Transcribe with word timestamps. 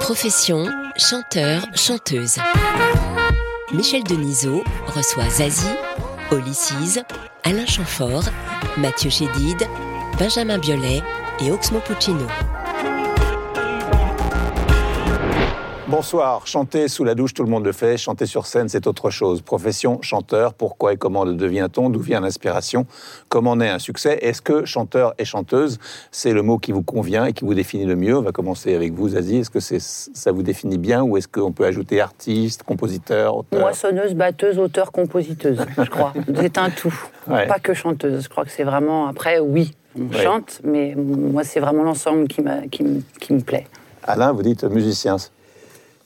Profession, 0.00 0.64
chanteur, 0.96 1.62
chanteuse. 1.74 2.38
Michel 3.72 4.02
Denisot 4.04 4.64
reçoit 4.86 5.28
Zazie, 5.28 5.66
Olysses, 6.30 7.00
Alain 7.44 7.66
Chamfort, 7.66 8.24
Mathieu 8.78 9.10
Chédid, 9.10 9.68
Benjamin 10.18 10.58
Biolay 10.58 11.02
et 11.40 11.50
Oxmo 11.50 11.80
Puccino. 11.80 12.26
Bonsoir. 15.90 16.46
Chanter 16.46 16.86
sous 16.86 17.02
la 17.02 17.16
douche, 17.16 17.34
tout 17.34 17.42
le 17.42 17.50
monde 17.50 17.64
le 17.64 17.72
fait. 17.72 17.96
Chanter 17.96 18.24
sur 18.24 18.46
scène, 18.46 18.68
c'est 18.68 18.86
autre 18.86 19.10
chose. 19.10 19.42
Profession, 19.42 20.00
chanteur, 20.02 20.54
pourquoi 20.54 20.92
et 20.92 20.96
comment 20.96 21.24
le 21.24 21.34
devient-on? 21.34 21.90
D'où 21.90 21.98
vient 21.98 22.20
l'inspiration? 22.20 22.86
Comment 23.28 23.56
naît 23.56 23.70
un 23.70 23.80
succès? 23.80 24.16
Est-ce 24.22 24.40
que 24.40 24.64
chanteur 24.64 25.14
et 25.18 25.24
chanteuse, 25.24 25.78
c'est 26.12 26.32
le 26.32 26.42
mot 26.42 26.58
qui 26.58 26.70
vous 26.70 26.84
convient 26.84 27.24
et 27.24 27.32
qui 27.32 27.44
vous 27.44 27.54
définit 27.54 27.86
le 27.86 27.96
mieux? 27.96 28.16
On 28.16 28.22
va 28.22 28.30
commencer 28.30 28.72
avec 28.72 28.92
vous, 28.92 29.08
Zazie. 29.08 29.38
Est-ce 29.38 29.50
que 29.50 29.58
ça 29.58 30.30
vous 30.30 30.44
définit 30.44 30.78
bien 30.78 31.02
ou 31.02 31.16
est-ce 31.16 31.26
qu'on 31.26 31.50
peut 31.50 31.64
ajouter 31.64 32.00
artiste, 32.00 32.62
compositeur, 32.62 33.38
auteur? 33.38 33.58
Moissonneuse, 33.58 34.14
batteuse, 34.14 34.60
auteur, 34.60 34.92
compositeuse, 34.92 35.58
je 35.76 35.90
crois. 35.90 36.12
c'est 36.36 36.56
un 36.56 36.70
tout. 36.70 36.94
Pas 37.26 37.58
que 37.58 37.74
chanteuse. 37.74 38.22
Je 38.22 38.28
crois 38.28 38.44
que 38.44 38.52
c'est 38.52 38.62
vraiment. 38.62 39.08
Après, 39.08 39.40
oui, 39.40 39.74
on 39.98 40.12
chante, 40.12 40.60
mais 40.62 40.94
moi, 40.94 41.42
c'est 41.42 41.58
vraiment 41.58 41.82
l'ensemble 41.82 42.28
qui, 42.28 42.44
qui, 42.70 43.04
qui 43.20 43.32
me 43.32 43.40
plaît. 43.40 43.66
Alain, 44.04 44.30
vous 44.30 44.42
dites 44.42 44.62
musicien. 44.62 45.16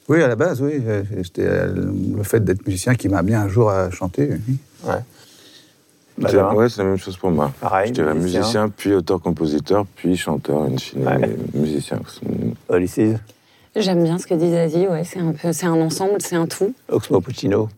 Oui, 0.09 0.23
à 0.23 0.29
la 0.29 0.37
base, 0.37 0.61
oui. 0.61 0.83
C'était 1.23 1.47
euh, 1.47 1.73
le 2.17 2.23
fait 2.23 2.45
d'être 2.45 2.67
musicien 2.67 2.95
qui 2.95 3.09
m'a 3.09 3.23
bien 3.23 3.43
un 3.43 3.49
jour 3.49 3.71
à 3.71 3.91
chanter. 3.91 4.31
Oui. 4.49 4.59
Ouais. 4.85 6.35
ouais, 6.55 6.69
c'est 6.69 6.83
la 6.83 6.89
même 6.89 6.99
chose 6.99 7.17
pour 7.17 7.31
moi. 7.31 7.53
Pareil, 7.61 7.89
je 7.89 7.95
dirais 7.95 8.15
musicien, 8.15 8.69
puis 8.69 8.95
auteur-compositeur, 8.95 9.87
puis 9.97 10.17
chanteur, 10.17 10.67
une 10.67 10.79
fine, 10.79 11.03
musicien. 11.55 12.01
Olysses 12.69 13.19
J'aime 13.77 14.05
bien 14.05 14.19
ce 14.19 14.27
que 14.27 14.35
dit 14.35 14.51
Zazie, 14.53 14.87
ouais, 14.87 15.03
c'est 15.03 15.19
un, 15.19 15.33
peu, 15.33 15.53
c'est 15.53 15.67
un 15.67 15.81
ensemble, 15.81 16.21
c'est 16.21 16.37
un 16.37 16.47
tout. 16.47 16.73
Oxmo 16.89 17.21
Puccino 17.21 17.69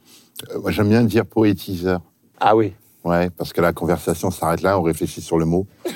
euh, 0.50 0.60
Moi, 0.60 0.70
j'aime 0.70 0.90
bien 0.90 1.02
dire 1.02 1.24
poétiseur. 1.24 2.00
Ah 2.38 2.54
oui 2.54 2.74
Ouais, 3.02 3.30
parce 3.30 3.52
que 3.52 3.62
la 3.62 3.72
conversation 3.72 4.30
s'arrête 4.30 4.60
là, 4.62 4.78
on 4.78 4.82
réfléchit 4.82 5.22
sur 5.22 5.38
le 5.38 5.46
mot. 5.46 5.66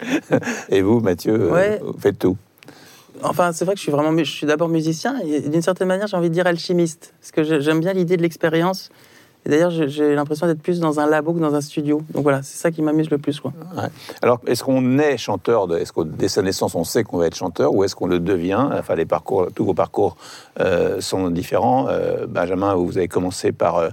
Et 0.70 0.80
vous, 0.80 1.00
Mathieu, 1.00 1.52
ouais. 1.52 1.80
vous 1.84 1.98
faites 1.98 2.18
tout 2.18 2.38
Enfin, 3.22 3.52
c'est 3.52 3.64
vrai 3.64 3.74
que 3.74 3.78
je 3.78 3.84
suis 3.84 3.92
vraiment, 3.92 4.16
je 4.16 4.24
suis 4.24 4.46
d'abord 4.46 4.68
musicien 4.68 5.16
et 5.24 5.40
d'une 5.40 5.62
certaine 5.62 5.88
manière, 5.88 6.06
j'ai 6.06 6.16
envie 6.16 6.28
de 6.28 6.34
dire 6.34 6.46
alchimiste, 6.46 7.14
parce 7.20 7.30
que 7.30 7.60
j'aime 7.60 7.80
bien 7.80 7.92
l'idée 7.92 8.16
de 8.16 8.22
l'expérience. 8.22 8.90
Et 9.46 9.50
d'ailleurs, 9.50 9.70
j'ai 9.70 10.14
l'impression 10.14 10.46
d'être 10.46 10.62
plus 10.62 10.80
dans 10.80 11.00
un 11.00 11.06
labo 11.06 11.34
que 11.34 11.38
dans 11.38 11.54
un 11.54 11.60
studio. 11.60 12.00
Donc 12.14 12.22
voilà, 12.22 12.42
c'est 12.42 12.56
ça 12.56 12.70
qui 12.70 12.80
m'amuse 12.80 13.10
le 13.10 13.18
plus. 13.18 13.40
Quoi. 13.40 13.52
Ouais. 13.76 13.88
Alors, 14.22 14.40
est-ce 14.46 14.64
qu'on 14.64 14.98
est 14.98 15.18
chanteur 15.18 15.70
Est-ce 15.76 15.92
que 15.92 16.00
dès 16.00 16.28
sa 16.28 16.40
naissance, 16.40 16.74
on 16.74 16.84
sait 16.84 17.04
qu'on 17.04 17.18
va 17.18 17.26
être 17.26 17.36
chanteur 17.36 17.74
ou 17.74 17.84
est-ce 17.84 17.94
qu'on 17.94 18.06
le 18.06 18.20
devient? 18.20 18.68
Enfin, 18.72 18.94
les 18.94 19.04
parcours, 19.04 19.48
tous 19.54 19.66
vos 19.66 19.74
parcours 19.74 20.16
euh, 20.60 20.98
sont 21.02 21.28
différents. 21.28 21.88
Euh, 21.88 22.26
Benjamin, 22.26 22.74
vous 22.74 22.96
avez 22.96 23.08
commencé 23.08 23.52
par 23.52 23.76
euh, 23.76 23.90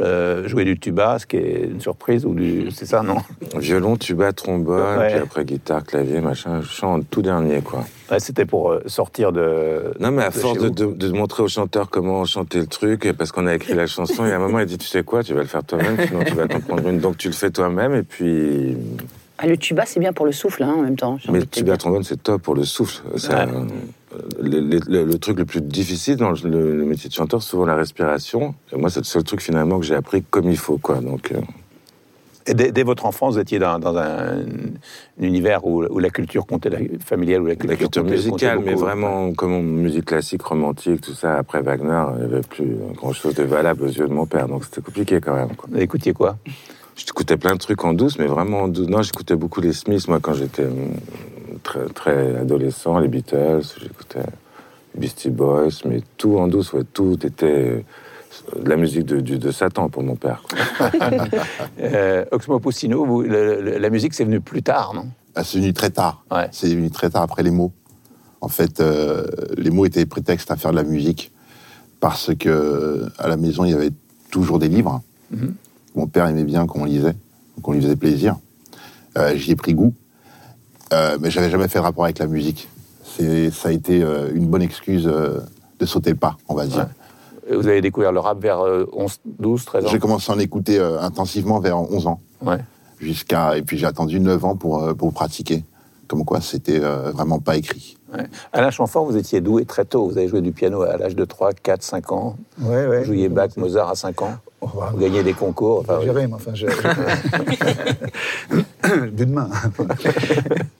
euh, 0.00 0.48
jouer 0.48 0.64
du 0.64 0.78
tuba, 0.78 1.18
ce 1.18 1.26
qui 1.26 1.36
est 1.36 1.64
une 1.64 1.80
surprise, 1.80 2.24
ou 2.24 2.34
du. 2.34 2.70
C'est 2.72 2.86
ça, 2.86 3.02
non? 3.02 3.18
Violon, 3.56 3.96
tuba, 3.96 4.32
trombone, 4.32 4.98
ouais. 4.98 5.08
puis 5.08 5.18
après 5.18 5.44
guitare, 5.44 5.84
clavier, 5.84 6.20
machin, 6.20 6.62
chant 6.62 7.00
tout 7.02 7.22
dernier, 7.22 7.60
quoi. 7.60 7.84
Ouais, 8.14 8.20
C'était 8.20 8.46
pour 8.46 8.70
euh, 8.72 8.80
sortir 8.86 9.32
de. 9.32 9.92
Non, 10.00 10.10
mais 10.10 10.22
à 10.24 10.30
de 10.30 10.34
force 10.34 10.58
de, 10.58 10.66
vous. 10.68 10.70
de, 10.70 10.86
de 11.08 11.12
montrer 11.12 11.42
au 11.42 11.48
chanteur 11.48 11.90
comment 11.90 12.24
chanter 12.24 12.58
le 12.60 12.66
truc, 12.66 13.04
et 13.06 13.12
parce 13.12 13.32
qu'on 13.32 13.46
a 13.46 13.54
écrit 13.54 13.74
la 13.74 13.86
chanson, 13.86 14.24
y 14.26 14.30
a 14.30 14.36
un 14.36 14.38
moment, 14.38 14.58
il 14.60 14.66
dit 14.66 14.78
Tu 14.78 14.86
sais 14.86 15.02
quoi, 15.02 15.22
tu 15.22 15.34
vas 15.34 15.40
le 15.42 15.46
faire 15.46 15.64
toi-même, 15.64 15.96
sinon 16.06 16.24
tu 16.24 16.34
vas 16.34 16.46
t'en 16.48 16.60
prendre 16.60 16.88
une. 16.88 16.98
Donc 17.00 17.16
tu 17.18 17.28
le 17.28 17.34
fais 17.34 17.50
toi-même, 17.50 17.94
et 17.94 18.02
puis. 18.02 18.76
Ah, 19.38 19.48
le 19.48 19.56
tuba, 19.56 19.84
c'est 19.84 19.98
bien 19.98 20.12
pour 20.12 20.26
le 20.26 20.32
souffle, 20.32 20.62
hein, 20.62 20.74
en 20.78 20.82
même 20.82 20.96
temps. 20.96 21.18
Mais 21.28 21.40
le 21.40 21.46
tuba, 21.46 21.76
trombone, 21.76 22.04
c'est 22.04 22.22
top 22.22 22.40
pour 22.42 22.54
le 22.54 22.62
souffle. 22.64 23.02
Ça, 23.16 23.42
euh, 23.42 23.64
le, 24.40 24.60
le- 24.60 24.80
le- 24.86 25.04
le 25.04 25.18
truc 25.18 25.38
le 25.38 25.44
plus 25.44 25.60
difficile 25.60 26.16
dans 26.16 26.30
le, 26.30 26.84
métier 26.84 27.08
de 27.10 27.14
chanteur, 27.14 27.42
c'est 27.42 27.50
souvent 27.50 27.66
la 27.66 27.74
respiration. 27.74 28.54
Et 28.72 28.76
moi, 28.76 28.90
c'est 28.90 29.00
le 29.00 29.04
seul 29.04 29.24
truc 29.24 29.40
finalement 29.42 29.80
que 29.80 29.84
j'ai 29.86 29.96
appris 29.96 30.22
comme 30.22 30.48
il 30.48 30.56
faut, 30.56 30.78
quoi. 30.78 30.96
Donc. 31.00 31.32
euh, 31.32 31.38
Et 31.38 31.42
dès, 32.52 32.72
dès 32.72 32.82
votre 32.82 33.06
enfance, 33.06 33.34
vous 33.34 33.40
étiez 33.40 33.58
dans, 33.58 33.78
dans 33.78 33.96
un, 33.96 34.38
un 34.40 35.22
univers 35.22 35.64
où, 35.66 35.84
où 35.84 35.98
la 35.98 36.10
culture 36.10 36.46
comptait, 36.46 36.68
la, 36.70 36.78
familiale, 37.04 37.42
où 37.42 37.46
la 37.46 37.54
culture, 37.56 37.70
La 37.70 37.76
culture 37.76 38.02
comptait- 38.02 38.14
musicale, 38.16 38.56
comptait 38.58 38.70
mais 38.70 38.76
vraiment 38.76 39.32
comme 39.32 39.62
musique 39.62 40.04
classique, 40.06 40.42
romantique, 40.42 41.00
tout 41.00 41.14
ça. 41.14 41.36
Après 41.38 41.62
Wagner, 41.62 42.04
il 42.16 42.18
n'y 42.26 42.32
avait 42.34 42.42
plus 42.42 42.76
grand-chose 42.94 43.34
de 43.34 43.44
valable 43.44 43.84
aux 43.84 43.88
yeux 43.88 44.08
de 44.08 44.12
mon 44.12 44.26
père, 44.26 44.48
donc 44.48 44.64
c'était 44.64 44.82
compliqué 44.82 45.20
quand 45.20 45.34
même. 45.34 45.54
Quoi. 45.56 45.68
Vous 45.72 45.78
écoutiez 45.80 46.12
quoi? 46.12 46.36
J'écoutais 46.96 47.36
plein 47.36 47.54
de 47.54 47.58
trucs 47.58 47.84
en 47.84 47.92
douce, 47.92 48.18
mais 48.18 48.26
vraiment 48.26 48.62
en 48.62 48.68
douce. 48.68 48.88
Non, 48.88 49.02
j'écoutais 49.02 49.34
beaucoup 49.36 49.60
les 49.60 49.72
Smiths, 49.72 50.06
moi, 50.08 50.20
quand 50.20 50.34
j'étais 50.34 50.62
euh, 50.62 50.70
très, 51.62 51.86
très 51.86 52.36
adolescent, 52.36 52.98
les 52.98 53.08
Beatles, 53.08 53.62
j'écoutais 53.80 54.20
Beastie 54.94 55.30
Boys, 55.30 55.70
mais 55.86 56.02
tout 56.18 56.38
en 56.38 56.46
douce, 56.46 56.72
ouais, 56.72 56.84
tout 56.92 57.18
était 57.26 57.84
de 58.62 58.68
la 58.68 58.76
musique 58.76 59.04
de, 59.06 59.50
Satan 59.50 59.88
pour 59.88 60.02
mon 60.02 60.16
père. 60.16 60.42
euh, 61.80 62.24
Oxmo 62.30 62.58
Puccino, 62.60 63.04
vous, 63.04 63.22
le- 63.22 63.60
le- 63.60 63.78
la 63.78 63.90
musique, 63.90 64.14
c'est 64.14 64.24
venu 64.24 64.40
plus 64.40 64.62
tard, 64.62 64.92
non? 64.94 65.06
Ah, 65.34 65.44
c'est 65.44 65.58
venu 65.58 65.72
très 65.72 65.90
tard. 65.90 66.24
Ouais. 66.30 66.48
C'est 66.52 66.68
venu 66.74 66.90
très 66.90 67.10
tard 67.10 67.22
après 67.22 67.42
les 67.42 67.50
mots. 67.50 67.72
En 68.40 68.48
fait, 68.48 68.80
euh, 68.80 69.24
les 69.56 69.70
mots 69.70 69.86
étaient 69.86 70.06
prétexte 70.06 70.50
à 70.50 70.56
faire 70.56 70.70
de 70.70 70.76
la 70.76 70.84
musique 70.84 71.32
parce 72.00 72.34
que 72.34 73.06
à 73.18 73.28
la 73.28 73.36
maison 73.36 73.64
il 73.64 73.70
y 73.70 73.74
avait 73.74 73.92
toujours 74.30 74.58
des 74.58 74.68
livres. 74.68 75.00
Mhm. 75.30 75.54
Mon 75.94 76.06
père 76.06 76.26
aimait 76.26 76.44
bien 76.44 76.66
qu'on 76.66 76.84
lisait, 76.84 77.16
qu'on 77.62 77.72
lui 77.72 77.80
faisait 77.80 77.96
plaisir. 77.96 78.36
Euh, 79.16 79.34
J'y 79.36 79.52
ai 79.52 79.56
pris 79.56 79.74
goût, 79.74 79.94
Euh, 80.92 81.16
mais 81.20 81.30
j'avais 81.30 81.50
jamais 81.50 81.66
fait 81.68 81.78
de 81.78 81.84
rapport 81.84 82.04
avec 82.04 82.18
la 82.18 82.26
musique. 82.26 82.68
Ça 83.04 83.68
a 83.68 83.72
été 83.72 84.02
euh, 84.02 84.30
une 84.34 84.46
bonne 84.46 84.62
excuse 84.62 85.06
euh, 85.06 85.40
de 85.78 85.86
sauter 85.86 86.10
le 86.10 86.16
pas, 86.16 86.36
on 86.48 86.54
va 86.54 86.66
dire. 86.66 86.88
Vous 87.50 87.68
avez 87.68 87.80
découvert 87.80 88.12
le 88.12 88.20
rap 88.20 88.40
vers 88.40 88.60
euh, 88.60 88.86
11, 88.92 89.20
12, 89.24 89.64
13 89.64 89.84
ans 89.84 89.88
J'ai 89.88 89.98
commencé 89.98 90.30
à 90.32 90.34
en 90.34 90.38
écouter 90.38 90.78
euh, 90.78 91.00
intensivement 91.00 91.60
vers 91.60 91.78
11 91.78 92.06
ans. 92.06 92.20
Ouais. 92.42 92.58
Jusqu'à, 93.00 93.56
et 93.56 93.62
puis 93.62 93.76
j'ai 93.76 93.86
attendu 93.86 94.20
9 94.20 94.44
ans 94.44 94.56
pour, 94.56 94.82
euh, 94.82 94.94
pour 94.94 95.12
pratiquer. 95.12 95.64
Comme 96.06 96.24
quoi, 96.24 96.40
c'était 96.40 96.80
euh, 96.80 97.10
vraiment 97.12 97.38
pas 97.38 97.56
écrit. 97.56 97.96
Ouais. 98.12 98.24
Alain 98.52 98.70
Chamfort, 98.70 99.04
vous 99.04 99.16
étiez 99.16 99.40
doué 99.40 99.64
très 99.64 99.84
tôt. 99.84 100.06
Vous 100.08 100.18
avez 100.18 100.28
joué 100.28 100.40
du 100.40 100.52
piano 100.52 100.82
à 100.82 100.96
l'âge 100.96 101.16
de 101.16 101.24
3, 101.24 101.52
4, 101.52 101.82
5 101.82 102.12
ans. 102.12 102.36
Ouais, 102.60 102.86
ouais. 102.86 103.00
Vous 103.00 103.06
jouiez 103.06 103.28
Bach, 103.28 103.50
Mozart 103.56 103.90
à 103.90 103.94
5 103.94 104.22
ans. 104.22 104.36
Oh, 104.66 104.70
bah, 104.78 104.90
Vous 104.92 104.98
gagnez 105.00 105.22
des 105.22 105.32
concours. 105.34 105.80
Enfin, 105.80 106.00
J'ai 106.02 106.10
rien, 106.10 106.28
mais 106.28 106.34
enfin, 106.34 106.52
j'ai. 106.54 106.66
But 108.50 109.14
de 109.16 109.24
main. 109.26 109.48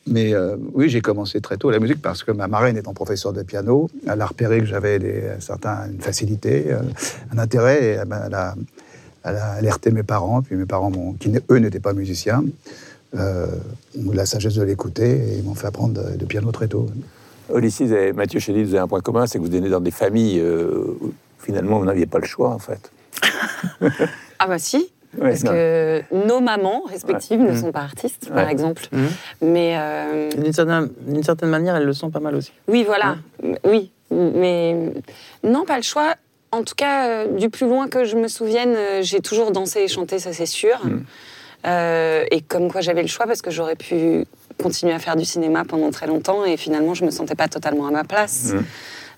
mais 0.06 0.34
euh, 0.34 0.56
oui, 0.74 0.88
j'ai 0.88 1.00
commencé 1.00 1.40
très 1.40 1.56
tôt 1.56 1.70
la 1.70 1.78
musique 1.78 2.00
parce 2.02 2.22
que 2.22 2.30
ma 2.32 2.48
marraine 2.48 2.76
étant 2.76 2.94
professeure 2.94 3.32
de 3.32 3.42
piano, 3.42 3.88
elle 4.06 4.20
a 4.20 4.26
repéré 4.26 4.60
que 4.60 4.66
j'avais 4.66 4.98
des, 4.98 5.22
certains, 5.40 5.86
une 5.92 6.00
facilité, 6.00 6.66
euh, 6.72 6.80
un 7.34 7.38
intérêt, 7.38 7.82
et 7.84 7.88
elle, 8.00 8.08
m'a- 8.08 8.24
elle 8.26 8.34
a, 8.34 8.54
elle 9.24 9.36
a 9.36 9.52
alerté 9.52 9.90
mes 9.90 10.02
parents, 10.02 10.42
puis 10.42 10.56
mes 10.56 10.66
parents, 10.66 10.90
qui 11.18 11.32
eux 11.50 11.56
n'étaient 11.58 11.80
pas 11.80 11.92
musiciens, 11.94 12.44
euh, 13.16 13.46
ont 14.06 14.12
eu 14.12 14.16
la 14.16 14.26
sagesse 14.26 14.54
de 14.54 14.62
l'écouter 14.64 15.10
et 15.10 15.38
ils 15.38 15.44
m'ont 15.44 15.54
fait 15.54 15.66
apprendre 15.66 16.00
le 16.18 16.26
piano 16.26 16.50
très 16.52 16.68
tôt. 16.68 16.86
Olysses 17.50 17.80
et 17.82 18.12
Mathieu 18.12 18.40
Chédid, 18.40 18.64
vous 18.66 18.74
avez 18.74 18.82
un 18.82 18.88
point 18.88 19.00
commun, 19.00 19.26
c'est 19.26 19.38
que 19.38 19.44
vous 19.44 19.50
venez 19.50 19.68
dans 19.68 19.80
des 19.80 19.90
familles 19.90 20.42
où 20.42 21.12
finalement 21.38 21.78
vous 21.78 21.84
n'aviez 21.84 22.06
pas 22.06 22.18
le 22.18 22.24
choix 22.26 22.48
en 22.50 22.58
fait. 22.58 22.90
Ah 24.38 24.46
bah 24.46 24.58
si, 24.58 24.90
Ouais, 25.16 25.30
parce 25.30 25.44
non. 25.44 25.52
que 25.52 26.02
nos 26.26 26.40
mamans 26.40 26.82
respectives 26.88 27.40
ne 27.40 27.54
sont 27.56 27.70
pas 27.70 27.82
artistes, 27.82 28.26
Ouais. 28.30 28.34
par 28.34 28.48
exemple. 28.48 28.82
Mhm. 28.90 29.08
Mais 29.42 29.74
euh, 29.78 30.28
D'une 30.32 30.52
certaine, 30.52 31.48
manière, 31.50 31.76
elles 31.76 31.84
le 31.84 31.92
sont 31.92 32.10
pas 32.10 32.18
mal 32.20 32.34
aussi. 32.34 32.52
oui, 32.66 32.82
voilà, 32.84 33.16
oui. 33.64 33.92
Mais 34.10 34.76
non, 35.44 35.64
pas 35.64 35.76
le 35.76 35.82
choix. 35.82 36.14
En 36.50 36.62
tout 36.64 36.74
cas, 36.76 37.08
euh, 37.08 37.26
du 37.38 37.48
plus 37.48 37.66
loin 37.66 37.88
que 37.88 38.04
je 38.04 38.16
me 38.16 38.28
souvienne, 38.28 38.74
euh, 38.76 39.02
j'ai 39.02 39.20
toujours 39.20 39.50
dansé 39.52 39.80
et 39.80 39.88
chanté, 39.88 40.18
ça 40.18 40.32
c'est 40.32 40.46
sûr. 40.46 40.80
Euh, 41.66 42.24
et 42.30 42.40
comme 42.42 42.70
quoi 42.70 42.80
j'avais 42.80 43.02
le 43.02 43.08
choix, 43.08 43.26
parce 43.26 43.40
que 43.42 43.50
j'aurais 43.50 43.76
pu 43.76 44.24
continuer 44.62 44.92
à 44.92 44.98
faire 44.98 45.16
du 45.16 45.24
cinéma 45.24 45.64
pendant 45.64 45.90
très 45.90 46.06
longtemps, 46.06 46.44
et 46.44 46.56
finalement 46.56 46.94
je 46.94 47.04
me 47.04 47.10
sentais 47.10 47.34
pas 47.34 47.48
totalement 47.48 47.86
à 47.86 47.90
ma 47.90 48.04
place. 48.04 48.52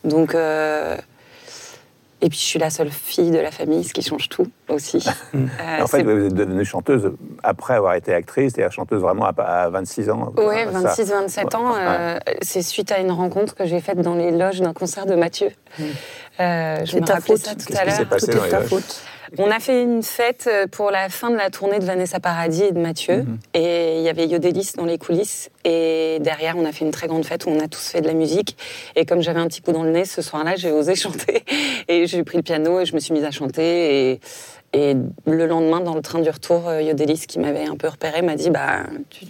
Donc, 0.05 0.35
euh, 0.35 0.97
Et 2.23 2.31
puis 2.31 2.39
je 2.39 2.45
suis 2.45 2.59
la 2.59 2.71
seule 2.71 2.91
fille 2.91 3.31
de 3.31 3.39
la 3.39 3.51
famille, 3.51 3.85
ce 3.85 3.93
qui 3.93 4.03
change 4.03 4.29
tout 4.29 4.47
aussi. 4.69 5.07
Euh, 5.35 5.83
en 5.83 5.87
fait, 5.87 6.03
vous 6.03 6.27
êtes 6.27 6.35
devenue 6.35 6.65
chanteuse 6.65 7.13
après 7.43 7.75
avoir 7.75 7.95
été 7.95 8.13
actrice, 8.13 8.53
c'est-à-dire 8.55 8.73
chanteuse 8.73 9.03
vraiment 9.03 9.27
à, 9.27 9.69
26 9.69 10.11
ans. 10.11 10.33
Oui, 10.37 10.55
26-27 10.73 11.57
ans. 11.57 11.75
Euh, 11.77 12.19
c'est 12.43 12.63
suite 12.63 12.91
à 12.91 12.99
une 12.99 13.11
rencontre 13.11 13.55
que 13.55 13.67
j'ai 13.67 13.81
faite 13.81 14.01
dans 14.01 14.15
les 14.15 14.31
loges 14.31 14.61
d'un 14.61 14.73
concert 14.73 15.05
de 15.07 15.15
Mathieu. 15.15 15.51
Mm. 15.79 15.85
Euh, 16.41 16.85
je 16.85 16.97
me 16.97 17.07
rappelais 17.07 17.37
ça 17.37 17.55
tout 17.55 17.73
à 17.77 17.85
l'heure. 17.85 18.09
Tout 18.09 18.31
est 18.31 18.49
ta 18.49 18.63
faute. 18.63 19.03
On 19.39 19.51
a 19.51 19.59
fait 19.59 19.83
une 19.83 20.03
fête 20.03 20.49
euh, 20.51 20.67
pour 20.67 20.91
la 20.91 21.09
fin 21.09 21.31
de 21.31 21.37
la 21.37 21.51
tournée 21.51 21.79
de 21.79 21.85
Vanessa 21.85 22.21
Paradis 22.21 22.65
et 22.65 22.73
de 22.73 22.79
Mathieu. 22.79 23.19
Mhm. 23.19 23.39
Et 23.55 23.99
il 23.99 24.03
y 24.03 24.09
avait 24.09 24.27
Yodelis 24.27 24.73
dans 24.77 24.85
les 24.85 24.99
coulisses. 24.99 25.51
Et 25.65 26.19
derrière, 26.21 26.57
on 26.57 26.65
a 26.65 26.73
fait 26.73 26.85
une 26.85 26.91
très 26.91 27.09
grande 27.09 27.25
fête 27.25 27.45
où 27.47 27.51
on 27.51 27.59
a 27.59 27.69
tous 27.69 27.89
fait 27.89 28.01
de 28.01 28.07
la 28.07 28.15
musique. 28.15 28.57
Et 28.95 29.05
comme 29.05 29.21
j'avais 29.21 29.41
un 29.41 29.49
petit 29.49 29.63
coup 29.63 29.73
dans 29.73 29.83
le 29.83 29.91
nez, 29.91 30.05
ce 30.05 30.23
soir-là, 30.23 30.55
j'ai 30.57 30.71
osé 30.71 30.95
chanter. 30.95 31.45
Et 31.89 32.07
j'ai 32.07 32.23
pris 32.23 32.37
le 32.37 32.43
piano 32.43 32.81
et 32.81 32.87
je 32.87 32.95
me 32.95 33.01
suis 33.01 33.13
mise 33.13 33.25
à 33.25 33.31
chanter. 33.31 34.13
Et, 34.13 34.21
et 34.73 34.97
le 35.27 35.47
lendemain, 35.47 35.81
dans 35.81 35.95
le 35.95 36.03
train 36.03 36.21
du 36.21 36.31
retour, 36.31 36.69
euh, 36.69 36.83
Yodelis, 36.83 37.25
qui 37.27 37.39
m'avait 37.39 37.67
un 37.67 37.77
peu 37.77 37.89
repéré, 37.89 38.23
m'a 38.23 38.35
dit 38.35 38.51
Bah, 38.51 38.85
tu, 39.11 39.27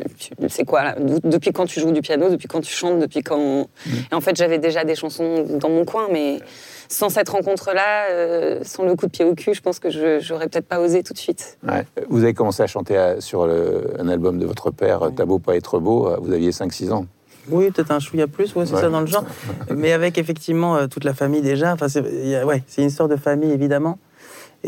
c'est 0.49 0.65
quoi 0.65 0.85
là? 0.85 0.97
Depuis 0.99 1.53
quand 1.53 1.67
tu 1.67 1.81
joues 1.81 1.93
du 1.93 2.01
piano 2.01 2.29
Depuis 2.29 2.49
quand 2.49 2.61
tu 2.61 2.73
chantes 2.73 2.99
Depuis 2.99 3.23
quand. 3.23 3.69
Mhm. 3.87 3.95
Et 4.11 4.15
en 4.15 4.21
fait, 4.21 4.37
j'avais 4.37 4.59
déjà 4.59 4.85
des 4.85 4.95
chansons 4.95 5.45
dans 5.61 5.69
mon 5.69 5.85
coin, 5.85 6.09
mais 6.11 6.39
sans 6.89 7.09
cette 7.09 7.29
rencontre-là, 7.29 8.11
euh, 8.11 8.61
sans 8.63 8.85
le 8.85 8.95
coup 8.95 9.07
de 9.07 9.11
pied 9.11 9.25
au 9.25 9.35
cul, 9.35 9.55
je 9.55 9.61
pense 9.61 9.79
que 9.79 9.91
je 9.91 10.33
n'aurais 10.33 10.49
peut-être 10.49 10.69
pas 10.69 10.81
osé 10.81 11.03
tout 11.03 11.13
de 11.13 11.19
suite. 11.19 11.59
Vous 12.09 12.23
avez 12.23 12.35
commencé 12.35 12.63
à 12.63 12.67
chanter 12.67 13.17
sur 13.21 13.45
un 13.45 14.09
album 14.09 14.39
de 14.39 14.47
votre 14.47 14.71
père, 14.71 15.11
T'as 15.17 15.25
beau 15.25 15.39
pas 15.39 15.57
être 15.57 15.79
beau, 15.79 16.09
vous 16.21 16.33
aviez 16.33 16.51
5-6 16.51 16.93
ans. 16.93 17.07
Oui, 17.51 17.71
peut-être 17.71 17.91
un 17.91 18.01
chouïa 18.01 18.27
plus, 18.27 18.55
ouais, 18.55 18.67
c'est 18.67 18.75
ça 18.75 18.89
dans 18.89 19.01
le 19.01 19.07
genre. 19.07 19.25
Mais 19.75 19.93
avec 19.93 20.19
effectivement 20.19 20.77
euh, 20.77 20.87
toute 20.87 21.05
la 21.05 21.15
famille 21.15 21.43
déjà. 21.43 21.73
Enfin, 21.73 21.89
c'est 21.89 22.01
ouais, 22.45 22.63
une 22.79 22.85
histoire 22.85 23.09
de 23.09 23.17
famille 23.17 23.53
évidemment. 23.53 23.99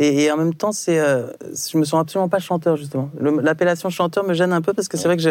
Et, 0.01 0.31
en 0.31 0.37
même 0.37 0.55
temps, 0.55 0.71
c'est, 0.71 1.01
euh, 1.01 1.27
je 1.43 1.77
me 1.77 1.85
sens 1.85 2.01
absolument 2.01 2.29
pas 2.29 2.39
chanteur 2.39 2.77
justement. 2.77 3.11
L'appellation 3.43 3.91
chanteur 3.91 4.25
me 4.25 4.33
gêne 4.33 4.53
un 4.53 4.63
peu 4.63 4.73
parce 4.73 4.87
que 4.87 4.97
c'est 4.97 5.09
vrai 5.09 5.17
que 5.17 5.23
je, 5.23 5.31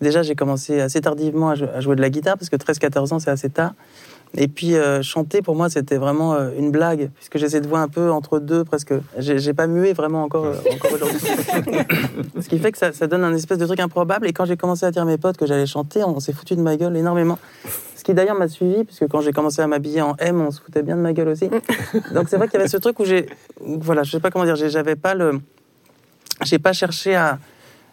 déjà 0.00 0.22
j'ai 0.22 0.36
commencé 0.36 0.80
assez 0.80 1.00
tardivement 1.00 1.50
à, 1.50 1.80
jouer 1.80 1.96
de 1.96 2.00
la 2.00 2.10
guitare 2.10 2.38
parce 2.38 2.48
que 2.48 2.54
13-14 2.54 3.12
ans 3.14 3.18
c'est 3.18 3.30
assez 3.30 3.50
tard. 3.50 3.72
Et 4.36 4.46
puis 4.46 4.76
euh, 4.76 5.02
chanter 5.02 5.42
pour 5.42 5.56
moi 5.56 5.68
c'était 5.68 5.96
vraiment 5.96 6.34
euh, 6.34 6.50
une 6.56 6.70
blague 6.70 7.10
puisque 7.16 7.38
j'ai 7.38 7.48
cette 7.48 7.66
voix 7.66 7.80
un 7.80 7.88
peu 7.88 8.12
entre 8.12 8.38
deux 8.38 8.62
presque. 8.62 8.94
J'ai 9.18 9.52
pas 9.52 9.66
mué 9.66 9.92
vraiment 9.92 10.22
encore, 10.22 10.44
euh, 10.44 10.54
encore 10.74 10.92
aujourd'hui. 10.92 11.18
Ce 12.40 12.48
qui 12.48 12.58
fait 12.60 12.70
que 12.70 12.78
ça, 12.78 12.92
ça, 12.92 13.08
donne 13.08 13.24
un 13.24 13.34
espèce 13.34 13.58
de 13.58 13.66
truc 13.66 13.80
improbable. 13.80 14.28
Et 14.28 14.32
quand 14.32 14.44
j'ai 14.44 14.56
commencé 14.56 14.86
à 14.86 14.92
dire 14.92 15.02
à 15.02 15.06
mes 15.06 15.18
potes 15.18 15.36
que 15.36 15.46
j'allais 15.46 15.66
chanter, 15.66 16.04
on 16.04 16.20
s'est 16.20 16.32
foutu 16.32 16.54
de 16.54 16.60
ma 16.60 16.76
gueule 16.76 16.96
énormément. 16.96 17.38
Ce 18.04 18.10
qui 18.10 18.14
d'ailleurs 18.14 18.36
m'a 18.36 18.48
suivi 18.48 18.84
puisque 18.84 19.08
quand 19.08 19.22
j'ai 19.22 19.32
commencé 19.32 19.62
à 19.62 19.66
m'habiller 19.66 20.02
en 20.02 20.14
M, 20.18 20.38
on 20.38 20.50
se 20.50 20.60
foutait 20.60 20.82
bien 20.82 20.94
de 20.94 21.00
ma 21.00 21.14
gueule 21.14 21.28
aussi. 21.28 21.48
Donc 22.14 22.28
c'est 22.28 22.36
vrai 22.36 22.48
qu'il 22.48 22.58
y 22.58 22.60
avait 22.60 22.68
ce 22.68 22.76
truc 22.76 23.00
où 23.00 23.06
j'ai, 23.06 23.30
voilà, 23.58 24.02
je 24.02 24.10
sais 24.10 24.20
pas 24.20 24.30
comment 24.30 24.44
dire, 24.44 24.56
j'avais 24.56 24.94
pas 24.94 25.14
le, 25.14 25.40
j'ai 26.42 26.58
pas 26.58 26.74
cherché 26.74 27.14
à, 27.14 27.38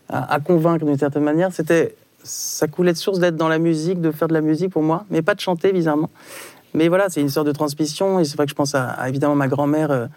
à, 0.09 0.33
à 0.33 0.39
convaincre 0.41 0.83
d'une 0.83 0.97
certaine 0.97 1.23
manière. 1.23 1.53
C'était 1.53 1.95
ça 2.25 2.67
coulait 2.67 2.91
de 2.91 2.97
source 2.97 3.19
d'être 3.19 3.37
dans 3.37 3.47
la 3.47 3.57
musique, 3.57 4.01
de 4.01 4.11
faire 4.11 4.27
de 4.27 4.33
la 4.33 4.41
musique 4.41 4.71
pour 4.71 4.83
moi, 4.83 5.05
mais 5.09 5.21
pas 5.21 5.33
de 5.33 5.39
chanter 5.39 5.71
bizarrement. 5.71 6.09
Mais 6.73 6.89
voilà, 6.89 7.07
c'est 7.07 7.21
une 7.21 7.29
sorte 7.29 7.47
de 7.47 7.53
transmission, 7.53 8.19
et 8.19 8.25
c'est 8.25 8.35
vrai 8.35 8.47
que 8.47 8.51
je 8.51 8.55
pense 8.55 8.75
à, 8.75 9.07
évidemment 9.07 9.35
ma 9.35 9.47
grand-mère 9.47 9.91
euh, 9.91 10.07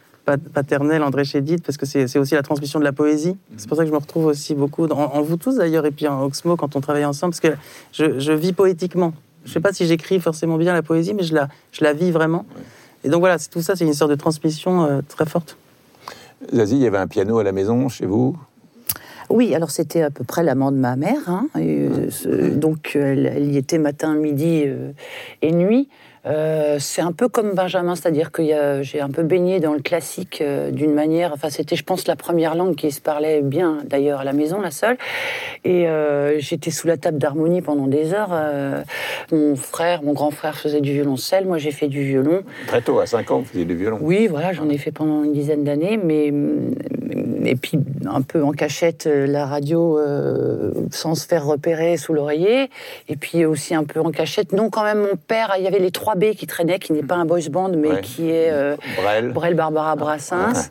paternelle, 0.52 1.02
André 1.02 1.24
Chédid, 1.24 1.62
parce 1.62 1.76
que 1.76 1.86
c'est 1.86 2.18
aussi 2.18 2.34
la 2.34 2.42
transmission 2.42 2.78
de 2.78 2.84
la 2.84 2.92
poésie. 2.92 3.36
C'est 3.56 3.68
pour 3.68 3.76
ça 3.76 3.82
que 3.82 3.88
je 3.88 3.92
me 3.92 3.98
retrouve 3.98 4.26
aussi 4.26 4.54
beaucoup, 4.54 4.86
en, 4.86 5.22
vous 5.22 5.36
tous 5.36 5.56
d'ailleurs, 5.56 5.86
et 5.86 5.90
puis 5.90 6.06
en 6.08 6.22
Oxmo 6.22 6.56
quand 6.56 6.76
on 6.76 6.80
travaille 6.80 7.04
ensemble, 7.04 7.34
parce 7.34 7.40
que 7.40 7.58
je, 7.92 8.32
vis 8.32 8.52
poétiquement. 8.52 9.12
Je 9.44 9.50
ne 9.50 9.52
sais 9.52 9.60
pas 9.60 9.72
si 9.72 9.86
j'écris 9.86 10.20
forcément 10.20 10.56
bien 10.56 10.72
la 10.72 10.82
poésie, 10.82 11.14
mais 11.14 11.22
je 11.22 11.34
la, 11.34 11.48
je 11.72 11.84
la 11.84 11.92
vis 11.92 12.10
vraiment. 12.10 12.46
Et 13.04 13.08
donc 13.08 13.20
voilà, 13.20 13.38
tout 13.38 13.62
ça, 13.62 13.76
c'est 13.76 13.84
une 13.84 13.94
sorte 13.94 14.10
de 14.10 14.16
transmission 14.16 14.84
euh, 14.84 15.00
très 15.06 15.26
forte. 15.26 15.56
Zazie, 16.54 16.76
il 16.76 16.82
y 16.82 16.86
avait 16.86 16.98
un 16.98 17.06
piano 17.06 17.38
à 17.38 17.44
la 17.44 17.52
maison 17.52 17.88
chez 17.88 18.06
vous? 18.06 18.36
Oui, 19.30 19.54
alors 19.54 19.70
c'était 19.70 20.02
à 20.02 20.10
peu 20.10 20.24
près 20.24 20.42
l'amant 20.42 20.72
de 20.72 20.76
ma 20.76 20.96
mère. 20.96 21.28
Hein, 21.28 21.48
euh, 21.56 22.54
donc 22.54 22.92
elle, 22.94 23.50
y 23.52 23.56
était 23.56 23.78
matin, 23.78 24.14
midi 24.14 24.64
euh, 24.66 24.92
et 25.42 25.52
nuit. 25.52 25.88
Euh, 26.26 26.76
c'est 26.80 27.02
un 27.02 27.12
peu 27.12 27.28
comme 27.28 27.52
Benjamin, 27.52 27.94
c'est-à-dire 27.96 28.32
que 28.32 28.42
j'ai 28.82 29.00
un 29.00 29.10
peu 29.10 29.22
baigné 29.22 29.60
dans 29.60 29.74
le 29.74 29.80
classique 29.80 30.40
euh, 30.40 30.70
d'une 30.70 30.94
manière. 30.94 31.32
Enfin, 31.34 31.50
c'était, 31.50 31.76
je 31.76 31.84
pense, 31.84 32.06
la 32.06 32.16
première 32.16 32.54
langue 32.54 32.74
qui 32.76 32.90
se 32.90 33.00
parlait 33.00 33.42
bien, 33.42 33.78
d'ailleurs, 33.84 34.20
à 34.20 34.24
la 34.24 34.32
maison, 34.32 34.60
la 34.60 34.70
seule. 34.70 34.96
Et 35.64 35.86
euh, 35.86 36.38
j'étais 36.38 36.70
sous 36.70 36.86
la 36.86 36.96
table 36.96 37.18
d'harmonie 37.18 37.60
pendant 37.60 37.86
des 37.86 38.14
heures. 38.14 38.32
mon 39.32 39.56
frère, 39.56 40.02
mon 40.02 40.12
grand 40.12 40.30
frère 40.30 40.56
faisait 40.56 40.80
du 40.80 40.92
violoncelle, 40.92 41.46
moi 41.46 41.58
j'ai 41.58 41.70
fait 41.70 41.88
du 41.88 42.02
violon. 42.02 42.42
Très 42.66 42.80
tôt, 42.80 42.98
à 43.00 43.06
5 43.06 43.30
ans, 43.30 43.38
vous 43.40 43.44
faisiez 43.44 43.64
du 43.64 43.76
violon 43.76 43.98
Oui, 44.00 44.26
voilà, 44.26 44.52
j'en 44.52 44.68
ai 44.68 44.78
fait 44.78 44.92
pendant 44.92 45.24
une 45.24 45.32
dizaine 45.32 45.64
d'années, 45.64 45.98
mais 46.02 46.32
et 47.46 47.56
puis 47.56 47.78
un 48.06 48.22
peu 48.22 48.42
en 48.42 48.52
cachette 48.52 49.06
la 49.06 49.46
radio 49.46 49.98
sans 50.90 51.14
se 51.14 51.26
faire 51.26 51.44
repérer 51.44 51.96
sous 51.96 52.14
l'oreiller, 52.14 52.70
et 53.08 53.16
puis 53.16 53.44
aussi 53.44 53.74
un 53.74 53.84
peu 53.84 54.00
en 54.00 54.10
cachette. 54.10 54.52
Non, 54.52 54.70
quand 54.70 54.84
même, 54.84 55.00
mon 55.00 55.16
père, 55.16 55.54
il 55.58 55.64
y 55.64 55.66
avait 55.66 55.78
les 55.78 55.90
trois 55.90 56.13
qui 56.36 56.46
traînait, 56.46 56.78
qui 56.78 56.92
n'est 56.92 57.02
pas 57.02 57.16
un 57.16 57.24
boys 57.24 57.48
band, 57.50 57.70
mais 57.70 58.00
qui 58.00 58.30
est 58.30 58.50
euh, 58.50 58.76
Brel. 59.32 59.54
Barbara 59.54 59.96
Brassens. 59.96 60.70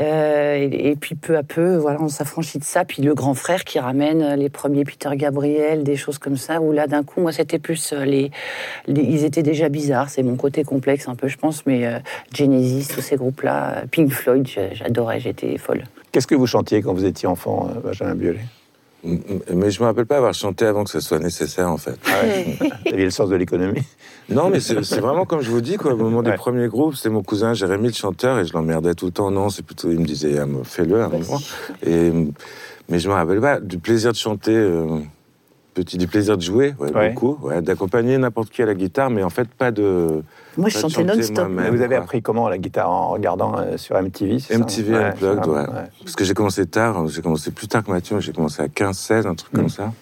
Euh, 0.00 0.68
et, 0.72 0.96
puis 0.96 1.14
peu 1.14 1.36
à 1.36 1.42
peu, 1.42 1.76
voilà, 1.76 2.00
on 2.00 2.08
s'affranchit 2.08 2.58
de 2.58 2.64
ça. 2.64 2.84
Puis 2.84 3.02
le 3.02 3.14
grand 3.14 3.34
frère 3.34 3.64
qui 3.64 3.78
ramène 3.78 4.34
les 4.34 4.48
premiers 4.48 4.84
Peter 4.84 5.10
Gabriel, 5.14 5.82
des 5.82 5.96
choses 5.96 6.18
comme 6.18 6.36
ça. 6.36 6.60
Où 6.60 6.72
là, 6.72 6.86
d'un 6.86 7.02
coup, 7.02 7.20
moi, 7.20 7.32
c'était 7.32 7.58
plus 7.58 7.92
euh, 7.92 8.04
les, 8.04 8.30
ils 8.88 9.24
étaient 9.24 9.42
déjà 9.42 9.68
bizarres. 9.68 10.08
C'est 10.08 10.22
mon 10.22 10.36
côté 10.36 10.64
complexe 10.64 11.08
un 11.08 11.14
peu, 11.14 11.28
je 11.28 11.36
pense. 11.36 11.66
Mais 11.66 11.86
Genesis, 12.34 12.88
tous 12.92 13.02
ces 13.02 13.16
groupes-là, 13.16 13.82
Pink 13.90 14.10
Floyd, 14.10 14.48
j'adorais, 14.72 15.20
j'étais 15.20 15.58
folle. 15.58 15.84
Qu'est-ce 16.10 16.26
que 16.26 16.34
vous 16.34 16.46
chantiez 16.46 16.82
quand 16.82 16.94
vous 16.94 17.04
étiez 17.04 17.28
enfant, 17.28 17.68
Benjamin 17.82 18.14
Biolay? 18.14 18.40
Mais 19.04 19.70
je 19.70 19.80
me 19.80 19.86
rappelle 19.86 20.06
pas 20.06 20.18
avoir 20.18 20.34
chanté 20.34 20.64
avant 20.64 20.84
que 20.84 20.90
ce 20.90 21.00
soit 21.00 21.18
nécessaire, 21.18 21.70
en 21.70 21.76
fait. 21.76 21.98
Ah 22.06 22.24
ouais. 22.24 22.58
le 23.04 23.10
sens 23.10 23.28
de 23.28 23.36
l'économie? 23.36 23.82
Non, 24.28 24.48
mais 24.48 24.60
c'est 24.60 25.00
vraiment 25.00 25.24
comme 25.24 25.40
je 25.40 25.50
vous 25.50 25.60
dis, 25.60 25.76
quoi. 25.76 25.94
Au 25.94 25.96
moment 25.96 26.22
des 26.22 26.34
premiers 26.34 26.68
groupes, 26.68 26.94
c'était 26.94 27.10
mon 27.10 27.22
cousin 27.22 27.54
Jérémy, 27.54 27.88
le 27.88 27.94
chanteur, 27.94 28.38
et 28.38 28.44
je 28.44 28.52
l'emmerdais 28.52 28.94
tout 28.94 29.06
le 29.06 29.12
temps. 29.12 29.30
Non, 29.30 29.48
c'est 29.48 29.64
plutôt, 29.64 29.90
il 29.90 29.98
me 29.98 30.04
disait, 30.04 30.38
ah, 30.38 30.46
fais-le, 30.64 31.02
un 31.02 31.08
moment. 31.08 31.40
Et, 31.84 32.12
mais 32.88 32.98
je 32.98 33.08
me 33.08 33.14
rappelle 33.14 33.40
pas 33.40 33.60
du 33.60 33.78
plaisir 33.78 34.12
de 34.12 34.16
chanter. 34.16 34.54
Euh, 34.54 34.98
petit 35.74 35.98
du 35.98 36.06
plaisir 36.06 36.36
de 36.36 36.42
jouer, 36.42 36.74
beaucoup, 36.78 37.38
d'accompagner 37.62 38.18
n'importe 38.18 38.50
qui 38.50 38.62
à 38.62 38.66
la 38.66 38.74
guitare, 38.74 39.10
mais 39.10 39.22
en 39.22 39.30
fait 39.30 39.48
pas 39.48 39.70
de. 39.70 40.22
Moi, 40.56 40.68
je 40.68 40.78
chantais 40.78 41.04
non-stop. 41.04 41.48
Vous 41.48 41.80
avez 41.80 41.96
appris 41.96 42.22
comment 42.22 42.48
la 42.48 42.58
guitare 42.58 42.90
en 42.90 43.08
regardant 43.08 43.56
euh, 43.56 43.76
sur 43.76 44.00
MTV 44.00 44.38
MTV 44.54 44.96
Unplugged, 44.96 45.46
ouais. 45.46 45.64
Parce 46.00 46.14
que 46.14 46.24
j'ai 46.24 46.34
commencé 46.34 46.66
tard, 46.66 47.08
j'ai 47.08 47.22
commencé 47.22 47.50
plus 47.50 47.68
tard 47.68 47.82
que 47.82 47.90
Mathieu, 47.90 48.20
j'ai 48.20 48.32
commencé 48.32 48.60
à 48.62 48.66
15-16, 48.66 49.26
un 49.26 49.34
truc 49.34 49.52
comme 49.52 49.64
mm. 49.66 49.70
ça. 49.70 49.92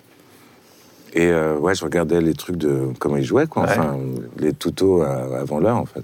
Et 1.13 1.27
euh, 1.27 1.57
ouais, 1.57 1.75
je 1.75 1.85
regardais 1.85 2.21
les 2.21 2.35
trucs 2.35 2.57
de 2.57 2.89
comment 2.99 3.17
ils 3.17 3.25
jouaient, 3.25 3.47
quoi. 3.47 3.65
Enfin, 3.65 3.99
les 4.39 4.53
tutos 4.53 5.03
avant 5.03 5.59
l'heure, 5.59 5.77
en 5.77 5.87
fait. 5.87 6.03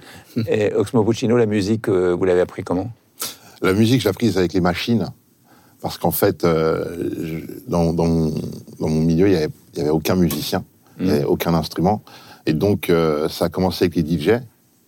Et 0.49 0.75
Oxmo 0.75 1.05
Puccino, 1.05 1.37
la 1.37 1.47
musique, 1.47 1.89
euh, 1.89 2.15
vous 2.15 2.25
l'avez 2.25 2.41
appris 2.41 2.65
comment? 2.65 2.91
La 3.63 3.73
musique, 3.73 4.01
je 4.01 4.07
l'ai 4.07 4.11
apprise 4.11 4.37
avec 4.37 4.53
les 4.53 4.61
machines 4.61 5.09
parce 5.87 5.99
qu'en 5.99 6.11
fait, 6.11 6.45
euh, 6.45 7.47
dans, 7.69 7.93
dans, 7.93 8.07
mon, 8.07 8.35
dans, 8.81 8.89
mon, 8.89 9.03
milieu, 9.03 9.29
il 9.29 9.35
n'y 9.77 9.83
avait, 9.83 9.91
aucun 9.91 10.17
musicien, 10.17 10.65
il 10.99 11.07
n'y 11.07 11.13
avait 11.13 11.23
mmh. 11.23 11.29
aucun 11.29 11.55
instrument. 11.55 12.03
Et 12.45 12.55
donc, 12.55 12.91
euh, 12.91 13.29
ça 13.29 13.45
a 13.45 13.49
commencé 13.51 13.85
avec 13.85 13.95
les 13.95 14.03
DJ 14.03 14.31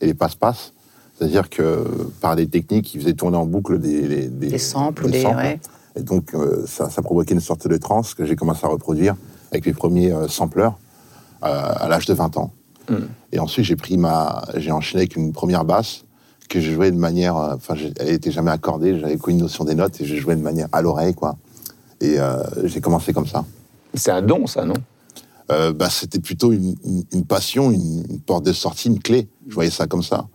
et 0.00 0.06
les 0.06 0.14
passe-passe. 0.14 0.72
C'est-à-dire 1.14 1.48
que 1.50 1.84
par 2.20 2.34
des 2.34 2.48
techniques, 2.48 2.92
ils 2.94 3.00
faisaient 3.00 3.12
tourner 3.12 3.36
en 3.36 3.46
boucle 3.46 3.78
des, 3.78 4.26
des, 4.26 4.58
samples. 4.58 5.08
Des, 5.08 5.24
Ouais. 5.24 5.60
Et 5.94 6.02
donc, 6.02 6.34
euh, 6.34 6.64
ça, 6.66 6.90
ça, 6.90 7.00
provoquait 7.00 7.34
une 7.34 7.40
sorte 7.40 7.68
de 7.68 7.76
transe 7.76 8.14
que 8.14 8.24
j'ai 8.24 8.34
commencé 8.34 8.66
à 8.66 8.68
reproduire 8.68 9.14
avec 9.52 9.66
mes 9.66 9.74
premiers 9.74 10.12
sampleurs 10.28 10.80
à 11.42 11.86
l'âge 11.88 12.06
de 12.06 12.14
20 12.14 12.38
ans. 12.38 12.50
Mmh. 12.90 12.94
Et 13.30 13.38
ensuite, 13.38 13.64
j'ai 13.64 13.76
pris 13.76 13.96
ma, 13.96 14.42
j'ai 14.56 14.72
enchaîné 14.72 15.02
avec 15.02 15.14
une 15.14 15.32
première 15.32 15.64
basse 15.64 16.02
que 16.48 16.60
je 16.60 16.72
jouais 16.72 16.90
de 16.90 16.96
manière, 16.96 17.36
euh, 17.36 17.54
enfin, 17.54 17.74
elle 17.98 18.10
était 18.10 18.30
jamais 18.30 18.50
accordée, 18.50 18.98
j'avais 18.98 19.18
une 19.28 19.38
notion 19.38 19.64
des 19.64 19.74
notes 19.74 20.00
et 20.00 20.04
je 20.04 20.16
jouais 20.16 20.36
de 20.36 20.42
manière 20.42 20.68
à 20.72 20.82
l'oreille, 20.82 21.14
quoi. 21.14 21.36
Et 22.00 22.18
euh, 22.18 22.42
j'ai 22.64 22.80
commencé 22.80 23.12
comme 23.12 23.26
ça. 23.26 23.44
C'est 23.94 24.10
un 24.10 24.22
don, 24.22 24.46
ça, 24.46 24.64
non? 24.64 24.74
Euh, 25.50 25.72
bah, 25.72 25.88
c'était 25.90 26.20
plutôt 26.20 26.52
une, 26.52 27.24
passion, 27.26 27.70
une, 27.70 28.20
porte 28.20 28.44
de 28.44 28.52
sortie, 28.52 28.88
une 28.88 29.00
clé. 29.00 29.28
Je 29.48 29.54
voyais 29.54 29.70
ça 29.70 29.86
comme 29.86 30.02
ça. 30.02 30.26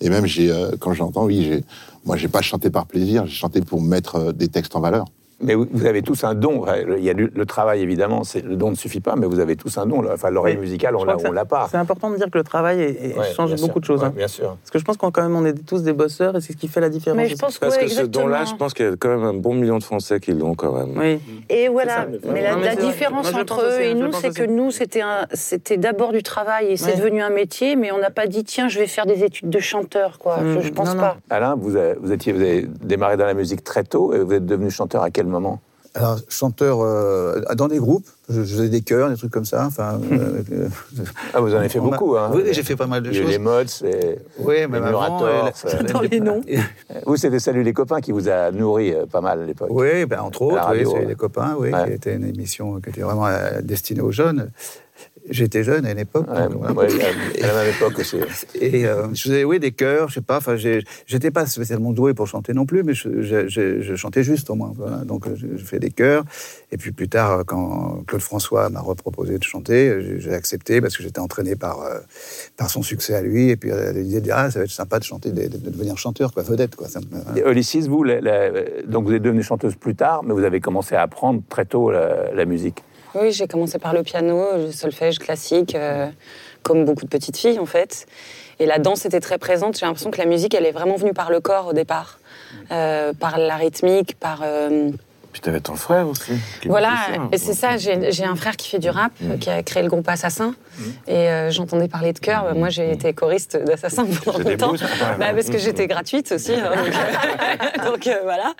Et 0.00 0.10
même, 0.10 0.26
j'ai, 0.26 0.52
quand 0.80 0.92
j'entends, 0.92 1.24
oui, 1.24 1.62
moi, 2.04 2.16
j'ai 2.16 2.28
pas 2.28 2.42
chanté 2.42 2.68
par 2.68 2.86
plaisir, 2.86 3.26
j'ai 3.26 3.34
chanté 3.34 3.60
pour 3.60 3.80
mettre 3.80 4.32
des 4.32 4.48
textes 4.48 4.76
en 4.76 4.80
valeur. 4.80 5.06
Mais 5.42 5.54
vous 5.54 5.84
avez 5.84 6.00
tous 6.00 6.24
un 6.24 6.34
don. 6.34 6.64
Il 6.96 7.04
y 7.04 7.10
a 7.10 7.14
du- 7.14 7.30
le 7.34 7.44
travail, 7.46 7.82
évidemment, 7.82 8.24
c'est- 8.24 8.40
le 8.42 8.56
don 8.56 8.70
ne 8.70 8.74
suffit 8.74 9.00
pas, 9.00 9.16
mais 9.16 9.26
vous 9.26 9.38
avez 9.38 9.54
tous 9.56 9.76
un 9.76 9.84
don. 9.86 10.00
là. 10.00 10.12
Enfin, 10.14 10.30
l'oreille 10.30 10.56
musicale, 10.56 10.96
on 10.96 11.04
l'a 11.04 11.44
pas. 11.44 11.68
C'est 11.70 11.76
important 11.76 12.10
de 12.10 12.16
dire 12.16 12.30
que 12.30 12.38
le 12.38 12.44
travail 12.44 12.80
est- 12.80 13.10
est- 13.10 13.18
Ouais, 13.18 13.32
change 13.34 13.50
beaucoup 13.56 13.66
sûr. 13.66 13.80
de 13.80 13.84
choses. 13.84 14.00
Ouais, 14.00 14.06
hein. 14.06 14.12
Bien 14.16 14.28
sûr. 14.28 14.56
Parce 14.62 14.70
que 14.70 14.78
je 14.78 14.84
pense 14.84 14.96
qu'en 14.96 15.10
quand 15.10 15.22
même, 15.22 15.36
on 15.36 15.44
est 15.44 15.52
tous 15.66 15.82
des 15.82 15.92
bosseurs 15.92 16.36
et 16.36 16.40
c'est 16.40 16.52
ce 16.54 16.56
qui 16.56 16.68
fait 16.68 16.80
la 16.80 16.88
différence. 16.88 17.16
Mais 17.18 17.28
je 17.28 17.36
pense 17.36 17.58
Parce 17.58 17.76
ouais, 17.76 17.82
que 17.84 17.88
ce 17.90 18.02
don-là, 18.02 18.44
je 18.44 18.54
pense 18.54 18.72
qu'il 18.72 18.86
y 18.86 18.88
a 18.88 18.96
quand 18.98 19.08
même 19.08 19.24
un 19.24 19.34
bon 19.34 19.54
million 19.54 19.78
de 19.78 19.84
Français 19.84 20.20
qui 20.20 20.32
l'ont 20.32 20.54
quand 20.54 20.72
même. 20.72 20.96
Oui. 20.96 21.20
Et 21.50 21.68
voilà. 21.68 21.94
ça, 21.96 22.06
mais 22.32 22.42
la, 22.42 22.54
Non, 22.54 22.60
mais 22.62 22.76
différence 22.76 23.30
Moi, 23.32 23.40
entre 23.42 23.62
eux 23.64 23.80
et 23.82 23.94
nous, 23.94 24.12
c'est 24.12 24.34
que 24.34 24.44
nous, 24.46 24.70
c'était 24.70 25.02
un- 25.02 25.26
c'était 25.34 25.76
d'abord 25.76 26.12
du 26.12 26.22
travail 26.22 26.68
et 26.72 26.76
c'est 26.76 26.96
devenu 26.96 27.20
un 27.22 27.30
métier, 27.30 27.76
mais 27.76 27.92
on 27.92 27.98
n'a 27.98 28.10
pas 28.10 28.26
dit 28.26 28.44
tiens, 28.44 28.68
je 28.68 28.78
vais 28.78 28.86
faire 28.86 29.06
des 29.06 29.22
études 29.24 29.50
de 29.50 29.58
chanteur, 29.60 30.18
quoi. 30.18 30.38
Mm, 30.38 30.60
je, 30.62 30.70
pense 30.70 30.94
pas. 30.94 31.16
Alain, 31.30 31.54
vous 31.56 31.76
avez, 31.76 31.94
vous, 32.00 32.12
étiez, 32.12 32.32
vous 32.32 32.40
avez 32.40 32.66
démarré 32.82 33.16
dans 33.16 33.26
la 33.26 33.34
musique 33.34 33.62
très 33.64 33.84
tôt 33.84 34.12
et 34.14 34.18
vous 34.20 34.32
êtes 34.32 34.46
devenu 34.46 34.70
chanteur 34.70 35.02
à 35.02 35.10
quel 35.10 35.25
moment 35.30 35.60
Alors, 35.94 36.18
chanteur 36.28 36.80
euh, 36.82 37.40
dans 37.56 37.68
des 37.68 37.78
groupes, 37.78 38.06
je, 38.28 38.42
je 38.44 38.54
faisais 38.56 38.68
des 38.68 38.80
chœurs, 38.82 39.08
des 39.08 39.16
trucs 39.16 39.30
comme 39.32 39.44
ça. 39.44 39.64
Enfin, 39.66 39.98
euh, 40.12 40.68
Ah, 41.32 41.40
vous 41.40 41.54
en 41.54 41.58
avez 41.58 41.68
fait 41.68 41.80
beaucoup. 41.80 42.16
Hein. 42.16 42.30
Oui, 42.34 42.42
j'ai 42.50 42.62
fait 42.62 42.76
pas 42.76 42.86
mal 42.86 43.02
de 43.02 43.10
Il 43.10 43.16
y 43.16 43.20
choses. 43.22 43.30
les 43.30 43.38
mods, 43.38 43.62
et 43.84 44.18
Oui, 44.38 44.56
les. 44.60 44.66
Murators, 44.66 45.50
euh, 45.64 45.82
Dans 45.92 46.00
les 46.00 46.20
noms. 46.20 46.42
Vous, 47.06 47.16
c'était 47.16 47.38
Salut 47.38 47.62
les 47.62 47.72
copains 47.72 48.00
qui 48.00 48.12
vous 48.12 48.28
a 48.28 48.50
nourri 48.50 48.92
euh, 48.92 49.06
pas 49.06 49.20
mal 49.20 49.40
à 49.40 49.44
l'époque. 49.46 49.68
Oui, 49.70 50.04
ben, 50.06 50.20
entre 50.20 50.42
autres, 50.42 50.54
oui, 50.56 50.60
radio, 50.78 50.90
c'est 50.90 50.98
ouais. 50.98 51.06
les 51.06 51.14
copains, 51.14 51.54
oui, 51.58 51.70
Ouais. 51.72 51.84
qui 51.86 51.92
était 51.92 52.14
une 52.14 52.24
émission 52.26 52.80
qui 52.80 52.90
était 52.90 53.02
vraiment 53.02 53.26
euh, 53.28 53.60
destinée 53.62 54.00
aux 54.00 54.12
jeunes. 54.12 54.50
J'étais 55.30 55.62
jeune 55.64 55.84
à 55.86 55.92
une 55.92 55.98
époque. 55.98 56.26
Ouais, 56.30 56.48
donc, 56.48 56.62
voilà. 56.62 56.72
ouais, 56.74 57.42
à 57.42 57.46
la 57.48 57.54
même 57.64 57.74
époque 57.74 57.98
aussi. 57.98 58.16
Et 58.60 58.86
euh, 58.86 59.12
je 59.12 59.22
faisais, 59.22 59.44
oui, 59.44 59.58
des 59.58 59.72
chœurs, 59.72 60.08
je 60.08 60.14
sais 60.14 60.20
pas. 60.20 60.36
Enfin, 60.38 60.56
j'étais 60.56 61.30
pas 61.30 61.46
spécialement 61.46 61.92
doué 61.92 62.14
pour 62.14 62.26
chanter 62.26 62.52
non 62.54 62.66
plus, 62.66 62.82
mais 62.84 62.94
je, 62.94 63.22
je- 63.22 63.48
je- 63.48 63.80
je 63.80 63.94
chantais 63.96 64.22
juste 64.22 64.50
au 64.50 64.54
moins. 64.54 64.72
Voilà. 64.76 64.98
Donc, 64.98 65.26
euh, 65.26 65.34
je, 65.36 65.62
fais 65.64 65.78
des 65.78 65.90
chœurs. 65.90 66.24
Et 66.72 66.76
puis 66.76 66.92
plus 66.92 67.08
tard, 67.08 67.42
quand 67.46 68.02
Claude 68.06 68.20
François 68.22 68.68
m'a 68.70 68.80
reproposé 68.80 69.38
de 69.38 69.42
chanter, 69.44 69.98
j'ai- 70.18 70.32
accepté 70.34 70.80
parce 70.80 70.96
que 70.96 71.02
j'étais 71.02 71.20
entraîné 71.20 71.56
par 71.56 71.82
euh, 71.82 71.98
par 72.56 72.68
son 72.70 72.82
succès 72.82 73.14
à 73.14 73.22
lui. 73.22 73.50
Et 73.50 73.56
puis 73.56 73.70
l'idée 73.94 74.20
de 74.20 74.30
ah, 74.32 74.50
ça 74.50 74.58
va 74.60 74.64
être 74.64 74.70
sympa 74.70 74.98
de 74.98 75.04
chanter, 75.04 75.30
de, 75.30 75.48
de 75.48 75.70
devenir 75.70 75.96
chanteur, 75.98 76.32
quoi, 76.32 76.42
vedette, 76.42 76.76
quoi. 76.76 76.86
Et 77.36 77.42
Olysses, 77.42 77.86
vous, 77.88 78.04
la- 78.04 78.20
la- 78.20 78.50
donc 78.86 79.06
vous 79.06 79.12
êtes 79.12 79.22
devenue 79.22 79.42
chanteuse 79.42 79.74
plus 79.76 79.94
tard, 79.94 80.22
mais 80.24 80.32
vous 80.34 80.44
avez 80.44 80.60
commencé 80.60 80.94
à 80.94 81.02
apprendre 81.02 81.42
très 81.48 81.64
tôt 81.64 81.90
la, 81.90 82.32
la 82.32 82.44
musique. 82.44 82.82
Oui, 83.18 83.32
j'ai 83.32 83.46
commencé 83.46 83.78
par 83.78 83.94
le 83.94 84.02
piano, 84.02 84.44
le 84.56 84.72
solfège 84.72 85.18
classique, 85.18 85.74
euh, 85.74 86.06
comme 86.62 86.84
beaucoup 86.84 87.04
de 87.04 87.10
petites 87.10 87.38
filles 87.38 87.58
en 87.58 87.64
fait. 87.66 88.06
Et 88.58 88.66
la 88.66 88.78
danse 88.78 89.06
était 89.06 89.20
très 89.20 89.38
présente. 89.38 89.78
J'ai 89.78 89.86
l'impression 89.86 90.10
que 90.10 90.18
la 90.18 90.26
musique, 90.26 90.54
elle 90.54 90.66
est 90.66 90.72
vraiment 90.72 90.96
venue 90.96 91.14
par 91.14 91.30
le 91.30 91.40
corps 91.40 91.68
au 91.68 91.72
départ, 91.72 92.18
Euh, 92.70 93.12
par 93.12 93.38
la 93.38 93.56
rythmique, 93.56 94.18
par. 94.18 94.40
Euh, 95.36 95.40
Puis 95.40 95.40
t'avais 95.42 95.60
ton 95.60 95.74
frère 95.76 96.08
aussi. 96.08 96.32
Voilà, 96.64 96.94
et 97.32 97.38
c'est 97.38 97.52
ça. 97.52 97.76
J'ai 97.76 98.24
un 98.24 98.36
frère 98.36 98.56
qui 98.56 98.70
fait 98.70 98.78
du 98.78 98.88
rap, 98.90 99.12
Mm. 99.20 99.30
euh, 99.30 99.36
qui 99.36 99.50
a 99.50 99.62
créé 99.62 99.82
le 99.82 99.88
groupe 99.88 100.08
Assassin. 100.08 100.54
Et 101.06 101.14
euh, 101.30 101.50
j'entendais 101.50 101.88
parler 101.88 102.12
de 102.12 102.18
chœur. 102.18 102.44
Bah, 102.44 102.54
moi, 102.54 102.68
j'ai 102.68 102.90
été 102.92 103.12
choriste 103.12 103.56
d'Assassin 103.56 104.06
pendant 104.24 104.38
longtemps. 104.38 104.72
Bah, 105.18 105.26
parce 105.34 105.48
que 105.48 105.58
j'étais 105.58 105.86
gratuite 105.86 106.32
aussi. 106.32 106.52
hein, 106.54 106.70
donc 106.74 107.84
donc, 107.92 108.06
euh, 108.06 108.20
voilà. 108.24 108.54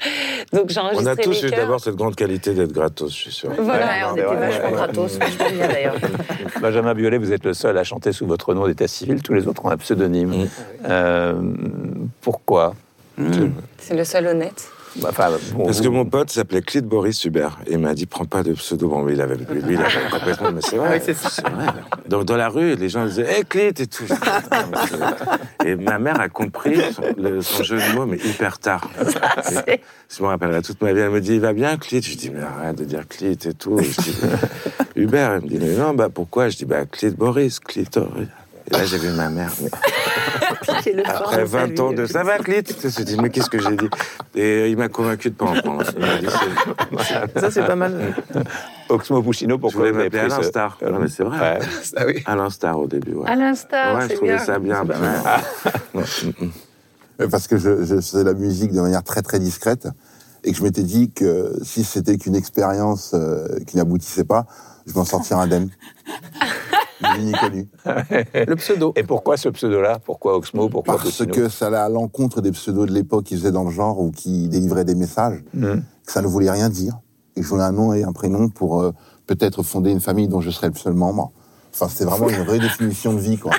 Donc 0.52 0.71
j'ai 0.71 0.80
On 0.80 1.06
a 1.06 1.16
tous 1.16 1.42
eu 1.42 1.50
d'abord 1.50 1.80
cette 1.80 1.97
grande 1.97 2.14
qualité 2.14 2.54
d'être 2.54 2.73
gratos, 2.73 3.11
je 3.12 3.16
suis 3.16 3.33
sûr. 3.33 3.50
Voilà. 3.59 3.87
Ouais, 3.87 4.02
on 4.12 4.16
était 4.16 4.35
vachement 4.37 4.71
gratos. 4.71 5.18
Je 5.21 5.59
d'ailleurs. 5.59 5.97
Benjamin 6.61 6.95
Biolay, 6.95 7.18
vous 7.18 7.33
êtes 7.33 7.45
le 7.45 7.54
seul 7.54 7.76
à 7.78 7.85
chanter 7.85 8.12
sous 8.12 8.26
votre 8.26 8.54
nom 8.54 8.66
d'état 8.66 8.88
civil. 8.88 9.23
Tous 9.23 9.35
les 9.35 9.47
autres 9.47 9.64
ont 9.64 9.71
un 9.71 9.76
pseudonyme. 9.76 10.45
Mm. 10.45 10.49
Euh, 10.88 11.35
pourquoi? 12.21 12.75
C'est 13.78 13.95
le 13.95 14.04
seul 14.04 14.26
honnête. 14.26 14.68
Enfin, 15.06 15.30
bon, 15.52 15.64
Parce 15.66 15.78
vous- 15.78 15.84
que 15.84 15.88
mon 15.88 16.04
pote 16.04 16.30
s'appelait 16.30 16.62
Clit 16.62 16.80
Boris 16.82 17.24
Hubert. 17.24 17.58
Et 17.66 17.72
il 17.72 17.78
m'a 17.78 17.94
dit, 17.94 18.06
prends 18.06 18.24
pas 18.24 18.42
de 18.42 18.52
pseudo. 18.54 18.88
Bon, 18.88 19.02
mais 19.02 19.12
il 19.14 19.20
avait, 19.20 19.36
lui, 19.36 19.44
il 19.74 19.76
avait 19.78 20.08
complètement, 20.10 20.52
mais 20.52 20.60
c'est 20.62 20.76
vrai. 20.76 20.96
Oui, 20.98 21.02
c'est 21.04 21.14
ça. 21.14 21.28
c'est 21.30 21.48
vrai. 21.48 21.66
Donc, 22.08 22.24
dans 22.24 22.36
la 22.36 22.48
rue, 22.48 22.74
les 22.76 22.88
gens 22.88 23.04
disaient, 23.06 23.40
hé, 23.40 23.44
Clit 23.44 23.68
et 23.78 23.86
tout. 23.86 24.04
Et 25.64 25.74
ma 25.76 25.98
mère 25.98 26.20
a 26.20 26.28
compris 26.28 26.76
son, 26.92 27.02
le- 27.18 27.42
son 27.42 27.62
jeu 27.62 27.76
de 27.78 27.94
mots, 27.94 28.06
mais 28.06 28.18
hyper 28.18 28.58
tard. 28.58 28.88
Et 29.68 29.80
Je 30.08 30.22
me 30.22 30.28
rappellerai 30.28 30.62
toute 30.62 30.80
ma 30.82 30.92
vie. 30.92 31.00
Elle 31.00 31.10
me 31.10 31.20
dit, 31.20 31.34
il 31.34 31.40
va 31.40 31.52
bien, 31.52 31.76
Clit 31.76 32.02
Je 32.02 32.16
dis, 32.16 32.30
mais 32.30 32.40
arrête 32.42 32.76
de 32.78 32.84
dire 32.84 33.06
Clit 33.08 33.32
et 33.44 33.54
tout. 33.54 33.78
Je 33.78 34.00
dis, 34.02 34.16
Hubert, 34.96 35.32
elle 35.32 35.42
me 35.42 35.48
dit, 35.48 35.58
mais 35.60 35.74
non, 35.74 35.94
bah 35.94 36.08
pourquoi? 36.12 36.48
Je 36.48 36.56
dis, 36.56 36.64
bah 36.64 36.86
Clit 36.86 37.10
Boris, 37.10 37.60
Clitoris. 37.60 38.28
Et 38.68 38.76
là, 38.76 38.85
j'ai 38.85 38.99
vu 38.99 39.11
ma 39.11 39.28
mère. 39.28 39.52
mais 39.61 39.70
après 41.04 41.44
20 41.44 41.80
ans 41.80 41.92
de 41.92 42.06
ça 42.06 42.25
va, 42.25 42.38
Clit 42.38 42.62
Je 42.80 42.87
me 42.87 42.90
suis 42.90 43.04
dit, 43.04 43.16
mais 43.20 43.30
qu'est-ce 43.30 43.49
que 43.50 43.61
j'ai 43.61 43.76
dit 43.76 43.88
Et 44.35 44.70
il 44.70 44.76
m'a 44.76 44.88
convaincu 44.88 45.30
de 45.30 45.35
pas 45.37 45.46
en 45.46 45.54
prendre. 45.61 45.85
Il 45.96 46.00
m'a 46.00 46.16
dit, 46.18 46.26
c'est- 47.06 47.40
Ça, 47.40 47.50
c'est 47.50 47.64
pas 47.66 47.76
mal. 47.76 48.14
Oxmo 48.88 49.23
Puccino, 49.23 49.54
Je 49.56 49.61
pourquoi 49.61 49.78
voulais 49.80 49.92
m'appeler 49.92 50.11
pris 50.11 50.18
Alain 50.20 50.37
ce- 50.42 50.49
Star. 50.49 50.78
Non, 50.82 50.99
mais 50.99 51.08
c'est 51.08 51.23
vrai. 51.25 51.38
Ouais. 51.61 51.66
Ah 51.96 52.02
oui. 52.06 52.23
Alain 52.26 52.50
Star 52.50 52.78
au 52.78 52.87
début, 52.87 53.14
ouais. 53.14 53.28
À 53.30 53.37
l'instar, 53.37 53.96
ouais, 53.96 54.08
je 54.08 54.14
trouvais 54.14 54.35
bien. 54.37 54.44
ça 54.44 54.58
bien. 54.58 54.82
Mm, 55.94 56.00
mm. 57.20 57.28
Parce 57.30 57.46
que 57.49 57.56
je, 57.58 57.85
je 57.85 57.94
faisais 57.96 58.25
la 58.25 58.35
musique 58.35 58.73
de 58.73 58.80
manière 58.80 59.02
très 59.02 59.23
très 59.23 59.38
discrète 59.38 59.88
et 60.44 60.52
que 60.52 60.58
je 60.58 60.62
m'étais 60.62 60.82
dit 60.82 61.11
que 61.11 61.52
si 61.62 61.82
c'était 61.82 62.18
qu'une 62.18 62.37
expérience 62.37 63.12
euh, 63.14 63.46
qui 63.66 63.76
n'aboutissait 63.78 64.25
pas, 64.25 64.46
je 64.87 64.92
m'en 64.94 65.04
sortirais 65.04 65.40
indemne. 65.40 65.70
Connu. 67.02 67.68
Le 68.46 68.54
pseudo. 68.56 68.92
Et 68.96 69.02
pourquoi 69.02 69.36
ce 69.36 69.48
pseudo-là? 69.48 69.98
Pourquoi 70.04 70.36
Oxmo? 70.36 70.68
Pourquoi 70.68 70.96
Parce 70.96 71.24
que 71.26 71.48
ça 71.48 71.66
allait 71.68 71.76
à 71.76 71.88
l'encontre 71.88 72.40
des 72.40 72.52
pseudos 72.52 72.86
de 72.86 72.92
l'époque 72.92 73.24
qui 73.24 73.36
faisaient 73.36 73.52
dans 73.52 73.64
le 73.64 73.70
genre 73.70 74.00
ou 74.00 74.10
qui 74.10 74.48
délivraient 74.48 74.84
des 74.84 74.94
messages, 74.94 75.42
Mhm. 75.54 75.82
que 76.06 76.12
ça 76.12 76.22
ne 76.22 76.26
voulait 76.26 76.50
rien 76.50 76.68
dire. 76.68 76.98
Et 77.36 77.42
je 77.42 77.48
voulais 77.48 77.64
un 77.64 77.72
nom 77.72 77.92
et 77.92 78.02
un 78.04 78.12
prénom 78.12 78.48
pour 78.48 78.80
euh, 78.80 78.92
peut-être 79.26 79.62
fonder 79.62 79.90
une 79.90 80.00
famille 80.00 80.28
dont 80.28 80.40
je 80.40 80.50
serais 80.50 80.68
le 80.68 80.74
seul 80.74 80.94
membre. 80.94 81.32
Enfin, 81.74 81.88
c'était 81.90 82.04
vraiment 82.06 82.30
une 82.30 82.48
redéfinition 82.48 83.12
de 83.12 83.18
vie, 83.18 83.36
quoi. 83.36 83.52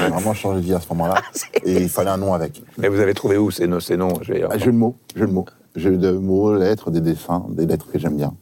J'ai 0.00 0.08
vraiment 0.08 0.32
changé 0.32 0.60
de 0.60 0.64
vie 0.64 0.74
à 0.74 0.80
ce 0.80 0.86
moment-là. 0.90 1.16
Et 1.64 1.82
il 1.82 1.88
fallait 1.88 2.10
un 2.10 2.16
nom 2.18 2.32
avec. 2.32 2.62
Mais 2.78 2.86
vous 2.88 3.00
avez 3.00 3.14
trouvé 3.14 3.36
où 3.36 3.50
ces, 3.50 3.66
noms- 3.66 3.80
ces 3.80 3.96
noms 3.96 4.12
je 4.22 4.32
veux 4.32 4.38
dire 4.38 4.48
Ah, 4.52 4.56
de 4.56 4.70
mots, 4.70 4.94
jeu 5.16 5.26
de 5.26 5.32
mots. 5.32 5.46
De 5.74 6.12
mots, 6.12 6.54
lettres, 6.56 6.92
des 6.92 7.00
dessins, 7.00 7.44
des 7.48 7.66
lettres 7.66 7.86
que 7.92 7.98
j'aime 7.98 8.16
bien. 8.16 8.32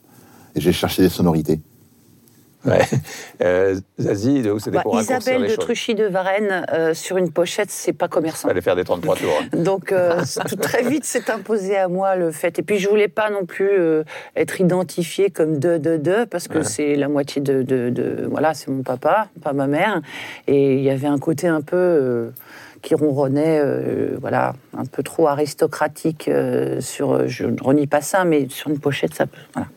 Et 0.54 0.61
j'ai 0.61 0.73
cherché 0.73 1.00
des 1.02 1.09
sonorités. 1.09 1.62
Ouais. 2.64 2.78
Euh, 3.42 3.75
Zazie, 3.99 4.45
c'était 4.59 4.71
Bah, 4.76 4.83
pour 4.83 5.00
Isabelle 5.00 5.49
de. 5.49 5.57
Truchy 5.57 5.95
de 5.95 6.04
Varennes 6.04 6.64
euh, 6.73 6.95
sur 6.95 7.16
une 7.16 7.31
pochette, 7.33 7.71
c'est 7.71 7.92
pas 7.92 8.09
commerçant. 8.09 8.49
Fallait 8.49 8.61
faire 8.61 8.76
des 8.76 8.85
33 8.85 9.16
tours. 9.16 9.28
hein. 9.42 9.57
Donc 9.57 9.90
euh, 9.92 10.21
très 10.61 10.83
vite 10.83 11.04
s'est 11.04 11.31
imposé 11.31 11.76
à 11.76 11.88
moi 11.88 12.14
le 12.16 12.31
fait. 12.31 12.59
Et 12.59 12.62
puis 12.62 12.78
je 12.78 12.88
voulais 12.88 13.09
pas 13.09 13.31
non 13.31 13.47
plus 13.47 13.71
euh, 13.71 14.04
être 14.37 14.61
identifiée 14.61 15.31
comme 15.31 15.59
de 15.59 15.76
de 15.78 15.97
de 15.97 16.25
parce 16.25 16.47
que 16.49 16.62
c'est 16.62 16.95
la 16.95 17.09
moitié 17.09 17.42
de, 17.42 17.62
de, 17.62 17.90
de- 17.90 18.26
voilà 18.31 18.54
c'est 18.54 18.71
mon 18.71 18.83
papa, 18.83 19.28
pas 19.42 19.52
ma 19.52 19.66
mère. 19.66 20.00
Et 20.47 20.75
il 20.75 20.83
y 20.83 20.90
avait 20.90 21.09
un 21.09 21.19
côté 21.19 21.49
un 21.49 21.62
peu 21.62 21.76
euh, 21.76 22.31
qui 22.81 22.95
ronronnait, 22.97 23.61
euh, 23.61 24.16
voilà, 24.21 24.54
un 24.76 24.85
peu 24.85 25.02
trop 25.02 25.28
aristocratique 25.28 26.28
sur. 26.81 27.28
Je 27.28 27.47
ne 27.47 27.61
renie 27.62 27.87
pas 27.87 28.00
ça, 28.00 28.25
mais 28.25 28.49
sur 28.49 28.71
une 28.71 28.78
pochette, 28.81 29.14
ça 29.14 29.26
peut. 29.26 29.38
Voilà. 29.54 29.69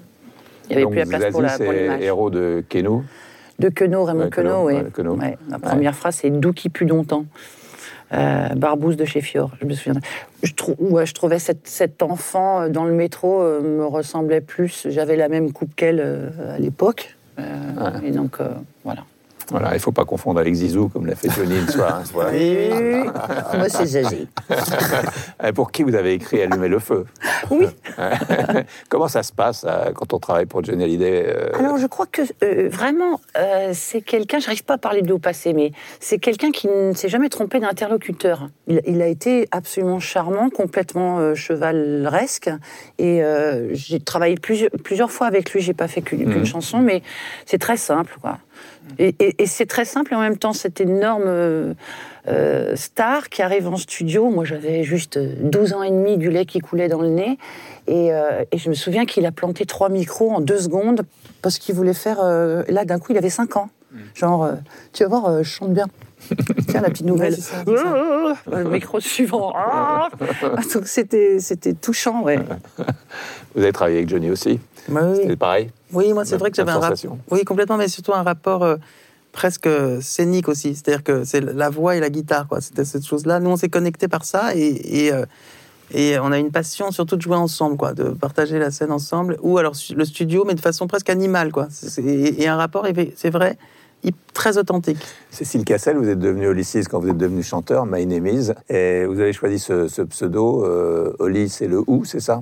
Il 0.69 0.69
n'y 0.69 0.73
avait 0.75 0.81
Donc, 0.83 0.91
plus 0.91 0.99
la 0.99 1.05
place 1.05 1.31
pour 1.31 1.41
Zazie, 1.41 1.59
la- 1.59 1.65
pour 1.65 1.73
c'est 1.73 1.81
l'image. 1.83 2.01
héros 2.01 2.29
de 2.29 2.63
Keno. 2.69 3.03
De 3.59 3.69
Queneau, 3.69 4.03
Raymond 4.03 4.23
Ouais, 4.23 4.29
Queneau, 4.29 4.49
Queneau, 4.49 4.67
oui. 4.67 4.73
ouais, 4.73 4.91
Queneau. 4.93 5.15
Ouais, 5.15 5.37
la 5.49 5.59
première 5.59 5.95
phrase, 5.95 6.15
c'est 6.21 6.29
D'où 6.29 6.51
qui 6.53 6.69
pue 6.69 6.85
longtemps. 6.85 7.25
Euh, 8.13 8.49
Barbouze 8.55 8.97
de 8.97 9.05
chez 9.05 9.21
Fior, 9.21 9.51
je 9.61 9.65
me 9.65 9.73
souviens. 9.73 9.99
Je, 10.43 10.53
trou- 10.53 10.75
ouais, 10.79 11.05
je 11.05 11.13
trouvais 11.13 11.39
cette, 11.39 11.67
cet 11.67 12.03
enfant 12.03 12.61
euh, 12.61 12.69
dans 12.69 12.85
le 12.85 12.93
métro 12.93 13.41
euh, 13.41 13.61
me 13.61 13.85
ressemblait 13.85 14.41
plus. 14.41 14.85
J'avais 14.89 15.15
la 15.15 15.27
même 15.27 15.51
coupe 15.51 15.73
qu'elle 15.75 15.99
euh, 15.99 16.55
à 16.55 16.59
l'époque. 16.59 17.15
Euh, 17.39 17.43
Et 18.03 18.11
donc, 18.11 18.37
euh, 18.39 18.49
voilà. 18.83 19.03
Voilà, 19.51 19.71
il 19.71 19.75
ne 19.75 19.79
faut 19.79 19.91
pas 19.91 20.05
confondre 20.05 20.39
avec 20.39 20.53
Zizou, 20.53 20.89
comme 20.89 21.05
l'a 21.05 21.15
fait 21.15 21.29
Johnny 21.29 21.57
une 21.59 21.67
soir. 21.69 22.01
hein, 22.01 22.03
voilà. 22.13 22.31
Moi, 23.57 23.69
c'est 23.69 23.85
Zazie. 23.85 24.27
Euh, 25.43 25.51
Pour 25.53 25.71
qui 25.71 25.83
vous 25.83 25.95
avez 25.95 26.13
écrit 26.13 26.41
Allumer 26.41 26.67
le 26.67 26.79
feu? 26.79 27.05
Oui. 27.51 27.67
Comment 28.89 29.07
ça 29.07 29.23
se 29.23 29.31
passe 29.31 29.65
euh, 29.67 29.91
quand 29.93 30.13
on 30.13 30.19
travaille 30.19 30.45
pour 30.45 30.63
Johnny 30.63 30.83
Hallyday 30.83 31.25
euh, 31.27 31.49
Alors, 31.59 31.77
je 31.77 31.87
crois 31.87 32.05
que 32.07 32.21
euh, 32.43 32.69
vraiment, 32.69 33.19
euh, 33.37 33.71
c'est 33.73 34.01
quelqu'un, 34.01 34.39
j'arrive 34.39 34.63
pas 34.63 34.75
à 34.75 34.77
parler 34.77 35.01
de 35.01 35.13
au 35.13 35.19
passé, 35.19 35.53
mais 35.53 35.71
c'est 35.99 36.17
quelqu'un 36.17 36.51
qui 36.51 36.67
ne 36.67 36.93
s'est 36.93 37.09
jamais 37.09 37.29
trompé 37.29 37.59
d'interlocuteur. 37.59 38.49
Il, 38.67 38.81
il 38.85 39.01
a 39.01 39.07
été 39.07 39.47
absolument 39.51 39.99
charmant, 39.99 40.49
complètement 40.49 41.19
euh, 41.19 41.35
chevaleresque. 41.35 42.49
Et 42.97 43.21
j'ai 43.71 43.99
travaillé 43.99 44.35
plusieurs, 44.35 44.69
plusieurs 44.83 45.11
fois 45.11 45.27
avec 45.27 45.51
lui, 45.51 45.61
j'ai 45.61 45.73
pas 45.73 45.87
fait 45.87 46.01
qu'une 46.01 46.25
qu'une 46.31 46.45
chanson, 46.45 46.79
mais 46.79 47.01
c'est 47.45 47.57
très 47.57 47.77
simple, 47.77 48.17
quoi. 48.21 48.39
Et, 48.99 49.15
et- 49.19 49.43
et 49.43 49.45
c'est 49.47 49.65
très 49.65 49.85
simple, 49.85 50.13
et 50.13 50.15
en 50.15 50.21
même 50.21 50.37
temps, 50.37 50.53
cette 50.53 50.79
énorme 50.81 51.23
euh, 52.27 52.75
star 52.75 53.29
qui 53.29 53.41
arrive 53.41 53.67
en 53.67 53.77
studio. 53.77 54.29
Moi, 54.29 54.45
j'avais 54.45 54.83
juste 54.83 55.17
12 55.19 55.73
ans 55.73 55.83
et 55.83 55.89
demi, 55.91 56.17
du 56.17 56.29
lait 56.31 56.45
qui 56.45 56.59
coulait 56.59 56.87
dans 56.87 57.01
le 57.01 57.09
nez. 57.09 57.37
Et, 57.87 58.13
euh, 58.13 58.43
et 58.51 58.57
je 58.57 58.69
me 58.69 58.73
souviens 58.73 59.05
qu'il 59.05 59.25
a 59.25 59.31
planté 59.31 59.65
trois 59.65 59.89
micros 59.89 60.31
en 60.31 60.39
deux 60.41 60.57
secondes 60.59 61.01
parce 61.41 61.59
qu'il 61.59 61.75
voulait 61.75 61.93
faire. 61.93 62.17
euh, 62.23 62.63
là, 62.67 62.85
d'un 62.85 62.97
coup, 62.99 63.11
il 63.11 63.17
avait 63.17 63.29
5 63.29 63.57
ans. 63.57 63.69
Genre, 64.13 64.43
euh, 64.43 64.53
tu 64.91 65.03
vas 65.03 65.09
voir, 65.09 65.43
je 65.43 65.47
chante 65.49 65.71
bien. 65.73 65.85
Tiens, 66.67 66.81
la 66.81 66.89
petite 66.89 67.05
nouvelle. 67.05 67.37
Ça, 67.37 67.63
le 68.51 68.63
micro 68.69 68.99
suivant. 68.99 69.53
Ah 69.63 70.09
Donc 70.73 70.87
c'était 70.87 71.39
c'était 71.39 71.73
touchant, 71.73 72.23
ouais. 72.23 72.39
Vous 73.53 73.61
avez 73.61 73.71
travaillé 73.71 73.97
avec 73.99 74.09
Johnny 74.09 74.29
aussi 74.31 74.59
Bah 74.89 75.01
oui. 75.11 75.17
C'était 75.21 75.35
pareil 75.35 75.69
Oui, 75.95 76.13
moi, 76.13 76.25
c'est 76.25 76.37
vrai 76.37 76.51
que 76.51 76.57
j'avais 76.57 76.71
un 76.71 76.79
rapport. 76.79 77.17
Oui, 77.31 77.43
complètement, 77.43 77.77
mais 77.77 77.87
surtout 77.87 78.13
un 78.13 78.21
rapport 78.21 78.63
euh, 78.63 78.75
presque 79.31 79.67
scénique 80.01 80.47
aussi. 80.47 80.75
C'est-à-dire 80.75 81.03
que 81.03 81.23
c'est 81.23 81.41
la 81.41 81.69
voix 81.69 81.95
et 81.95 81.99
la 81.99 82.11
guitare, 82.11 82.47
quoi. 82.47 82.61
C'était 82.61 82.85
cette 82.85 83.05
chose-là. 83.05 83.39
Nous, 83.39 83.49
on 83.49 83.57
s'est 83.57 83.69
connectés 83.69 84.07
par 84.07 84.25
ça 84.25 84.55
et, 84.55 85.05
et, 85.05 85.13
euh, 85.13 85.25
et 85.91 86.19
on 86.19 86.31
a 86.31 86.37
une 86.37 86.51
passion 86.51 86.91
surtout 86.91 87.15
de 87.15 87.21
jouer 87.21 87.37
ensemble, 87.37 87.77
quoi, 87.77 87.93
de 87.93 88.09
partager 88.09 88.59
la 88.59 88.69
scène 88.71 88.91
ensemble, 88.91 89.37
ou 89.41 89.57
alors 89.57 89.73
le 89.95 90.05
studio, 90.05 90.43
mais 90.45 90.53
de 90.53 90.59
façon 90.59 90.85
presque 90.85 91.09
animale, 91.09 91.51
quoi. 91.51 91.67
Et, 91.97 92.43
et 92.43 92.47
un 92.47 92.57
rapport, 92.57 92.85
c'est 93.15 93.29
vrai, 93.29 93.57
très 94.33 94.57
authentique. 94.57 94.99
Cécile 95.31 95.63
Cassel, 95.63 95.97
vous 95.97 96.09
êtes 96.09 96.19
devenue 96.19 96.47
Ulysses 96.49 96.87
quand 96.89 96.99
vous 96.99 97.09
êtes 97.09 97.17
devenu 97.17 97.41
chanteur, 97.41 97.85
My 97.85 98.05
Name 98.05 98.27
Is, 98.27 98.51
et 98.69 99.05
vous 99.05 99.19
avez 99.19 99.33
choisi 99.33 99.57
ce, 99.57 99.87
ce 99.87 100.01
pseudo, 100.03 100.63
euh, 100.65 101.15
Oli, 101.19 101.49
c'est 101.49 101.67
le 101.67 101.81
ou, 101.87 102.05
c'est 102.05 102.19
ça? 102.19 102.41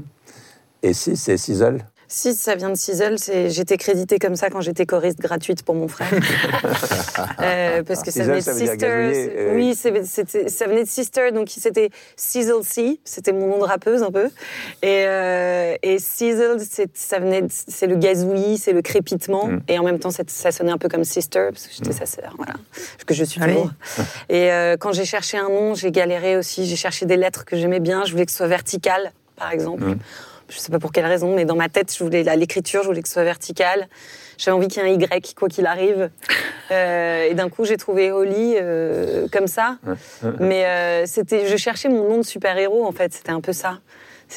Et 0.82 0.94
si, 0.94 1.16
c'est 1.16 1.38
Sizzle? 1.38 1.86
Si 2.16 2.36
ça 2.36 2.54
vient 2.54 2.70
de 2.70 2.76
Sizzle, 2.76 3.18
c'est 3.18 3.50
j'étais 3.50 3.76
créditée 3.76 4.20
comme 4.20 4.36
ça 4.36 4.52
quand 4.52 4.62
j'étais 4.62 4.86
choriste 4.86 5.20
gratuite 5.20 5.64
pour 5.64 5.74
mon 5.74 5.88
frère. 5.88 6.12
Euh, 7.40 7.84
parce 7.84 8.02
que 8.04 8.12
ça 8.12 8.24
venait 8.24 8.38
de 8.38 8.42
Sister. 8.42 8.86
euh, 8.88 9.56
Oui, 9.56 9.76
ça 9.76 9.90
venait 9.92 10.84
de 10.84 10.88
Sister, 10.90 11.32
donc 11.32 11.48
c'était 11.50 11.90
Sizzle 12.16 12.64
C, 12.64 13.00
c'était 13.04 13.34
mon 13.34 13.48
nom 13.48 13.58
de 13.60 13.64
rappeuse 13.64 14.02
un 14.04 14.12
peu. 14.12 14.26
Et, 14.82 15.06
euh, 15.08 15.76
et 15.82 16.00
c'est- 16.00 16.36
ça 16.94 17.20
venait, 17.20 17.42
de- 17.44 17.48
c'est 17.50 17.88
le 17.88 17.96
gazouillis, 17.98 18.58
c'est 18.58 18.72
le 18.74 18.82
crépitement, 18.82 19.48
Mm. 19.48 19.60
et 19.68 19.80
en 19.80 19.84
même 19.84 20.00
temps 20.00 20.10
ça, 20.12 20.24
ça 20.28 20.52
sonnait 20.52 20.72
un 20.72 20.78
peu 20.78 20.88
comme 20.90 21.04
Sister 21.04 21.50
parce 21.52 21.68
que 21.68 21.74
j'étais 21.74 21.92
sa 21.94 22.06
sœur, 22.06 22.34
voilà, 22.38 22.54
Parce 22.74 23.04
que 23.06 23.14
je 23.14 23.24
suis 23.24 23.40
toujours. 23.42 23.70
Et 24.30 24.52
euh, 24.52 24.78
quand 24.80 24.92
j'ai 24.94 25.06
cherché 25.06 25.38
un 25.38 25.50
nom, 25.50 25.76
j'ai 25.76 25.92
galéré 25.92 26.38
aussi. 26.38 26.66
J'ai 26.66 26.76
cherché 26.78 27.06
des 27.06 27.18
lettres 27.18 27.44
que 27.46 27.56
j'aimais 27.58 27.80
bien. 27.80 28.06
Je 28.06 28.12
voulais 28.12 28.26
que 28.26 28.32
ce 28.32 28.38
soit 28.38 28.48
vertical, 28.48 29.12
par 29.36 29.52
exemple. 29.52 29.84
Mm. 29.84 29.98
Je 30.50 30.58
sais 30.58 30.72
pas 30.72 30.80
pour 30.80 30.92
quelle 30.92 31.06
raison, 31.06 31.36
mais 31.36 31.46
dans 31.46 31.56
ma 31.56 31.70
tête, 31.70 31.94
je 31.96 32.04
voulais 32.04 32.24
l'écriture, 32.36 32.84
je 32.84 32.88
voulais 32.88 33.02
que 33.02 33.08
ce 33.08 33.14
soit 33.14 33.24
vertical. 33.24 33.88
J'avais 34.38 34.58
envie 34.58 34.68
qu'il 34.68 34.84
y 34.84 34.86
ait 34.86 34.90
un 34.90 34.94
Y, 34.94 35.36
quoi 35.36 35.50
qu'il 35.50 35.66
arrive. 35.66 36.10
Euh, 36.72 37.30
et 37.30 37.34
d'un 37.34 37.50
coup, 37.50 37.66
j'ai 37.66 37.76
trouvé 37.76 38.12
Holly 38.12 38.56
euh, 38.56 39.28
comme 39.32 39.48
ça. 39.48 39.78
Mais 40.40 40.66
euh, 40.66 41.06
c'était, 41.06 41.46
je 41.46 41.58
cherchais 41.58 41.90
mon 41.90 42.08
nom 42.08 42.18
de 42.18 42.24
super-héros, 42.24 42.86
en 42.86 42.94
fait. 42.94 43.14
C'était 43.14 43.32
un 43.32 43.42
peu 43.42 43.52
ça. 43.52 43.80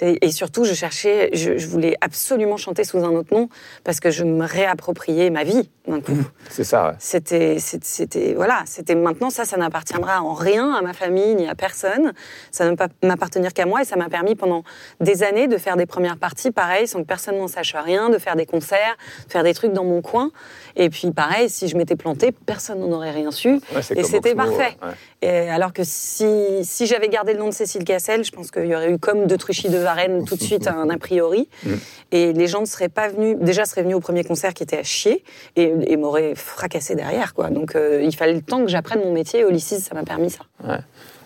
Et 0.03 0.31
surtout, 0.31 0.65
je 0.65 0.75
cherchais, 0.75 1.31
je, 1.33 1.57
je 1.57 1.67
voulais 1.67 1.97
absolument 2.01 2.57
chanter 2.57 2.85
sous 2.85 2.99
un 2.99 3.11
autre 3.15 3.35
nom 3.35 3.49
parce 3.85 4.01
que 4.01 4.11
je 4.11 4.25
me 4.25 4.45
réappropriais 4.45 5.31
ma 5.31 5.45
vie 5.45 5.71
d'un 5.87 6.01
coup. 6.01 6.17
C'est 6.51 6.65
ça, 6.65 6.89
ouais. 6.89 6.95
C'était, 6.99 7.59
c'était, 7.59 8.35
voilà, 8.35 8.63
c'était 8.67 8.95
maintenant 8.95 9.31
ça, 9.31 9.45
ça 9.45 9.57
n'appartiendra 9.57 10.23
en 10.23 10.35
rien 10.35 10.73
à 10.75 10.83
ma 10.83 10.93
famille 10.93 11.35
ni 11.35 11.49
à 11.49 11.55
personne. 11.55 12.13
Ça 12.51 12.71
ne 12.71 12.77
m'appartenir 13.07 13.53
qu'à 13.53 13.67
moi 13.67 13.83
et 13.83 13.85
ça 13.85 13.97
m'a 13.97 14.09
permis 14.09 14.35
pendant 14.35 14.65
des 15.01 15.23
années 15.23 15.49
de 15.49 15.57
faire 15.57 15.77
des 15.77 15.87
premières 15.87 16.19
parties, 16.19 16.51
pareil, 16.51 16.87
sans 16.89 17.01
que 17.01 17.07
personne 17.07 17.39
n'en 17.39 17.49
sache 17.49 17.75
rien, 17.75 18.11
de 18.11 18.19
faire 18.19 18.37
des 18.37 18.47
concerts, 18.47 18.97
de 19.27 19.33
faire 19.33 19.45
des 19.45 19.55
trucs 19.55 19.73
dans 19.73 19.85
mon 19.85 20.03
coin. 20.03 20.31
Et 20.77 20.91
puis 20.91 21.11
pareil, 21.11 21.49
si 21.49 21.69
je 21.69 21.77
m'étais 21.77 21.97
plantée, 21.97 22.33
personne 22.33 22.81
n'en 22.81 22.93
aurait 22.93 23.13
rien 23.13 23.31
su. 23.31 23.61
Ouais, 23.75 23.81
et 23.95 24.03
c'était 24.03 24.35
parfait. 24.35 24.77
ouais. 24.83 24.95
Alors 25.29 25.73
que 25.73 25.83
si, 25.85 26.27
si 26.63 26.87
j'avais 26.87 27.09
gardé 27.09 27.33
le 27.33 27.39
nom 27.39 27.49
de 27.49 27.55
Cécile 27.55 27.85
Cassel, 27.85 28.25
je 28.25 28.31
pense 28.31 28.51
qu'il 28.51 28.67
y 28.67 28.75
aurait 28.75 28.93
eu 28.93 28.99
comme 28.99 29.27
de 29.27 29.37
Truchy 29.37 29.69
de 29.69 29.79
Varennes 29.79 30.25
tout 30.25 30.37
de 30.37 30.43
suite 30.43 30.67
un 30.69 30.89
a 30.91 30.99
priori. 30.99 31.49
Mm. 31.65 31.75
Et 32.13 32.33
les 32.33 32.47
gens 32.47 32.61
ne 32.61 32.67
seraient 32.67 32.89
pas 32.89 33.09
venus, 33.09 33.37
déjà 33.41 33.65
seraient 33.65 33.83
venus 33.83 33.97
au 33.97 34.01
premier 34.01 34.25
concert 34.25 34.55
qui 34.55 34.63
était 34.63 34.79
à 34.79 34.83
chier 34.83 35.25
et, 35.57 35.73
et 35.87 35.97
m'auraient 35.97 36.35
fracassé 36.35 36.95
derrière. 36.95 37.35
Quoi. 37.35 37.51
Donc 37.51 37.75
euh, 37.75 38.03
il 38.03 38.15
fallait 38.15 38.35
le 38.35 38.43
temps 38.43 38.63
que 38.63 38.69
j'apprenne 38.69 39.01
mon 39.01 39.13
métier. 39.13 39.45
Au 39.45 39.51
lycée, 39.51 39.79
ça 39.79 39.95
m'a 39.95 40.05
permis 40.05 40.31
ça. 40.31 40.45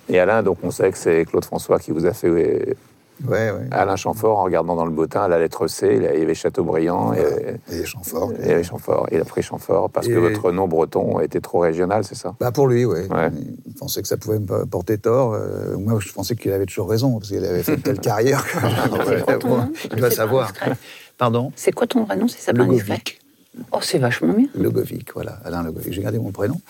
Et 0.09 0.19
Alain, 0.19 0.43
donc 0.43 0.59
on 0.63 0.71
sait 0.71 0.91
que 0.91 0.99
c'est 0.99 1.25
Claude 1.25 1.45
François 1.45 1.79
qui 1.79 1.93
vous 1.93 2.07
a 2.07 2.13
fait 2.13 2.77
Ouais, 3.27 3.51
ouais. 3.51 3.69
Alain 3.71 3.97
Chamfort 3.97 4.39
en 4.39 4.45
regardant 4.45 4.75
dans 4.77 4.85
le 4.85 4.91
bottin 4.91 5.29
la 5.29 5.39
lettre 5.39 5.67
C, 5.67 5.95
il 5.97 6.03
y 6.03 6.07
avait 6.07 6.35
Chateaubriand 6.35 7.13
et, 7.13 7.19
Et 7.19 7.23
et 7.23 7.57
il 7.71 7.75
y 7.75 7.79
avait 8.53 8.63
Chamfort. 8.65 9.07
Il 9.13 9.21
a 9.21 9.25
pris 9.25 9.43
Chamfort 9.43 9.91
parce 9.91 10.07
que 10.07 10.13
Et- 10.13 10.17
votre 10.19 10.53
nom 10.53 10.67
breton 10.69 11.21
était 11.21 11.41
trop 11.41 11.59
régional, 11.61 12.05
c'est 12.05 12.15
ça? 12.15 12.35
Bah 12.41 12.51
pour 12.53 12.67
lui, 12.69 12.85
oui. 12.85 13.01
Ouais. 13.11 13.31
Il 13.67 13.75
pensait 13.75 14.03
que 14.03 14.09
ça 14.09 14.17
pouvait 14.17 14.39
me 14.39 14.65
porter 14.67 14.99
tort. 14.99 15.35
Euh, 15.35 15.77
moi, 15.77 15.99
je 16.01 16.13
pensais 16.13 16.35
qu'il 16.37 16.53
avait 16.53 16.67
toujours 16.67 16.89
raison, 16.89 17.19
parce 17.19 17.29
qu'il 17.29 17.45
avait 17.45 17.63
fait 17.63 17.75
une 17.75 17.83
telle 17.83 18.01
carrière. 18.01 18.45
il 19.91 19.97
doit 19.99 20.11
savoir. 20.11 20.53
Pardon? 21.19 21.53
C'est 21.57 21.73
quoi 21.73 21.87
ton 21.87 22.05
vrai 22.05 22.17
nom? 22.17 22.29
C'est 22.29 22.41
ça 22.41 22.53
pas. 22.53 22.65
Oh, 23.73 23.79
c'est 23.83 23.99
vachement 23.99 24.33
bien. 24.33 24.47
Logovic, 24.55 25.13
voilà, 25.13 25.39
Alain 25.45 25.63
Logovic. 25.63 25.93
J'ai 25.93 26.03
gardé 26.03 26.19
mon 26.19 26.31
prénom. 26.31 26.61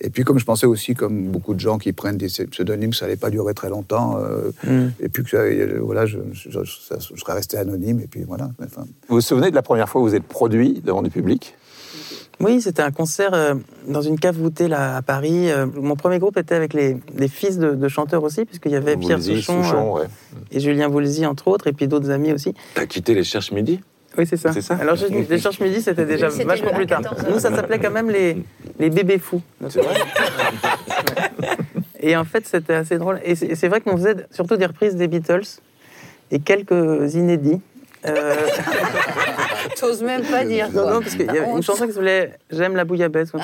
Et 0.00 0.10
puis, 0.10 0.24
comme 0.24 0.38
je 0.38 0.44
pensais 0.44 0.66
aussi, 0.66 0.94
comme 0.94 1.28
beaucoup 1.30 1.54
de 1.54 1.60
gens 1.60 1.78
qui 1.78 1.92
prennent 1.92 2.18
des 2.18 2.26
pseudonymes, 2.28 2.92
ça 2.92 3.06
n'allait 3.06 3.16
pas 3.16 3.30
durer 3.30 3.54
très 3.54 3.68
longtemps. 3.70 4.18
euh, 4.18 4.50
Mm. 4.64 4.88
Et 5.00 5.08
puis, 5.08 5.24
que 5.24 5.36
euh, 5.36 5.78
voilà, 5.82 6.06
je, 6.06 6.18
je- 6.32 6.50
ça- 6.50 6.98
je 6.98 7.18
serais 7.20 7.32
resté 7.34 7.56
anonyme. 7.56 8.00
Et 8.00 8.06
puis, 8.06 8.22
voilà. 8.24 8.50
Enfin, 8.62 8.82
Vous 9.08 9.16
vous 9.16 9.20
souvenez 9.20 9.50
de 9.50 9.54
la 9.54 9.62
première 9.62 9.88
fois 9.88 10.00
où 10.02 10.04
vous 10.08 10.14
êtes 10.14 10.24
produit 10.24 10.80
devant 10.84 11.02
du 11.02 11.10
public? 11.10 11.54
Oui, 12.38 12.60
c'était 12.60 12.82
un 12.82 12.90
concert 12.90 13.32
euh, 13.32 13.54
dans 13.88 14.02
une 14.02 14.18
cave 14.18 14.36
voûtée 14.36 14.68
là, 14.68 14.96
à 14.96 15.00
Paris. 15.02 15.50
Euh, 15.50 15.64
mon 15.74 15.96
premier 15.96 16.18
groupe 16.18 16.36
était 16.36 16.54
avec 16.54 16.74
les, 16.74 16.98
les 17.16 17.28
fils 17.28 17.56
de, 17.58 17.70
de 17.74 17.88
chanteurs 17.88 18.22
aussi, 18.24 18.44
puisqu'il 18.44 18.72
y 18.72 18.76
avait 18.76 18.98
Pierre 18.98 19.22
Souchon, 19.22 19.62
Souchon, 19.62 19.96
euh, 19.96 20.00
ouais. 20.00 20.06
et 20.52 20.60
Julien 20.60 20.88
Voulzy, 20.88 21.24
entre 21.24 21.48
autres, 21.48 21.66
et 21.66 21.72
puis 21.72 21.88
d'autres 21.88 22.10
amis 22.10 22.32
aussi. 22.34 22.52
T'as 22.74 22.84
quitté 22.84 23.14
les 23.14 23.24
Cherches 23.24 23.52
Midi? 23.52 23.80
Oui, 24.18 24.26
c'est 24.26 24.36
ça. 24.36 24.52
Ça 24.60 24.74
Alors, 24.76 24.96
je- 24.96 25.06
les 25.06 25.38
Cherches 25.38 25.60
Midi, 25.60 25.80
c'était 25.82 26.06
déjà 26.06 26.28
vachement 26.28 26.72
plus 26.72 26.86
tard. 26.86 27.02
14 27.02 27.24
heures. 27.24 27.30
Nous, 27.32 27.38
ça 27.38 27.54
s'appelait 27.54 27.78
quand 27.78 27.90
même 27.90 28.10
les, 28.10 28.36
les 28.78 28.90
bébés 28.90 29.18
fous. 29.18 29.42
C'est 29.68 29.80
vrai 29.80 29.94
Et 32.00 32.16
en 32.16 32.24
fait, 32.24 32.46
c'était 32.46 32.74
assez 32.74 32.98
drôle. 32.98 33.20
Et 33.24 33.34
c'est 33.34 33.68
vrai 33.68 33.80
qu'on 33.80 33.96
faisait 33.96 34.16
surtout 34.30 34.56
des 34.56 34.66
reprises 34.66 34.96
des 34.96 35.08
Beatles 35.08 35.42
et 36.30 36.38
quelques 36.40 37.14
inédits. 37.14 37.60
Euh, 38.06 38.34
T'oses 39.80 40.02
même 40.02 40.22
pas 40.22 40.44
dire. 40.44 40.68
non, 40.68 40.82
quoi. 40.82 40.92
non, 40.94 41.00
parce 41.00 41.14
qu'il 41.16 41.26
y 41.26 41.28
avait 41.28 41.50
une 41.50 41.62
chanson 41.62 41.86
qui 41.86 41.92
s'appelait 41.92 42.34
J'aime 42.50 42.76
la 42.76 42.84
bouillabaisse. 42.84 43.32
ou 43.34 43.38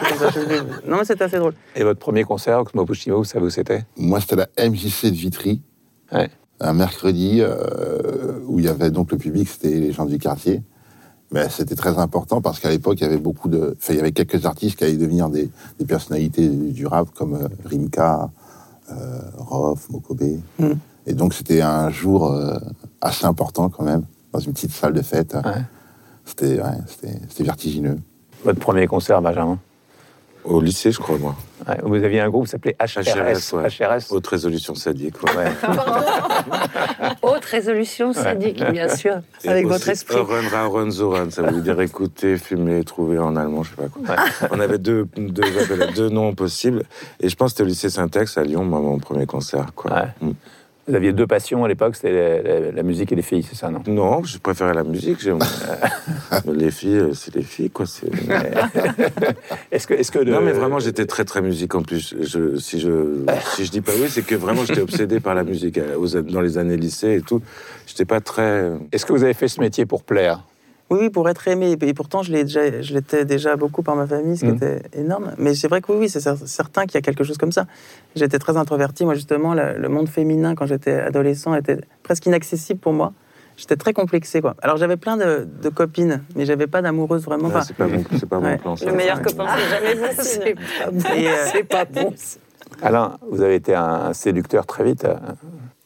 Non, 0.86 0.98
mais 0.98 1.04
c'était 1.04 1.24
assez 1.24 1.38
drôle. 1.38 1.54
Et 1.74 1.82
votre 1.82 1.98
premier 1.98 2.22
concert, 2.24 2.58
Oxmo 2.60 2.84
Puccino, 2.84 3.16
vous 3.18 3.24
savez 3.24 3.44
où 3.46 3.50
c'était? 3.50 3.82
Moi, 3.96 4.20
c'était 4.20 4.36
la 4.36 4.46
MJC 4.68 5.06
de 5.10 5.16
Vitry, 5.16 5.60
Ouais. 6.12 6.28
Un 6.62 6.72
mercredi 6.72 7.40
euh, 7.40 8.38
où 8.46 8.58
il 8.58 8.64
y 8.64 8.68
avait 8.68 8.90
donc 8.90 9.10
le 9.10 9.18
public, 9.18 9.48
c'était 9.48 9.80
les 9.80 9.92
gens 9.92 10.06
du 10.06 10.18
quartier. 10.18 10.62
Mais 11.32 11.48
c'était 11.48 11.74
très 11.74 11.98
important 11.98 12.42
parce 12.42 12.60
qu'à 12.60 12.68
l'époque, 12.68 12.98
il 13.00 13.04
y 13.04 13.06
avait 13.06 13.16
beaucoup 13.18 13.48
de, 13.48 13.74
enfin, 13.78 13.94
il 13.94 13.96
y 13.96 14.00
avait 14.00 14.12
quelques 14.12 14.44
artistes 14.44 14.76
qui 14.76 14.84
allaient 14.84 14.96
devenir 14.96 15.30
des, 15.30 15.50
des 15.78 15.84
personnalités 15.86 16.46
du 16.48 16.86
rap 16.86 17.08
comme 17.14 17.34
euh, 17.34 17.48
Rimka, 17.64 18.30
euh, 18.90 19.20
Rof, 19.38 19.88
Mokobe. 19.90 20.40
Mm. 20.58 20.72
Et 21.06 21.14
donc, 21.14 21.34
c'était 21.34 21.62
un 21.62 21.90
jour 21.90 22.30
euh, 22.30 22.58
assez 23.00 23.24
important 23.24 23.70
quand 23.70 23.82
même, 23.82 24.04
dans 24.32 24.40
une 24.40 24.52
petite 24.52 24.72
salle 24.72 24.92
de 24.92 25.02
fête. 25.02 25.34
Ouais. 25.34 25.62
C'était, 26.24 26.60
ouais, 26.60 26.78
c'était, 26.86 27.18
c'était 27.28 27.44
vertigineux. 27.44 27.96
Votre 28.44 28.60
premier 28.60 28.86
concert, 28.86 29.20
Benjamin? 29.22 29.58
Au 30.44 30.60
lycée, 30.60 30.90
je 30.90 30.98
crois, 30.98 31.18
moi. 31.18 31.36
Ouais, 31.68 31.76
Vous 31.82 31.94
aviez 31.94 32.20
un 32.20 32.28
groupe 32.28 32.46
qui 32.46 32.50
s'appelait 32.50 32.76
HRS. 32.80 33.02
HRS, 33.04 33.52
ouais. 33.56 33.68
HRS. 33.68 34.10
Haute 34.12 34.26
résolution 34.26 34.74
sadique. 34.74 35.22
ouais. 35.22 35.52
Haute 37.22 37.44
résolution 37.44 38.12
sadique, 38.12 38.62
bien 38.70 38.88
sûr, 38.88 39.20
Et 39.44 39.48
avec 39.48 39.66
aussi 39.66 39.74
votre 39.74 39.88
esprit. 39.88 40.16
Run, 40.16 40.48
Ra, 40.48 40.66
Run, 40.66 40.90
ça 41.30 41.42
veut 41.42 41.60
dire 41.60 41.80
écouter, 41.80 42.36
fumer, 42.38 42.82
trouver 42.82 43.18
en 43.18 43.36
allemand, 43.36 43.62
je 43.62 43.70
sais 43.70 43.76
pas 43.76 43.88
quoi. 43.88 44.16
On 44.50 44.58
avait 44.58 44.78
deux, 44.78 45.06
deux, 45.16 45.44
deux 45.94 46.08
noms 46.08 46.34
possibles. 46.34 46.82
Et 47.20 47.28
je 47.28 47.36
pense 47.36 47.52
que 47.52 47.58
c'était 47.58 47.62
au 47.62 47.66
lycée 47.66 47.90
Syntax 47.90 48.36
à 48.36 48.42
Lyon, 48.42 48.64
moi, 48.64 48.80
mon 48.80 48.98
premier 48.98 49.26
concert. 49.26 49.66
Quoi. 49.76 49.92
Ouais. 49.92 50.08
Mm. 50.20 50.30
Vous 50.88 50.94
aviez 50.96 51.12
deux 51.12 51.28
passions 51.28 51.64
à 51.64 51.68
l'époque, 51.68 51.94
c'était 51.94 52.42
la, 52.42 52.60
la- 52.60 52.72
la 52.72 52.82
musique 52.82 53.12
et 53.12 53.14
les 53.14 53.22
filles, 53.22 53.44
c'est 53.48 53.54
ça, 53.54 53.70
non? 53.70 53.82
Non, 53.86 54.24
je 54.24 54.38
préférais 54.38 54.74
la 54.74 54.82
musique. 54.82 55.18
les 56.52 56.70
filles, 56.72 56.96
euh, 56.98 57.14
c'est 57.14 57.34
les 57.36 57.42
filles, 57.42 57.70
quoi. 57.70 57.86
Est-ce 59.70 59.86
que, 59.86 59.94
est-ce 59.94 60.10
que 60.10 60.18
le- 60.18 60.32
Non, 60.32 60.40
mais 60.40 60.52
vraiment, 60.52 60.78
j'étais 60.80 61.06
très, 61.06 61.24
très 61.24 61.40
musique 61.40 61.74
en 61.74 61.82
plus. 61.82 62.14
Je, 62.20 62.56
si, 62.58 62.80
je, 62.80 63.24
si 63.54 63.64
je 63.64 63.70
dis 63.70 63.80
pas 63.80 63.92
oui, 63.98 64.08
c'est 64.08 64.22
que 64.22 64.34
vraiment, 64.34 64.64
j'étais 64.64 64.80
obsédé 64.80 65.20
par 65.20 65.34
la 65.34 65.44
musique 65.44 65.78
euh, 65.78 66.22
dans 66.22 66.40
les 66.40 66.58
années 66.58 66.76
lycée 66.76 67.14
et 67.14 67.20
tout. 67.22 67.40
J'étais 67.86 68.04
pas 68.04 68.20
très. 68.20 68.70
Est-ce 68.92 69.06
que 69.06 69.12
vous 69.12 69.22
avez 69.24 69.34
fait 69.34 69.48
ce 69.48 69.60
métier 69.60 69.86
pour 69.86 70.02
plaire? 70.02 70.40
Oui, 70.92 70.98
oui, 71.00 71.10
pour 71.10 71.28
être 71.28 71.48
aimé. 71.48 71.76
Et 71.80 71.94
pourtant, 71.94 72.22
je 72.22 72.30
l'ai 72.32 72.44
déjà- 72.44 72.80
je 72.82 72.92
l'étais 72.92 73.24
déjà 73.24 73.56
beaucoup 73.56 73.82
par 73.82 73.96
ma 73.96 74.06
famille, 74.06 74.36
ce 74.36 74.44
qui 74.44 74.50
Mm. 74.52 74.56
était 74.56 74.82
énorme. 74.92 75.32
Mais 75.38 75.54
c'est 75.54 75.68
vrai 75.68 75.80
que 75.80 75.90
oui, 75.90 75.98
oui, 76.00 76.08
c'est 76.10 76.18
cer- 76.18 76.46
certain 76.46 76.82
qu'il 76.84 76.94
y 76.96 76.98
a 76.98 77.00
quelque 77.02 77.24
chose 77.24 77.38
comme 77.38 77.52
ça. 77.52 77.64
J'étais 78.14 78.38
très 78.38 78.56
introverti. 78.58 79.04
Moi, 79.04 79.14
justement, 79.14 79.54
le, 79.54 79.78
le 79.78 79.88
monde 79.88 80.08
féminin, 80.08 80.54
quand 80.54 80.66
j'étais 80.66 80.94
adolescent, 81.00 81.54
était 81.54 81.78
presque 82.02 82.26
inaccessible 82.26 82.78
pour 82.80 82.92
moi. 82.92 83.12
J'étais 83.56 83.76
très 83.76 83.92
complexé, 83.92 84.40
quoi. 84.40 84.54
Alors, 84.62 84.76
j'avais 84.76 84.96
plein 84.96 85.16
de, 85.16 85.46
de 85.62 85.68
copines, 85.68 86.22
mais 86.36 86.44
j'avais 86.46 86.66
pas 86.66 86.82
d'amoureuse 86.82 87.22
vraiment. 87.24 87.48
Ouais, 87.48 87.54
Enfin, 87.56 87.62
c'est 87.62 87.76
pas 87.76 87.86
mon, 87.86 88.02
c'est 88.18 88.28
pas 88.28 88.38
Ouais. 88.38 88.52
mon 88.52 88.58
plan. 88.58 88.76
ça. 88.76 88.86
Le 88.86 88.92
meilleur 88.92 89.22
copain, 89.22 89.46
c'est 89.56 89.68
jamais 89.70 89.94
vous. 89.94 90.22
C'est 90.22 90.54
pas 90.54 90.90
bon. 90.90 91.02
Euh, 91.08 91.46
C'est 91.52 91.64
pas 91.64 91.84
bon. 91.84 92.14
Alain, 92.82 93.18
vous 93.30 93.40
avez 93.42 93.54
été 93.56 93.74
un 93.74 94.12
séducteur 94.12 94.66
très 94.66 94.84
vite. 94.84 95.06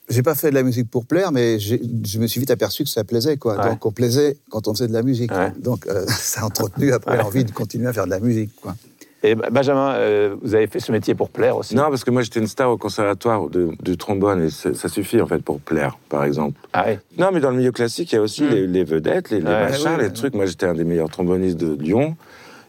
J'ai 0.08 0.22
pas 0.22 0.34
fait 0.36 0.50
de 0.50 0.54
la 0.54 0.62
musique 0.62 0.88
pour 0.90 1.04
plaire, 1.04 1.32
mais 1.32 1.58
je 1.58 2.18
me 2.20 2.26
suis 2.28 2.38
vite 2.40 2.50
aperçu 2.52 2.84
que 2.84 2.90
ça 2.90 3.02
plaisait, 3.02 3.36
quoi. 3.36 3.56
Ouais. 3.58 3.70
Donc, 3.70 3.84
on 3.86 3.90
plaisait 3.90 4.36
quand 4.50 4.68
on 4.68 4.74
faisait 4.74 4.86
de 4.88 4.92
la 4.92 5.02
musique. 5.02 5.32
Ouais. 5.32 5.52
Donc, 5.58 5.86
euh, 5.88 6.04
ça 6.08 6.42
a 6.42 6.44
entretenu 6.44 6.92
après 6.92 7.16
l'envie 7.16 7.44
de 7.44 7.50
continuer 7.50 7.88
à 7.88 7.92
faire 7.92 8.04
de 8.06 8.10
la 8.10 8.20
musique, 8.20 8.50
quoi. 8.60 8.76
Et 9.22 9.34
Benjamin, 9.34 9.94
euh, 9.94 10.36
vous 10.42 10.54
avez 10.54 10.68
fait 10.68 10.78
ce 10.78 10.92
métier 10.92 11.16
pour 11.16 11.30
plaire 11.30 11.56
aussi? 11.56 11.74
Non, 11.74 11.84
parce 11.88 12.04
que 12.04 12.12
moi 12.12 12.22
j'étais 12.22 12.38
une 12.38 12.46
star 12.46 12.70
au 12.70 12.76
conservatoire 12.76 13.48
de, 13.48 13.70
du 13.82 13.96
trombone 13.96 14.42
et 14.44 14.50
ça 14.50 14.88
suffit 14.88 15.20
en 15.20 15.26
fait 15.26 15.42
pour 15.42 15.58
plaire, 15.58 15.98
par 16.08 16.22
exemple. 16.22 16.60
Ah 16.72 16.84
oui. 16.86 16.98
Non, 17.18 17.30
mais 17.32 17.40
dans 17.40 17.50
le 17.50 17.56
milieu 17.56 17.72
classique, 17.72 18.12
il 18.12 18.16
y 18.16 18.18
a 18.18 18.22
aussi 18.22 18.44
Mm. 18.44 18.48
les, 18.50 18.66
les 18.68 18.84
vedettes, 18.84 19.30
les, 19.30 19.40
les 19.40 19.46
Ouais, 19.46 19.70
machins, 19.70 19.88
oui, 19.96 20.00
les 20.02 20.06
oui. 20.08 20.12
trucs. 20.12 20.34
Moi, 20.34 20.46
j'étais 20.46 20.66
un 20.66 20.74
des 20.74 20.84
meilleurs 20.84 21.08
trombonistes 21.10 21.56
de 21.56 21.74
Lyon. 21.82 22.14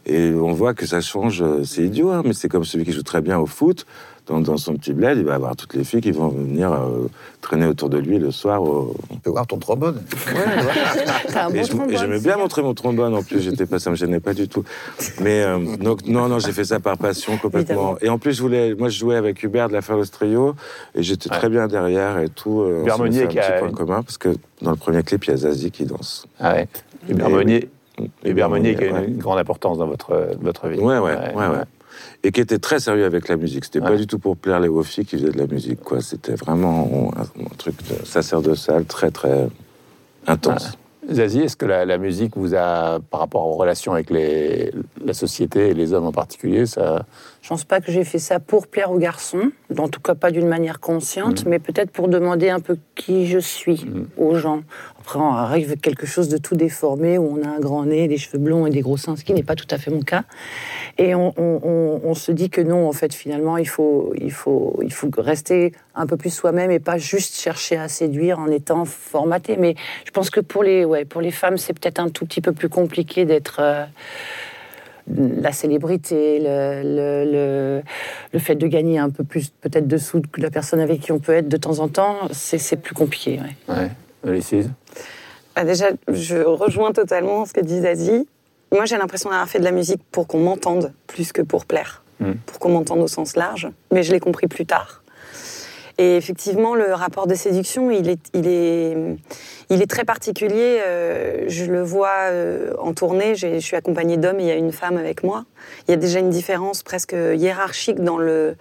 Et 0.06 0.32
on 0.32 0.52
voit 0.52 0.72
que 0.74 0.86
ça 0.86 1.00
change. 1.02 1.42
euh, 1.42 1.62
C'est 1.64 1.82
idiot, 1.84 2.10
hein, 2.10 2.22
mais 2.24 2.32
c'est 2.32 2.48
comme 2.48 2.64
celui 2.64 2.84
qui 2.86 2.92
joue 2.92 3.02
très 3.02 3.20
bien 3.20 3.38
au 3.38 3.46
foot. 3.46 3.84
Dans, 4.28 4.40
dans 4.40 4.58
son 4.58 4.74
petit 4.76 4.92
bled, 4.92 5.16
il 5.16 5.24
va 5.24 5.34
avoir 5.36 5.56
toutes 5.56 5.72
les 5.74 5.84
filles 5.84 6.02
qui 6.02 6.10
vont 6.10 6.28
venir 6.28 6.70
euh, 6.70 7.08
traîner 7.40 7.64
autour 7.66 7.88
de 7.88 7.96
lui 7.96 8.18
le 8.18 8.30
soir. 8.30 8.62
au- 8.62 8.94
On 9.10 9.16
peut 9.16 9.30
voir 9.30 9.46
ton 9.46 9.56
trombone. 9.56 10.02
Un 11.34 11.48
Et 11.54 11.62
bon 11.72 11.86
j'aimais 11.96 12.20
bien 12.20 12.36
montrer 12.36 12.62
mon 12.62 12.74
trombone 12.74 13.14
en 13.14 13.22
plus, 13.22 13.40
j'étais 13.40 13.64
pas, 13.66 13.78
ça 13.78 13.90
me 13.90 13.96
gênait 13.96 14.20
pas 14.20 14.34
du 14.34 14.46
tout. 14.48 14.64
Mais 15.20 15.42
euh, 15.44 15.76
donc 15.78 16.06
non, 16.06 16.28
non, 16.28 16.38
j'ai 16.38 16.52
fait 16.52 16.64
ça 16.64 16.78
par 16.78 16.98
passion 16.98 17.38
complètement. 17.38 17.92
Évidemment. 17.92 17.98
Et 18.02 18.08
en 18.10 18.18
plus, 18.18 18.34
je 18.34 18.42
voulais, 18.42 18.74
moi, 18.74 18.88
je 18.90 18.98
jouais 18.98 19.16
avec 19.16 19.42
Hubert 19.42 19.68
de 19.68 19.72
la 19.74 19.80
Ferlos 19.82 20.04
Trio 20.06 20.54
et 20.94 21.02
j'étais 21.02 21.28
très 21.30 21.48
bien 21.48 21.66
derrière 21.66 22.18
et 22.18 22.28
tout. 22.28 22.60
euh, 22.60 22.82
Hubert 22.82 22.98
Meunier 22.98 23.22
un 23.24 23.26
qui 23.28 23.38
a 23.38 23.50
petit 23.50 23.58
point 23.60 23.72
commun 23.72 24.02
parce 24.02 24.18
que 24.18 24.28
dans 24.60 24.70
le 24.72 24.76
premier 24.76 25.02
clip, 25.02 25.24
il 25.24 25.30
y 25.30 25.32
a 25.32 25.36
Zazie 25.38 25.70
qui 25.70 25.84
danse. 25.86 26.26
Ah 26.38 26.52
ouais. 26.54 26.68
Hubert 27.08 27.28
Et 27.28 27.32
Meunier. 27.32 27.68
Hubert 28.24 28.50
Meunier 28.50 28.74
qui 28.76 28.84
a 28.84 28.88
une, 28.88 28.94
ouais. 28.94 29.04
une 29.08 29.18
grande 29.18 29.38
importance 29.38 29.78
dans 29.78 29.86
votre, 29.86 30.36
votre 30.40 30.68
vie. 30.68 30.78
Ouais, 30.78 30.98
ouais, 30.98 31.14
ouais, 31.34 31.46
ouais. 31.48 31.62
Et 32.22 32.32
qui 32.32 32.40
était 32.40 32.58
très 32.58 32.80
sérieux 32.80 33.04
avec 33.04 33.28
la 33.28 33.36
musique. 33.36 33.64
C'était 33.64 33.80
pas 33.80 33.90
Ouais. 33.92 33.96
du 33.96 34.06
tout 34.06 34.18
pour 34.18 34.36
plaire 34.36 34.60
les 34.60 34.68
filles 34.84 35.04
qui 35.06 35.16
faisaient 35.18 35.30
de 35.32 35.38
la 35.38 35.46
musique, 35.46 35.80
quoi. 35.80 36.00
C'était 36.00 36.34
vraiment 36.34 37.10
un, 37.16 37.22
un 37.22 37.56
truc 37.56 37.76
de 37.88 38.04
sacerdotal 38.04 38.84
très, 38.84 39.10
très 39.10 39.48
intense. 40.26 40.72
Zazie, 41.10 41.40
est-ce 41.40 41.56
que 41.56 41.64
la, 41.64 41.86
la 41.86 41.96
musique 41.96 42.36
vous 42.36 42.54
a, 42.54 42.98
par 43.10 43.20
rapport 43.20 43.46
aux 43.46 43.56
relations 43.56 43.94
avec 43.94 44.10
les, 44.10 44.70
la 45.02 45.14
société 45.14 45.68
et 45.70 45.74
les 45.74 45.94
hommes 45.94 46.04
en 46.04 46.12
particulier, 46.12 46.66
ça... 46.66 47.06
Je 47.40 47.48
pense 47.48 47.64
pas 47.64 47.80
que 47.80 47.90
j'ai 47.90 48.04
fait 48.04 48.18
ça 48.18 48.40
pour 48.40 48.66
plaire 48.66 48.90
aux 48.90 48.98
garçons, 48.98 49.50
en 49.78 49.88
tout 49.88 50.00
cas 50.00 50.14
pas 50.14 50.30
d'une 50.30 50.46
manière 50.48 50.80
consciente, 50.80 51.46
mais 51.46 51.58
peut-être 51.60 51.90
pour 51.90 52.08
demander 52.08 52.50
un 52.50 52.60
peu 52.60 52.76
qui 52.94 53.26
je 53.26 53.38
suis 53.38 53.86
aux 54.18 54.34
gens. 54.34 54.60
Après, 55.08 55.20
on 55.20 55.32
arrive 55.32 55.78
quelque 55.78 56.04
chose 56.04 56.28
de 56.28 56.36
tout 56.36 56.54
déformé, 56.54 57.16
où 57.16 57.38
on 57.38 57.42
a 57.42 57.48
un 57.48 57.60
grand 57.60 57.86
nez, 57.86 58.08
des 58.08 58.18
cheveux 58.18 58.36
blonds 58.36 58.66
et 58.66 58.70
des 58.70 58.82
gros 58.82 58.98
seins, 58.98 59.16
ce 59.16 59.24
qui 59.24 59.32
n'est 59.32 59.42
pas 59.42 59.54
tout 59.54 59.66
à 59.70 59.78
fait 59.78 59.90
mon 59.90 60.02
cas. 60.02 60.24
Et 60.98 61.14
on, 61.14 62.14
se 62.14 62.30
dit 62.30 62.50
que 62.50 62.60
non, 62.60 62.86
en 62.86 62.92
fait, 62.92 63.14
finalement, 63.14 63.56
il 63.56 63.66
faut, 63.66 64.12
il 64.20 64.30
faut, 64.30 64.78
il 64.82 64.92
faut 64.92 65.08
rester 65.16 65.72
un 65.94 66.06
peu 66.06 66.18
plus 66.18 66.28
soi-même 66.28 66.70
et 66.70 66.78
pas 66.78 66.98
juste 66.98 67.36
chercher 67.36 67.78
à 67.78 67.88
séduire 67.88 68.38
en 68.38 68.48
étant 68.48 68.84
formaté. 68.84 69.56
Mais 69.56 69.76
je 70.04 70.10
pense 70.10 70.28
que 70.28 70.40
pour 70.40 70.62
les, 70.62 70.84
ouais, 70.84 71.06
pour 71.06 71.22
les 71.22 71.30
femmes, 71.30 71.56
c'est 71.56 71.72
peut-être 71.72 72.00
un 72.00 72.10
tout 72.10 72.26
petit 72.26 72.42
peu 72.42 72.52
plus 72.52 72.68
compliqué 72.68 73.24
d'être... 73.24 73.60
euh, 73.60 73.86
la 75.16 75.52
célébrité, 75.52 76.38
le, 76.38 76.82
le, 76.84 77.82
le, 78.34 78.38
fait 78.38 78.56
de 78.56 78.66
gagner 78.66 78.98
un 78.98 79.08
peu 79.08 79.24
plus 79.24 79.48
peut-être 79.48 79.88
de 79.88 79.96
sous 79.96 80.20
que 80.20 80.42
la 80.42 80.50
personne 80.50 80.80
avec 80.80 81.00
qui 81.00 81.12
on 81.12 81.18
peut 81.18 81.32
être 81.32 81.48
de 81.48 81.56
temps 81.56 81.78
en 81.78 81.88
temps, 81.88 82.28
c'est 82.30 82.76
plus 82.76 82.94
compliqué. 82.94 83.40
Ulysses 84.24 84.68
Bah, 85.54 85.64
déjà, 85.64 85.86
je 86.08 86.36
rejoins 86.38 86.92
totalement 86.92 87.44
ce 87.46 87.52
que 87.52 87.60
dit 87.60 87.80
Zazie. 87.80 88.28
Moi, 88.72 88.84
j'ai 88.84 88.98
l'impression 88.98 89.30
d'avoir 89.30 89.48
fait 89.48 89.58
de 89.58 89.64
la 89.64 89.72
musique 89.72 90.02
pour 90.12 90.26
qu'on 90.26 90.40
m'entende 90.40 90.92
plus 91.06 91.32
que 91.32 91.42
pour 91.42 91.64
plaire, 91.64 92.02
Mm. 92.20 92.32
pour 92.46 92.58
qu'on 92.58 92.70
m'entende 92.70 93.00
au 93.00 93.08
sens 93.08 93.36
large. 93.36 93.68
Mais 93.92 94.02
je 94.02 94.12
l'ai 94.12 94.20
compris 94.20 94.48
plus 94.48 94.66
tard. 94.66 95.02
Et 95.98 96.16
effectivement, 96.16 96.74
le 96.74 96.92
rapport 96.94 97.26
de 97.26 97.34
séduction, 97.34 97.90
il 97.90 98.08
est, 98.08 98.20
il 98.34 98.46
est, 98.46 98.96
il 99.70 99.82
est 99.82 99.90
très 99.90 100.04
particulier. 100.04 100.80
Euh, 100.86 101.44
je 101.48 101.64
le 101.64 101.82
vois 101.82 102.30
euh, 102.30 102.72
en 102.78 102.92
tournée. 102.92 103.34
Je 103.34 103.58
suis 103.58 103.76
accompagnée 103.76 104.16
d'hommes 104.16 104.38
et 104.38 104.44
il 104.44 104.48
y 104.48 104.52
a 104.52 104.56
une 104.56 104.72
femme 104.72 104.96
avec 104.96 105.24
moi. 105.24 105.44
Il 105.86 105.90
y 105.90 105.94
a 105.94 105.96
déjà 105.96 106.20
une 106.20 106.30
différence 106.30 106.82
presque 106.84 107.14
hiérarchique 107.14 108.00
dans 108.00 108.18
le, 108.18 108.56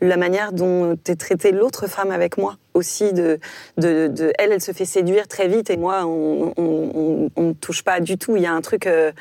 la 0.00 0.16
manière 0.16 0.52
dont 0.52 0.96
est 1.06 1.20
traitée 1.20 1.52
l'autre 1.52 1.86
femme 1.86 2.10
avec 2.10 2.38
moi 2.38 2.56
aussi. 2.74 3.12
De, 3.12 3.38
de, 3.76 4.32
elle, 4.38 4.52
elle 4.52 4.60
se 4.60 4.72
fait 4.72 4.84
séduire 4.84 5.28
très 5.28 5.48
vite 5.48 5.70
et 5.70 5.76
moi, 5.76 6.04
on 6.06 7.30
ne 7.36 7.52
touche 7.52 7.82
pas 7.82 8.00
du 8.00 8.16
tout. 8.18 8.36
Il 8.36 8.42
y 8.42 8.46
a 8.46 8.52
un 8.52 8.60
truc, 8.60 8.86
euh, 8.86 9.12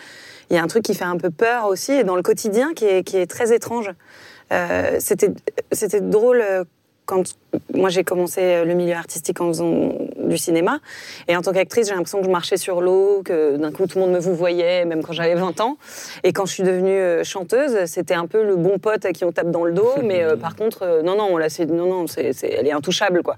y 0.49 0.57
a 0.57 0.63
un 0.63 0.67
truc 0.67 0.83
qui 0.83 0.95
fait 0.95 1.05
un 1.05 1.17
peu 1.17 1.29
peur 1.29 1.65
aussi 1.65 1.91
et 1.91 2.03
dans 2.03 2.15
le 2.15 2.23
quotidien 2.23 2.73
qui 2.73 2.85
est, 2.85 3.03
qui 3.03 3.17
est 3.17 3.27
très 3.27 3.53
étrange. 3.53 3.91
Euh, 4.51 4.97
C'était 4.99 5.31
c'était 5.71 6.01
drôle. 6.01 6.41
euh, 6.41 6.63
Quand 7.05 7.23
moi 7.73 7.89
j'ai 7.89 8.03
commencé 8.03 8.63
le 8.63 8.75
milieu 8.75 8.93
artistique 8.93 9.41
en 9.41 9.47
faisant 9.47 9.93
du 10.29 10.37
cinéma, 10.37 10.79
et 11.27 11.35
en 11.35 11.41
tant 11.41 11.51
qu'actrice, 11.51 11.87
j'ai 11.87 11.93
l'impression 11.95 12.19
que 12.19 12.25
je 12.25 12.31
marchais 12.31 12.55
sur 12.57 12.79
l'eau, 12.81 13.21
que 13.25 13.57
d'un 13.57 13.71
coup 13.71 13.85
tout 13.87 13.97
le 13.99 14.05
monde 14.05 14.13
me 14.13 14.19
vous 14.19 14.35
voyait, 14.35 14.85
même 14.85 15.03
quand 15.03 15.11
j'avais 15.13 15.35
20 15.35 15.59
ans. 15.59 15.77
Et 16.23 16.31
quand 16.31 16.45
je 16.45 16.53
suis 16.53 16.63
devenue 16.63 16.91
euh, 16.97 17.23
chanteuse, 17.23 17.85
c'était 17.85 18.13
un 18.13 18.27
peu 18.27 18.43
le 18.43 18.55
bon 18.55 18.77
pote 18.79 19.03
à 19.05 19.11
qui 19.11 19.25
on 19.25 19.31
tape 19.31 19.51
dans 19.51 19.65
le 19.65 19.73
dos, 19.73 19.93
mais 20.03 20.23
euh, 20.23 20.35
par 20.37 20.55
contre, 20.55 20.83
euh, 20.83 21.01
non, 21.01 21.15
non, 21.17 21.35
là, 21.37 21.49
c'est, 21.49 21.65
non, 21.65 21.85
non, 21.87 22.07
c'est, 22.07 22.31
c'est- 22.33 22.49
elle 22.51 22.67
est 22.67 22.71
intouchable, 22.71 23.23
quoi. 23.23 23.37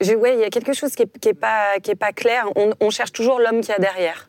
Je- 0.00 0.14
ouais, 0.14 0.34
il 0.34 0.40
y 0.40 0.44
a 0.44 0.50
quelque 0.50 0.72
chose 0.72 0.94
qui 0.94 1.02
est, 1.02 1.18
qui 1.20 1.28
est 1.28 1.34
pas, 1.34 1.78
qui 1.82 1.90
est 1.90 1.94
pas 1.96 2.12
clair. 2.12 2.46
On, 2.56 2.70
on 2.80 2.90
cherche 2.90 3.12
toujours 3.12 3.38
l'homme 3.38 3.60
qu'il 3.60 3.70
y 3.70 3.76
a 3.76 3.78
derrière. 3.78 4.28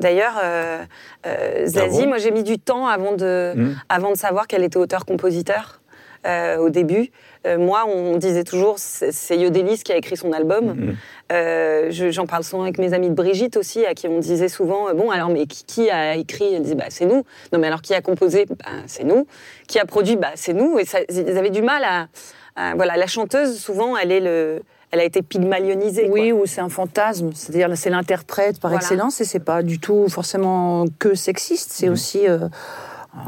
D'ailleurs, 0.00 0.34
euh, 0.42 0.82
euh, 1.26 1.66
Zazie, 1.66 2.02
bon? 2.02 2.08
moi 2.08 2.18
j'ai 2.18 2.32
mis 2.32 2.42
du 2.42 2.58
temps 2.58 2.88
avant 2.88 3.12
de, 3.12 3.52
Mm. 3.54 3.74
avant 3.88 4.10
de 4.10 4.16
savoir 4.16 4.48
qu'elle 4.48 4.64
était 4.64 4.76
auteur-compositeur 4.76 5.80
euh, 6.26 6.56
au 6.56 6.68
début. 6.70 7.10
Euh, 7.46 7.58
moi, 7.58 7.84
on 7.86 8.16
disait 8.16 8.44
toujours 8.44 8.76
c'est 8.78 9.36
Yodelis 9.36 9.82
qui 9.84 9.92
a 9.92 9.96
écrit 9.96 10.16
son 10.16 10.32
album. 10.32 10.64
Mhm. 10.74 10.96
Euh, 11.32 11.86
je- 11.90 12.10
J'en 12.10 12.26
parle 12.26 12.44
souvent 12.44 12.62
avec 12.62 12.78
mes 12.78 12.92
amis 12.94 13.08
de 13.10 13.14
Brigitte 13.14 13.56
aussi, 13.56 13.84
à 13.84 13.94
qui 13.94 14.08
on 14.08 14.18
disait 14.18 14.48
souvent 14.48 14.88
euh, 14.88 14.92
bon 14.94 15.10
alors 15.10 15.28
mais 15.28 15.46
qui, 15.46 15.64
qui 15.64 15.90
a 15.90 16.14
écrit? 16.16 16.54
Elle 16.54 16.62
disait 16.62 16.74
bah 16.74 16.84
c'est 16.88 17.06
nous. 17.06 17.22
Non 17.52 17.58
mais 17.58 17.66
alors 17.66 17.82
qui 17.82 17.94
a 17.94 18.00
composé? 18.00 18.46
Bah, 18.46 18.56
C'est 18.86 19.04
nous. 19.04 19.26
Qui 19.68 19.78
a 19.78 19.84
produit? 19.84 20.16
Bah 20.16 20.32
c'est 20.36 20.52
nous. 20.54 20.78
Et 20.78 20.84
ça, 20.84 20.98
ils 21.10 21.36
avaient 21.38 21.50
du 21.50 21.62
mal 21.62 21.82
à, 21.84 22.08
à- 22.56 22.74
voilà 22.74 22.96
la 22.96 23.06
chanteuse 23.06 23.58
souvent 23.58 23.96
elle 23.96 24.12
est 24.12 24.20
le 24.20 24.62
elle 24.90 25.00
a 25.00 25.04
été 25.04 25.22
pygmalionisée. 25.22 26.08
Oui, 26.08 26.30
quoi. 26.30 26.40
ou 26.42 26.46
c'est 26.46 26.60
un 26.60 26.68
fantasme, 26.68 27.30
c'est-à-dire 27.34 27.68
c'est 27.76 27.90
l'interprète 27.90 28.60
par 28.60 28.70
Voilà. 28.70 28.80
excellence 28.84 29.20
et 29.20 29.24
c'est 29.24 29.40
pas 29.40 29.62
du 29.64 29.80
tout 29.80 30.08
forcément 30.08 30.84
que 31.00 31.14
sexiste, 31.16 31.72
c'est 31.72 31.88
aussi 31.88 32.28
euh, 32.28 32.38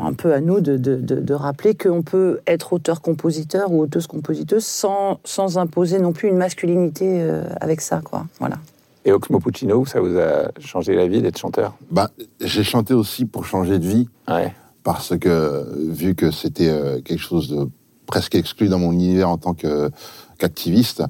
un 0.00 0.12
peu 0.12 0.32
à 0.34 0.40
nous 0.40 0.60
de, 0.60 0.76
de- 0.76 0.96
de- 0.96 1.20
de 1.20 1.34
rappeler 1.34 1.74
qu'on 1.74 2.02
peut 2.02 2.40
être 2.46 2.72
auteur-compositeur 2.72 3.70
ou 3.72 3.82
auteuse-compositeuse 3.82 4.64
sans, 4.64 5.20
sans 5.24 5.58
imposer 5.58 5.98
non 5.98 6.12
plus 6.12 6.28
une 6.28 6.36
masculinité 6.36 7.20
euh, 7.22 7.44
avec 7.60 7.80
ça, 7.80 8.00
quoi. 8.02 8.26
Voilà. 8.40 8.56
Et 9.04 9.12
Oxmo 9.12 9.38
Puccino, 9.38 9.86
ça 9.86 10.00
vous 10.00 10.18
a 10.18 10.50
changé 10.58 10.94
la 10.96 11.06
vie 11.06 11.22
d'être 11.22 11.38
chanteur? 11.38 11.74
Bah, 11.90 12.10
j'ai 12.40 12.64
chanté 12.64 12.92
aussi 12.94 13.24
pour 13.24 13.44
changer 13.46 13.78
de 13.78 13.86
vie, 13.86 14.08
Ouais. 14.28 14.52
parce 14.82 15.16
que 15.16 15.64
vu 15.92 16.14
que 16.16 16.30
c'était 16.32 16.68
euh, 16.68 17.00
quelque 17.00 17.20
chose 17.22 17.48
de 17.48 17.68
presque 18.06 18.34
exclu 18.34 18.68
dans 18.68 18.78
mon 18.80 18.90
univers 18.92 19.28
en 19.30 19.38
tant 19.38 19.54
que- 19.54 19.90
qu'activiste, 20.38 21.02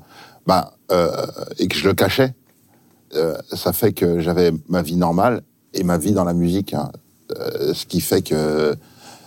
bah, 0.46 0.74
euh, 0.92 1.10
et 1.58 1.68
que 1.68 1.76
je 1.76 1.88
le 1.88 1.94
cachais, 1.94 2.34
euh, 3.14 3.34
ça 3.52 3.72
fait 3.72 3.92
que 3.92 4.20
j'avais 4.20 4.52
ma 4.68 4.82
vie 4.82 4.96
normale 4.96 5.40
et 5.72 5.82
ma 5.82 5.96
vie 5.96 6.12
dans 6.12 6.24
la 6.24 6.34
musique, 6.34 6.74
hein. 6.74 6.90
Euh, 7.38 7.74
ce 7.74 7.86
qui 7.86 8.00
fait 8.00 8.22
que 8.22 8.74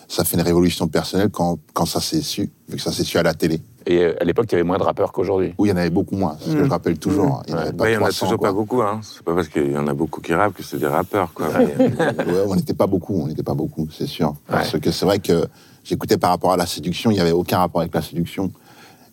ça 0.08 0.24
fait 0.24 0.38
une 0.38 0.44
révolution 0.44 0.88
personnelle 0.88 1.30
quand, 1.30 1.60
quand 1.74 1.86
ça 1.86 2.00
s'est 2.00 2.22
su, 2.22 2.50
vu 2.70 2.78
que 2.78 2.82
ça 2.82 2.92
s'est 2.92 3.04
su 3.04 3.18
à 3.18 3.24
la 3.24 3.34
télé, 3.34 3.62
Et 3.86 3.98
euh, 4.00 4.14
à 4.22 4.24
l'époque, 4.24 4.46
il 4.50 4.54
y 4.54 4.56
avait 4.56 4.64
moins 4.64 4.78
de 4.78 4.84
rappeurs 4.84 5.12
qu'aujourd'hui. 5.12 5.54
où 5.58 5.66
il 5.66 5.70
y 5.70 5.72
en 5.72 5.78
avait 5.78 5.90
beaucoup 5.90 6.16
moins, 6.16 6.38
c'est 6.40 6.52
ce 6.52 6.56
que 6.56 6.64
je 6.64 6.70
rappelle 6.70 6.98
toujours. 6.98 7.44
Il 7.48 7.52
y 7.52 7.54
en 7.54 7.58
avait 7.58 7.72
Bah, 7.74 7.90
il 7.90 7.96
en 7.98 8.00
a 8.00 8.10
300, 8.10 8.26
toujours 8.26 8.40
quoi. 8.40 8.48
pas 8.50 8.54
beaucoup, 8.54 8.82
hein. 8.82 9.02
C'est 9.04 9.22
pas 9.22 9.36
parce 9.36 9.50
qu'il 9.50 9.72
y 9.72 9.78
en 9.78 9.86
a 9.88 9.94
beaucoup 9.94 10.22
qui 10.22 10.34
rappent 10.34 10.54
que 10.54 10.64
c'est 10.64 10.78
des 10.80 10.88
rappeurs, 10.88 11.34
quoi. 11.34 11.48
Ouais, 11.50 11.76
on 12.48 12.56
n'était 12.56 12.74
pas 12.74 12.88
beaucoup, 12.88 13.22
on 13.22 13.28
n'était 13.28 13.44
pas 13.44 13.54
beaucoup, 13.54 13.88
c'est 13.96 14.08
sûr. 14.08 14.34
Parce 14.48 14.80
que 14.80 14.92
c'est 14.92 15.06
vrai 15.06 15.20
que 15.20 15.46
j'écoutais 15.84 16.18
par 16.18 16.30
rapport 16.32 16.54
à 16.54 16.58
la 16.58 16.66
séduction, 16.66 17.12
il 17.12 17.16
n'y 17.16 17.20
avait 17.22 17.32
aucun 17.34 17.58
rapport 17.60 17.82
avec 17.82 17.94
la 17.94 18.02
séduction. 18.02 18.52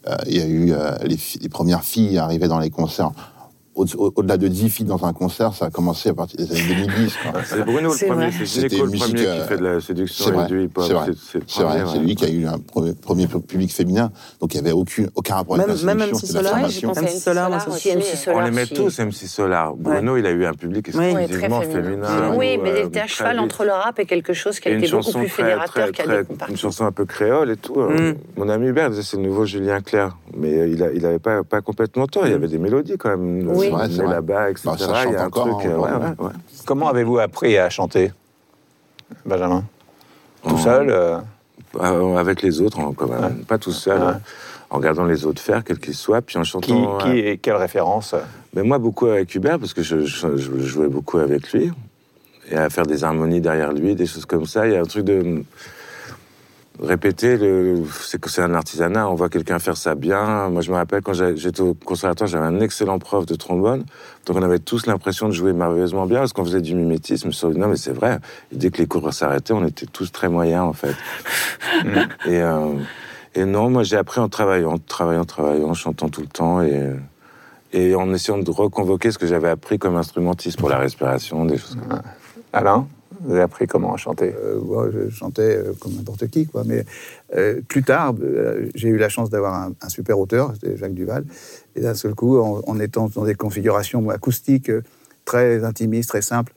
Euh, 0.07 0.17
il 0.29 0.37
y 0.37 0.41
a 0.41 0.47
eu 0.47 0.73
euh, 0.73 0.93
les, 1.03 1.19
les 1.41 1.49
premières 1.49 1.83
filles 1.83 2.17
arrivaient 2.19 2.49
dans 2.49 2.61
les 2.61 2.71
concerts. 2.71 3.11
Au- 3.77 3.85
au- 3.99 4.13
Au-delà 4.17 4.39
de 4.39 4.49
10 4.49 4.71
filles 4.71 4.87
dans 4.87 5.05
un 5.05 5.13
concert, 5.13 5.53
ça 5.53 5.67
a 5.67 5.71
commencé 5.71 6.09
à 6.09 6.15
partir 6.15 6.39
des 6.39 6.51
années 6.51 6.63
2010. 6.87 7.15
quoi. 7.23 7.41
C'est 7.45 7.63
Bruno 7.63 7.93
le 7.93 8.07
premier, 8.07 8.27
vrai. 8.31 8.47
c'est 8.47 8.63
le 8.73 8.87
musique, 8.87 9.01
premier 9.03 9.27
euh, 9.27 9.43
qui 9.43 9.49
fait 9.49 9.57
de 9.59 9.65
la 9.65 9.81
séduction 9.83 10.25
C'est 10.25 10.31
et 10.31 10.35
vrai, 10.35 10.47
du 10.47 10.63
hip-hop. 10.65 10.85
c'est 10.87 10.93
vrai, 10.95 11.11
c'est 11.47 11.63
vrai, 11.63 11.99
lui 11.99 12.15
qui 12.15 12.25
a 12.25 12.31
eu 12.31 12.47
un 12.47 12.59
premier, 12.59 12.95
premier 12.95 13.27
public 13.27 13.71
féminin, 13.73 14.11
donc 14.41 14.55
il 14.55 14.61
n'y 14.63 14.67
avait 14.67 14.73
aucun, 14.77 15.05
aucun 15.15 15.35
rapport 15.35 15.57
avec 15.57 15.67
Même- 15.69 15.77
la 15.87 15.95
même 15.95 16.15
séduction, 16.15 16.17
MC 16.17 16.27
c'était 16.27 16.43
la 16.43 16.49
Solar, 16.49 16.63
Ouais, 16.65 16.71
j'ai 16.71 16.81
formation. 16.81 16.89
pensé 16.89 17.07
à 17.07 17.11
MC 17.13 17.21
Solar, 17.23 17.49
moi, 17.51 17.59
aussi. 17.69 17.89
MC 17.91 18.03
euh, 18.13 18.17
Solar. 18.17 18.43
On 18.43 18.47
aimait 18.47 18.67
tous 18.67 18.99
MC 18.99 19.27
Solar. 19.27 19.77
Bruno, 19.77 20.17
il 20.17 20.27
a 20.27 20.31
eu 20.31 20.47
un 20.47 20.55
public 20.55 20.89
exclusivement 20.89 21.61
féminin. 21.61 22.33
ou, 22.33 22.39
oui, 22.39 22.59
mais 22.63 22.71
euh, 22.71 22.81
il 22.81 22.87
était 22.87 23.01
à 23.01 23.07
cheval 23.07 23.39
entre 23.39 23.65
le 23.65 23.73
rap 23.73 23.99
et 23.99 24.07
quelque 24.07 24.33
chose 24.33 24.59
qui 24.59 24.69
été 24.71 24.89
beaucoup 24.89 25.03
chanson 25.05 25.19
plus 25.21 25.29
fédérateur 25.29 25.89
des 25.93 26.51
Une 26.51 26.57
chanson 26.57 26.85
un 26.87 26.93
peu 26.93 27.05
créole 27.05 27.51
et 27.51 27.57
tout. 27.57 27.79
euh, 27.79 28.13
Mm. 28.13 28.17
Mon 28.39 28.49
ami 28.49 28.69
Hubert 28.69 28.89
disait 28.91 29.03
c'est 29.03 29.17
le 29.19 29.23
nouveau 29.25 29.45
Julien 29.45 29.81
Clerc. 29.83 30.17
Mais 30.37 30.53
euh, 30.55 30.69
il 30.69 30.83
a- 30.83 30.93
il 30.93 31.05
avait 31.07 31.19
pas, 31.19 31.43
pas 31.45 31.61
complètement 31.61 32.07
tort. 32.07 32.27
Il 32.27 32.33
y 32.33 32.35
avait 32.35 32.49
des 32.49 32.59
mélodies 32.59 32.97
quand 32.99 33.11
même. 33.17 33.49
Oui. 33.71 33.79
C'est 33.81 33.87
vrai, 33.87 33.89
c'est 33.97 34.03
vrai. 34.03 34.15
là-bas, 34.15 34.51
etc. 34.51 34.69
Bah, 34.71 34.77
ça 34.79 34.85
il 34.85 34.91
y 34.91 35.05
chante 35.05 35.17
a 35.17 35.23
un 35.23 35.27
encore, 35.27 35.49
truc. 35.59 35.67
hein, 35.67 35.71
euh, 35.71 35.77
ouais, 35.79 35.91
vraiment. 35.91 36.15
ouais, 36.19 36.27
ouais. 36.27 36.33
Comment 36.65 36.89
avez-vous 36.89 37.19
appris 37.19 37.59
à 37.59 37.69
chanter, 37.71 38.13
Benjamin? 39.25 39.65
Tout 40.43 40.55
En- 40.55 40.59
seul 40.59 40.91
euh, 40.91 41.19
Euh, 41.79 42.17
Avec 42.17 42.41
les 42.43 42.61
autres, 42.63 42.79
en- 42.79 42.93
quand 42.93 43.07
même. 43.09 43.23
Ouais. 43.23 43.45
Pas 43.47 43.59
tout 43.59 43.73
seul. 43.73 44.01
Ouais. 44.01 44.07
hein. 44.07 44.21
En 44.71 44.77
regardant 44.79 45.05
les 45.05 45.27
autres 45.27 45.41
faire, 45.43 45.63
quels 45.63 45.79
qu'ils 45.79 45.95
soient, 45.95 46.23
puis 46.23 46.39
en 46.39 46.43
Qui, 46.43 46.49
chantant. 46.51 46.99
qui 46.99 47.19
et 47.19 47.39
quelle 47.39 47.55
référence? 47.57 48.15
Mais 48.55 48.63
moi, 48.63 48.79
beaucoup 48.79 49.07
avec 49.07 49.33
Hubert, 49.35 49.59
parce 49.61 49.75
que 49.75 49.83
je, 49.83 50.01
je- 50.07 50.37
je 50.37 50.59
jouais 50.61 50.89
beaucoup 50.89 51.19
avec 51.19 51.53
lui, 51.53 51.71
et 52.51 52.57
à 52.57 52.69
faire 52.71 52.87
des 52.87 53.05
harmonies 53.05 53.41
derrière 53.41 53.73
lui, 53.73 53.95
des 53.95 54.07
choses 54.07 54.25
comme 54.27 54.47
ça. 54.47 54.67
Il 54.67 54.73
y 54.73 54.77
a 54.77 54.81
un 54.81 54.85
truc 54.85 55.05
de. 55.05 55.45
Répéter, 56.81 57.39
c'est 58.03 58.21
que 58.21 58.31
c'est 58.31 58.43
un 58.43 58.55
artisanat. 58.55 59.09
On 59.09 59.15
voit 59.15 59.29
quelqu'un 59.29 59.59
faire 59.59 59.77
ça 59.77 59.95
bien. 59.95 60.49
Moi, 60.49 60.63
je 60.63 60.71
me 60.71 60.77
rappelle 60.77 61.03
quand 61.03 61.15
j'étais 61.15 61.61
au 61.61 61.75
conservatoire, 61.75 62.29
j'avais 62.29 62.47
un 62.47 62.61
excellent 62.61 62.99
prof 62.99 63.27
de 63.27 63.35
trombone. 63.35 63.85
Donc, 64.27 64.37
on 64.37 64.43
avait 64.43 64.59
tous 64.59 64.87
l'impression 64.87 65.29
de 65.29 65.33
jouer 65.33 65.53
merveilleusement 65.53 66.07
bien 66.07 66.21
parce 66.21 66.33
qu'on 66.33 66.45
faisait 66.45 66.61
du 66.61 66.75
mimétisme. 66.75 67.31
Non, 67.57 67.69
mais 67.69 67.77
c'est 67.77 67.93
vrai. 67.93 68.19
Et 68.53 68.57
dès 68.57 68.71
que 68.71 68.79
les 68.79 68.87
cours 68.87 69.13
s'arrêtaient, 69.13 69.53
on 69.53 69.65
était 69.67 69.87
tous 69.87 70.13
très 70.13 70.29
moyens, 70.29 70.63
en 70.63 70.73
fait. 70.73 70.95
et, 72.27 72.41
euh, 72.41 72.75
et 73.35 73.45
non, 73.45 73.71
moi, 73.71 73.83
j'ai 73.83 73.97
appris 73.97 74.21
en 74.21 74.29
travaillant, 74.29 74.79
travaillant, 74.79 75.25
travaillant, 75.25 75.75
chantant 75.75 76.09
tout 76.09 76.23
le 76.23 76.29
temps 76.29 76.63
et, 76.63 76.91
et 77.73 77.95
en 77.95 78.13
essayant 78.13 78.39
de 78.39 78.51
reconvoquer 78.51 79.11
ce 79.11 79.19
que 79.19 79.27
j'avais 79.27 79.49
appris 79.49 79.79
comme 79.79 79.97
instrumentiste 79.97 80.59
pour 80.59 80.69
la 80.69 80.79
respiration, 80.79 81.45
des 81.45 81.59
choses 81.59 81.77
comme 81.77 81.99
ça. 81.99 82.03
Alain, 82.53 82.89
vous 83.27 83.33
avez 83.33 83.43
appris 83.43 83.67
comment 83.67 83.97
chanter? 83.97 84.33
Euh, 84.35 84.91
je 84.93 85.11
chantais 85.11 85.57
euh, 85.57 85.73
comme 85.81 85.93
n'importe 85.95 86.29
qui, 86.29 86.47
quoi. 86.47 86.63
Mais 86.65 86.85
euh, 87.37 87.61
plus 87.69 87.83
tard, 87.83 88.15
euh, 88.23 88.67
j'ai 88.75 88.89
eu 88.89 88.97
la 88.97 89.09
chance 89.09 89.31
d'avoir 89.31 89.55
un, 89.55 89.73
un 89.83 89.89
super 89.89 90.19
auteur, 90.19 90.53
c'était 90.55 90.77
Jacques 90.77 90.95
Duval. 90.95 91.25
Et 91.75 91.81
d'un 91.81 91.95
seul 91.95 92.15
coup, 92.15 92.39
en, 92.39 92.63
en 92.67 92.81
étant 92.81 93.09
dans 93.09 93.25
des 93.25 93.35
configurations 93.35 94.09
acoustiques 94.11 94.71
très 95.25 95.65
intimistes, 95.65 96.09
très 96.09 96.23
simples, 96.23 96.53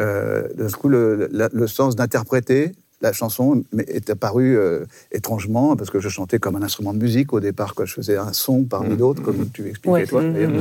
euh, 0.00 0.48
d'un 0.54 0.68
seul 0.68 0.78
coup, 0.78 0.88
le, 0.88 1.28
la- 1.30 1.50
le 1.52 1.66
sens 1.66 1.94
d'interpréter 1.94 2.72
la 3.00 3.12
chanson 3.12 3.64
est 3.86 4.08
apparu 4.08 4.56
euh, 4.56 4.86
étrangement, 5.12 5.76
parce 5.76 5.90
que 5.90 6.00
je 6.00 6.08
chantais 6.08 6.38
comme 6.38 6.56
un 6.56 6.62
instrument 6.62 6.94
de 6.94 6.98
musique 6.98 7.34
au 7.34 7.40
départ, 7.40 7.74
quoi. 7.74 7.84
Je 7.84 7.92
faisais 7.92 8.16
un 8.16 8.32
son 8.32 8.64
parmi 8.64 8.96
d'autres, 8.96 9.20
comme 9.22 9.50
tu 9.52 9.68
expliquais 9.68 9.90
Ouais. 9.90 10.06
toi, 10.06 10.22
d'ailleurs. 10.22 10.52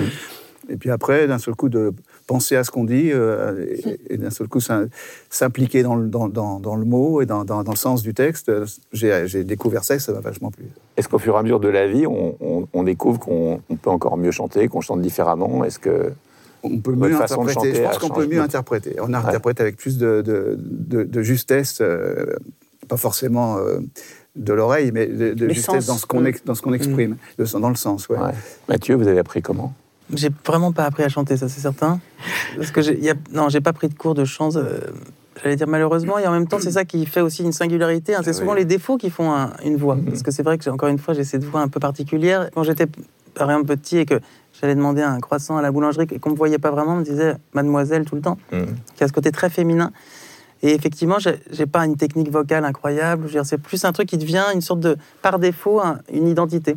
Et 0.67 0.75
puis 0.75 0.89
après, 0.91 1.25
d'un 1.27 1.37
seul 1.37 1.55
coup, 1.55 1.69
de 1.69 1.93
penser 2.27 2.55
à 2.55 2.63
ce 2.63 2.71
qu'on 2.71 2.83
dit, 2.85 3.11
euh, 3.11 3.65
et, 3.85 4.13
et 4.13 4.17
d'un 4.17 4.29
seul 4.29 4.47
coup, 4.47 4.59
s'im- 4.59 4.87
s'impliquer 5.29 5.83
dans 5.83 5.95
le, 5.95 6.07
dans, 6.07 6.27
dans- 6.29 6.59
dans 6.59 6.75
le 6.75 6.85
mot 6.85 7.21
et 7.21 7.25
dans, 7.25 7.43
dans- 7.45 7.63
dans 7.63 7.71
le 7.71 7.77
sens 7.77 8.01
du 8.01 8.13
texte, 8.13 8.51
j'ai 8.91 9.27
j'ai 9.27 9.43
découvert 9.43 9.83
ça 9.83 9.95
et 9.95 9.99
ça 9.99 10.11
m'a 10.13 10.19
vachement 10.19 10.51
plu. 10.51 10.65
Est-ce 10.97 11.07
qu'au 11.09 11.19
fur 11.19 11.35
et 11.35 11.37
à 11.39 11.43
mesure 11.43 11.59
de 11.59 11.69
la 11.69 11.87
vie, 11.87 12.05
on, 12.07 12.35
on- 12.39 12.67
on 12.73 12.83
découvre 12.83 13.19
qu'on 13.19 13.61
on 13.69 13.75
peut 13.75 13.89
encore 13.89 14.17
mieux 14.17 14.31
chanter, 14.31 14.67
qu'on 14.67 14.81
chante 14.81 15.01
différemment? 15.01 15.63
Est-ce 15.65 15.79
que 15.79 16.11
On 16.63 16.79
peut 16.79 16.95
mieux 16.95 17.15
interpréter. 17.15 17.73
Je 17.75 17.81
pense 17.81 17.97
qu'on 17.97 18.09
peut 18.09 18.25
mieux 18.27 18.39
interpréter. 18.41 18.95
On 19.01 19.13
interprète 19.13 19.59
avec 19.59 19.75
plus 19.77 19.97
de, 19.97 20.21
de, 20.21 20.57
de- 20.59 21.03
de 21.03 21.21
justesse, 21.21 21.79
euh, 21.81 22.25
pas 22.87 22.97
forcément 22.97 23.57
euh, 23.57 23.79
de 24.35 24.53
l'oreille, 24.53 24.91
mais 24.93 25.05
de, 25.07 25.49
justesse 25.49 25.65
sens. 25.83 25.85
dans 25.87 25.97
ce 25.97 26.05
qu'on 26.05 26.21
Mm. 26.21 26.27
ex- 26.27 26.43
dans 26.45 26.55
ce 26.55 26.61
qu'on 26.61 26.73
exprime, 26.73 27.17
de- 27.37 27.59
dans 27.59 27.69
le 27.69 27.75
sens. 27.75 28.07
Ouais. 28.09 28.17
Ouais. 28.17 28.31
Mathieu, 28.69 28.95
vous 28.95 29.07
avez 29.07 29.19
appris 29.19 29.41
comment? 29.41 29.73
J'ai 30.13 30.29
vraiment 30.45 30.71
pas 30.71 30.83
appris 30.85 31.03
à 31.03 31.09
chanter, 31.09 31.37
ça 31.37 31.47
c'est 31.49 31.61
certain. 31.61 31.99
Parce 32.57 32.71
que 32.71 32.81
y 32.81 33.09
a- 33.09 33.15
non, 33.31 33.49
j'ai 33.49 33.61
pas 33.61 33.73
pris 33.73 33.87
de 33.89 33.93
cours 33.95 34.13
de 34.15 34.25
chant. 34.25 34.55
euh, 34.55 34.79
J'allais 35.41 35.55
dire 35.55 35.67
malheureusement, 35.67 36.19
et 36.19 36.27
en 36.27 36.31
même 36.31 36.47
temps, 36.47 36.57
c'est 36.59 36.71
ça 36.71 36.85
qui 36.85 37.05
fait 37.07 37.19
aussi 37.21 37.43
une 37.43 37.51
singularité. 37.53 38.13
hein. 38.13 38.21
C'est 38.23 38.29
Ah 38.29 38.33
souvent 38.33 38.53
les 38.53 38.65
défauts 38.65 38.97
qui 38.97 39.09
font 39.09 39.31
un- 39.33 39.51
une 39.65 39.77
voix. 39.77 39.97
Parce 40.05 40.21
que 40.21 40.29
c'est 40.31 40.43
vrai 40.43 40.57
que, 40.59 40.69
encore 40.69 40.89
une 40.89 40.99
fois, 40.99 41.13
j'ai 41.15 41.23
cette 41.23 41.43
voix 41.43 41.61
un 41.61 41.67
peu 41.67 41.79
particulière. 41.79 42.49
Quand 42.53 42.61
j'étais, 42.63 42.85
par 43.33 43.49
exemple, 43.49 43.65
petit 43.75 43.97
et 43.97 44.05
que 44.05 44.19
j'allais 44.61 44.75
demander 44.75 45.01
un 45.01 45.19
croissant 45.19 45.57
à 45.57 45.61
la 45.63 45.71
boulangerie 45.71 46.05
et 46.11 46.19
qu'on 46.19 46.29
me 46.29 46.35
voyait 46.35 46.59
pas 46.59 46.69
vraiment, 46.69 46.93
on 46.93 46.97
me 46.97 47.03
disait 47.03 47.33
mademoiselle 47.53 48.05
tout 48.05 48.15
le 48.15 48.21
temps, 48.21 48.37
qui 48.95 49.03
a 49.03 49.07
ce 49.07 49.13
côté 49.13 49.31
très 49.31 49.49
féminin. 49.49 49.91
Et 50.61 50.73
effectivement, 50.75 51.17
j'ai 51.19 51.65
pas 51.65 51.83
une 51.85 51.97
technique 51.97 52.31
vocale 52.31 52.63
incroyable. 52.63 53.27
C'est 53.43 53.57
plus 53.57 53.83
un 53.85 53.91
truc 53.91 54.07
qui 54.07 54.17
devient 54.19 54.45
une 54.53 54.61
sorte 54.61 54.79
de, 54.81 54.97
par 55.23 55.39
défaut, 55.39 55.81
un- 55.81 55.97
une 56.13 56.27
identité. 56.27 56.75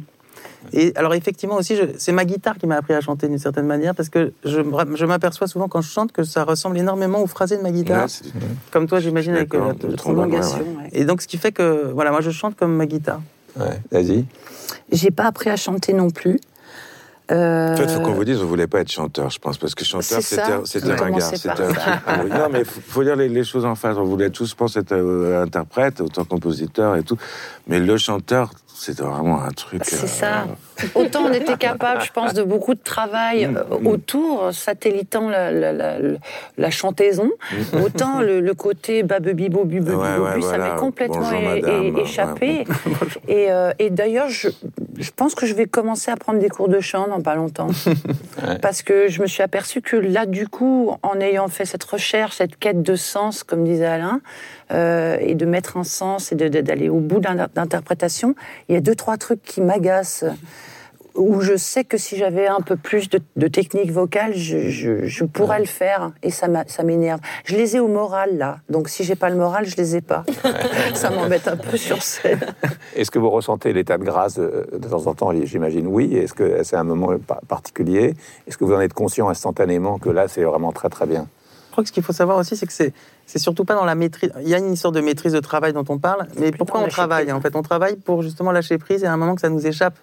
Et 0.72 0.92
alors 0.96 1.14
effectivement 1.14 1.56
aussi, 1.56 1.78
c'est 1.98 2.12
ma 2.12 2.24
guitare 2.24 2.56
qui 2.58 2.66
m'a 2.66 2.76
appris 2.76 2.94
à 2.94 3.00
chanter 3.00 3.28
d'une 3.28 3.38
certaine 3.38 3.66
manière 3.66 3.94
parce 3.94 4.08
que 4.08 4.32
je, 4.44 4.60
m'aperçois 5.06 5.46
souvent 5.46 5.68
quand 5.68 5.80
je 5.80 5.88
chante 5.90 6.12
que 6.12 6.24
ça 6.24 6.44
ressemble 6.44 6.76
énormément 6.78 7.22
au 7.22 7.26
phrasé 7.26 7.56
de 7.56 7.62
ma 7.62 7.70
guitare, 7.70 8.04
Ouais, 8.06 8.40
comme 8.72 8.86
toi 8.88 8.98
j'imagine 9.00 9.34
avec 9.34 9.54
euh, 9.54 9.58
la- 9.58 9.72
le 9.82 9.90
la 9.90 9.96
prolongation. 9.96 10.58
ouais. 10.58 10.88
Et 10.92 11.04
donc 11.04 11.22
ce 11.22 11.28
qui 11.28 11.38
fait 11.38 11.52
que 11.52 11.90
voilà, 11.94 12.10
moi 12.10 12.20
je 12.20 12.30
chante 12.30 12.56
comme 12.56 12.74
ma 12.74 12.86
guitare. 12.86 13.20
ouais. 13.58 13.80
Vas-y. 13.92 14.24
J'ai 14.90 15.10
pas 15.12 15.24
appris 15.24 15.50
à 15.50 15.56
chanter 15.56 15.92
non 15.92 16.10
plus. 16.10 16.38
Euh, 17.32 17.72
En 17.72 17.76
fait, 17.76 17.82
il 17.84 17.88
faut 17.90 18.00
qu'on 18.02 18.12
vous 18.12 18.24
dise, 18.24 18.40
on 18.40 18.46
voulait 18.46 18.68
pas 18.68 18.80
être 18.80 18.90
chanteur, 18.92 19.30
je 19.30 19.40
pense, 19.40 19.58
parce 19.58 19.74
que 19.74 19.84
chanteur, 19.84 20.22
c'était 20.22 20.42
un 20.42 20.58
truc- 20.58 20.70
Ah 22.06 22.18
non, 22.18 22.48
mais 22.52 22.60
il 22.60 22.64
faut, 22.64 22.80
faut 22.86 23.02
dire 23.02 23.16
les, 23.16 23.28
les 23.28 23.42
choses 23.42 23.64
en 23.64 23.74
face. 23.74 23.96
On 23.96 24.04
voulait 24.04 24.30
tous, 24.30 24.50
je 24.50 24.54
pense, 24.54 24.76
être 24.76 24.92
euh, 24.92 25.42
interprète, 25.42 26.00
autant 26.00 26.24
compositeur 26.24 26.94
et 26.94 27.02
tout. 27.02 27.16
Mais 27.66 27.80
le 27.80 27.96
chanteur, 27.96 28.52
c'était 28.76 29.02
vraiment 29.02 29.42
un 29.42 29.50
truc. 29.50 29.82
C'est 29.84 30.04
euh, 30.04 30.06
ça. 30.06 30.46
Autant 30.94 31.24
on 31.24 31.32
était 31.32 31.56
capable, 31.56 32.02
je 32.02 32.12
pense, 32.12 32.34
de 32.34 32.42
beaucoup 32.42 32.74
de 32.74 32.80
travail 32.82 33.46
Mm, 33.46 33.56
euh, 33.56 33.78
mm. 33.80 33.86
autour, 33.86 34.52
satellitant 34.52 35.28
la, 35.28 35.50
la, 35.50 35.72
la, 35.72 35.96
la 36.58 36.70
chantaison, 36.70 37.30
autant 37.82 38.20
le, 38.20 38.40
le 38.40 38.54
côté 38.54 39.02
babebibo, 39.02 39.64
bubu, 39.64 39.92
Mm. 39.92 39.94
Ouais, 39.96 40.18
ouais, 40.18 40.40
ça 40.42 40.48
voilà. 40.48 40.74
m'est 40.74 40.80
complètement 40.80 41.18
Bonjour, 41.18 41.38
é- 41.38 41.60
madame. 41.62 41.96
é- 41.96 42.00
échappé. 42.02 42.64
Et, 43.28 43.50
euh, 43.50 43.72
et 43.78 43.90
d'ailleurs, 43.90 44.28
je, 44.28 44.48
je 44.98 45.10
pense 45.14 45.34
que 45.34 45.46
je 45.46 45.54
vais 45.54 45.66
commencer 45.66 46.10
à 46.10 46.16
prendre 46.16 46.38
des 46.38 46.48
cours 46.48 46.68
de 46.68 46.80
chant 46.80 47.08
dans 47.08 47.20
pas 47.20 47.34
longtemps. 47.34 47.68
Parce 48.62 48.82
que 48.82 49.08
je 49.08 49.20
me 49.20 49.26
suis 49.26 49.42
aperçue 49.42 49.80
que 49.82 49.96
là, 49.96 50.26
du 50.26 50.46
coup, 50.48 50.92
en 51.02 51.20
ayant 51.20 51.48
fait 51.48 51.64
cette 51.64 51.82
recherche, 51.84 52.36
cette 52.36 52.56
quête 52.56 52.82
de 52.82 52.94
sens, 52.96 53.42
comme 53.42 53.64
disait 53.64 53.86
Alain, 53.86 54.20
euh, 54.72 55.16
et 55.20 55.34
de 55.34 55.44
mettre 55.46 55.76
un 55.76 55.84
sens 55.84 56.32
et 56.32 56.34
d'aller 56.36 56.88
au 56.88 57.00
bout 57.00 57.20
d'interprétation, 57.20 58.34
il 58.68 58.74
y 58.74 58.78
a 58.78 58.80
deux, 58.80 58.94
trois 58.94 59.16
trucs 59.16 59.42
qui 59.42 59.60
m'agacent. 59.60 60.24
Où 61.16 61.40
je 61.40 61.56
sais 61.56 61.84
que 61.84 61.96
si 61.96 62.16
j'avais 62.16 62.46
un 62.46 62.60
peu 62.60 62.76
plus 62.76 63.08
de, 63.08 63.20
de 63.36 63.48
technique 63.48 63.90
vocale, 63.90 64.34
je, 64.34 64.68
je- 64.68 65.06
je 65.06 65.24
pourrais 65.24 65.58
le 65.60 65.64
faire 65.66 66.12
et 66.22 66.30
ça 66.30 66.46
m'énerve. 66.84 67.20
Je 67.44 67.56
les 67.56 67.76
ai 67.76 67.80
au 67.80 67.88
moral 67.88 68.36
là, 68.36 68.58
donc 68.68 68.88
si 68.88 69.02
j'ai 69.04 69.14
pas 69.16 69.30
le 69.30 69.36
moral, 69.36 69.66
je 69.66 69.76
les 69.76 69.96
ai 69.96 70.00
pas. 70.00 70.24
ça 70.94 71.10
m'embête 71.10 71.48
un 71.48 71.56
peu 71.56 71.76
sur 71.76 72.02
scène. 72.02 72.40
Est-ce 72.96 73.10
que 73.10 73.18
vous 73.18 73.30
ressentez 73.30 73.72
l'état 73.72 73.98
de 73.98 74.04
grâce 74.04 74.38
euh, 74.38 74.64
de 74.72 74.88
temps 74.88 75.06
en 75.06 75.14
temps 75.14 75.30
J'imagine? 75.44 75.86
Oui. 75.86 76.14
Est-ce 76.16 76.34
que 76.34 76.62
c'est 76.64 76.76
un 76.76 76.84
moment 76.84 77.16
pa- 77.18 77.40
particulier? 77.48 78.14
Est-ce 78.46 78.56
que 78.58 78.64
vous 78.64 78.72
en 78.74 78.80
êtes 78.80 78.94
conscient 78.94 79.28
instantanément 79.28 79.98
que 79.98 80.10
là, 80.10 80.28
c'est 80.28 80.42
vraiment 80.44 80.72
très 80.72 80.88
très 80.88 81.06
bien? 81.06 81.26
Je 81.68 81.72
crois 81.72 81.82
que 81.84 81.88
ce 81.88 81.92
qu'il 81.92 82.02
faut 82.02 82.12
savoir 82.14 82.38
aussi, 82.38 82.56
c'est 82.56 82.66
que 82.66 82.72
c'est 82.72 82.92
c'est 83.26 83.38
surtout 83.38 83.64
pas 83.64 83.74
dans 83.74 83.84
la 83.84 83.94
maîtrise. 83.94 84.30
Il 84.42 84.48
y 84.48 84.54
a 84.54 84.58
une 84.58 84.76
sorte 84.76 84.94
de 84.94 85.00
maîtrise 85.00 85.32
de 85.32 85.40
travail 85.40 85.72
dont 85.72 85.84
on 85.88 85.98
parle, 85.98 86.26
mais 86.38 86.50
pourquoi 86.52 86.80
on 86.80 86.88
travaille 86.88 87.24
prise. 87.26 87.34
En 87.34 87.40
fait, 87.40 87.54
on 87.56 87.62
travaille 87.62 87.96
pour 87.96 88.22
justement 88.22 88.50
lâcher 88.52 88.78
prise 88.78 89.02
et 89.02 89.06
à 89.06 89.12
un 89.12 89.16
moment 89.16 89.34
que 89.34 89.40
ça 89.42 89.48
nous 89.50 89.66
échappe. 89.66 89.94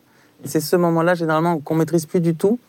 C'est 0.45 0.59
ce 0.59 0.75
moment-là, 0.75 1.13
généralement, 1.15 1.59
qu'on 1.59 1.75
maîtrise 1.75 2.05
plus 2.05 2.19
du 2.21 2.35
tout, 2.35 2.59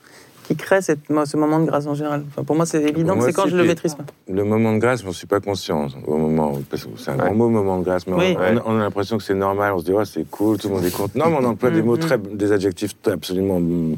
qui 0.44 0.56
crée 0.56 0.82
cette, 0.82 1.00
ce 1.08 1.37
moment 1.38 1.58
de 1.58 1.64
grâce 1.64 1.87
en 1.87 1.94
général. 1.94 2.22
Enfin, 2.28 2.44
pour 2.44 2.54
moi, 2.54 2.66
c'est 2.66 2.82
évident 2.82 3.16
que 3.18 3.24
c'est 3.24 3.32
quand 3.32 3.46
je 3.48 3.56
le 3.56 3.64
maîtrise 3.64 3.94
pas. 3.94 4.04
Le 4.28 4.44
moment 4.44 4.74
de 4.74 4.78
grâce, 4.78 5.00
je 5.00 5.06
m'en 5.06 5.12
suis 5.12 5.26
pas 5.26 5.40
conscient 5.40 5.88
au 6.06 6.16
moment. 6.18 6.52
Parce 6.70 6.84
que 6.84 6.90
c'est 6.98 7.12
un 7.12 7.16
grand 7.16 7.34
mot, 7.34 7.48
moment 7.48 7.78
de 7.78 7.84
grâce. 7.84 8.06
Mais 8.06 8.12
Oui. 8.14 8.37
on, 8.66 8.74
on 8.74 8.78
a 8.78 8.82
l'impression 8.82 9.16
que 9.16 9.22
c'est 9.24 9.32
normal. 9.34 9.72
On 9.74 9.78
se 9.78 9.84
dit, 9.87 9.92
ouais, 9.92 10.04
c'est 10.04 10.28
cool, 10.30 10.58
tout 10.58 10.68
le 10.68 10.74
monde 10.74 10.84
est 10.84 10.94
content. 10.94 11.18
Non, 11.18 11.30
mais 11.30 11.38
on 11.46 11.48
emploie 11.48 11.70
des 11.70 11.80
mots 11.82 11.96
très, 11.96 12.18
des 12.18 12.52
adjectifs 12.52 12.94
absolument 13.06 13.58
mm, 13.58 13.96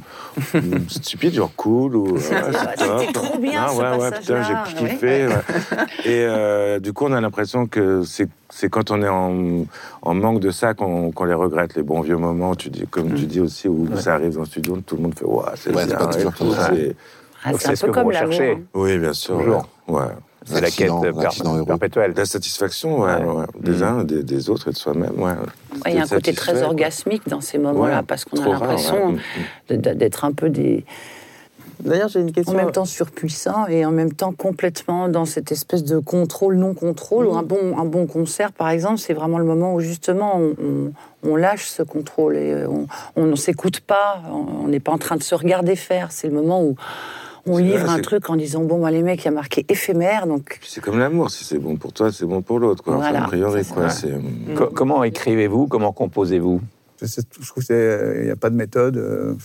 mm, 0.55 0.89
stupides, 0.89 1.35
genre 1.35 1.51
cool 1.57 1.97
ou. 1.97 2.13
ouais, 2.15 2.21
c'est 2.21 2.37
C'était 2.79 3.13
top. 3.13 3.25
trop 3.25 3.39
bien, 3.39 3.67
Non, 3.67 3.73
ce 3.73 3.81
ouais, 3.81 3.99
ouais, 3.99 4.11
putain, 4.13 4.43
j'ai 4.43 4.53
ouais. 4.85 4.89
kiffé. 4.91 5.27
ouais. 5.27 5.35
Et 6.05 6.23
euh, 6.25 6.79
du 6.79 6.93
coup, 6.93 7.07
on 7.07 7.13
a 7.13 7.21
l'impression 7.21 7.67
que 7.67 8.03
c'est 8.05 8.29
c'est 8.59 8.71
quand 8.71 8.91
on 8.91 9.03
est 9.03 9.09
en, 9.09 9.67
en 10.01 10.15
manque 10.15 10.41
de 10.41 10.51
ça 10.51 10.73
qu'on 10.73 11.13
les 11.27 11.35
regrette, 11.35 11.75
les 11.77 11.83
bons 11.83 12.01
vieux 12.01 12.17
moments, 12.17 12.55
tu 12.55 12.71
dis, 12.71 12.87
comme 12.91 13.13
tu 13.13 13.27
dis 13.27 13.41
aussi, 13.41 13.69
où 13.69 13.87
ça 13.97 14.15
arrive 14.15 14.33
dans 14.35 14.41
le 14.41 14.47
studio, 14.47 14.79
tout 14.87 14.97
le 14.97 15.03
monde 15.03 15.15
fait, 15.15 15.27
ouais, 15.27 15.43
c'est 15.57 15.75
Ouais, 15.75 15.83
c'est 15.83 15.89
bien. 15.89 15.97
pas 15.99 16.07
toujours 16.07 16.35
comme 16.35 16.53
ça. 16.53 16.71
c'est- 16.75 16.97
Ah, 17.45 17.53
ce 17.53 17.69
peu 17.69 17.75
que 17.75 17.87
vous 17.87 17.93
comme 17.93 18.11
l'amour. 18.13 18.29
recherchez. 18.31 18.53
hein. 18.53 18.61
Oui, 18.75 18.99
bien 18.99 19.13
sûr. 19.13 19.37
Toujours. 19.39 19.69
Ouais. 19.89 20.01
ouais. 20.01 20.07
C'est 20.47 20.61
la 20.61 20.71
quête 20.71 20.91
per- 21.03 21.65
perpétuelle. 21.67 22.15
La 22.17 22.25
satisfaction, 22.25 23.01
ouais, 23.03 23.17
Ouais. 23.17 23.25
ouais, 23.25 23.45
des 23.61 23.83
uns, 23.83 24.05
des, 24.05 24.23
des 24.23 24.49
autres 24.49 24.69
et 24.69 24.71
de 24.73 24.77
soi-même. 24.77 25.13
Ouais. 25.21 25.33
Ouais, 25.33 25.37
Il 25.89 25.95
y 25.97 25.99
a 25.99 26.03
un 26.05 26.07
côté 26.07 26.33
très 26.33 26.63
orgasmique 26.63 27.29
dans 27.29 27.41
ces 27.41 27.59
moments-là, 27.59 27.99
Ouais, 27.99 28.03
parce 28.07 28.25
qu'on 28.25 28.41
a 28.43 28.49
l'impression 28.49 29.17
de- 29.69 29.77
d'être 29.77 30.25
un 30.25 30.33
peu 30.33 30.49
des, 30.49 30.85
D'ailleurs, 31.81 32.09
j'ai 32.09 32.21
une 32.21 32.29
en 32.29 32.33
question. 32.33 32.55
même 32.55 32.73
temps 32.73 32.85
surpuissant 32.85 33.67
et 33.67 33.85
en 33.85 33.91
même 33.91 34.13
temps 34.13 34.33
complètement 34.33 35.09
dans 35.09 35.25
cette 35.25 35.53
espèce 35.53 35.85
de 35.85 35.99
contrôle 35.99 36.57
non-contrôle. 36.57 37.29
Un 37.35 37.43
bon 37.43 37.79
un 37.79 37.85
bon 37.85 38.07
concert, 38.07 38.53
par 38.53 38.71
exemple, 38.71 38.99
c'est 38.99 39.13
vraiment 39.15 39.39
le 39.39 39.45
moment 39.45 39.75
où 39.75 39.81
justement 39.81 40.37
on, 40.37 40.55
on- 40.63 40.93
on 41.29 41.35
lâche 41.37 41.67
ce 41.67 41.83
contrôle 41.83 42.37
et 42.37 42.53
euh, 42.53 42.69
on, 42.69 42.87
on 43.17 43.25
ne 43.27 43.35
s'écoute 43.37 43.81
pas, 43.81 44.23
on 44.33 44.69
n'est 44.69 44.81
pas 44.81 44.93
en 44.93 44.99
train 44.99 45.17
de 45.17 45.23
se 45.25 45.35
regarder 45.35 45.75
faire. 45.75 46.13
C'est 46.13 46.29
le 46.29 46.35
moment 46.35 46.63
où 46.63 46.77
on 47.47 47.59
livre 47.59 47.85
vrai, 47.87 47.99
un 47.99 48.01
truc 48.01 48.29
en 48.31 48.37
disant 48.37 48.63
bon 48.65 48.81
bah, 48.81 48.91
les 48.91 49.03
mecs 49.03 49.23
il 49.23 49.27
y 49.27 49.29
a 49.29 49.33
marqué 49.33 49.65
éphémère 49.69 50.27
donc 50.27 50.59
C'est 50.63 50.81
comme 50.81 50.99
l'amour, 50.99 51.31
si 51.31 51.45
c'est 51.45 51.59
bon 51.59 51.77
pour 51.77 51.93
toi, 51.93 52.11
c'est 52.13 52.27
bon 52.27 52.43
pour 52.43 52.59
l'autre. 52.59 52.83
Quoi. 52.83 52.95
Enfin, 52.97 53.11
Voilà, 53.11 53.25
a 53.25 53.29
priori, 53.29 53.65
quoi. 53.65 53.89
C'est, 53.91 54.13
euh, 54.13 54.19
Co- 54.57 54.67
comment 54.73 55.03
écrivez-vous 55.05 55.67
Comment 55.67 55.93
composez-vous? 55.93 56.61
Je, 57.03 57.21
trouve 57.51 57.63
qu'il 57.65 58.23
n'y 58.25 58.31
a 58.31 58.37
pas 58.37 58.49
de 58.51 58.57
méthode. 58.57 59.37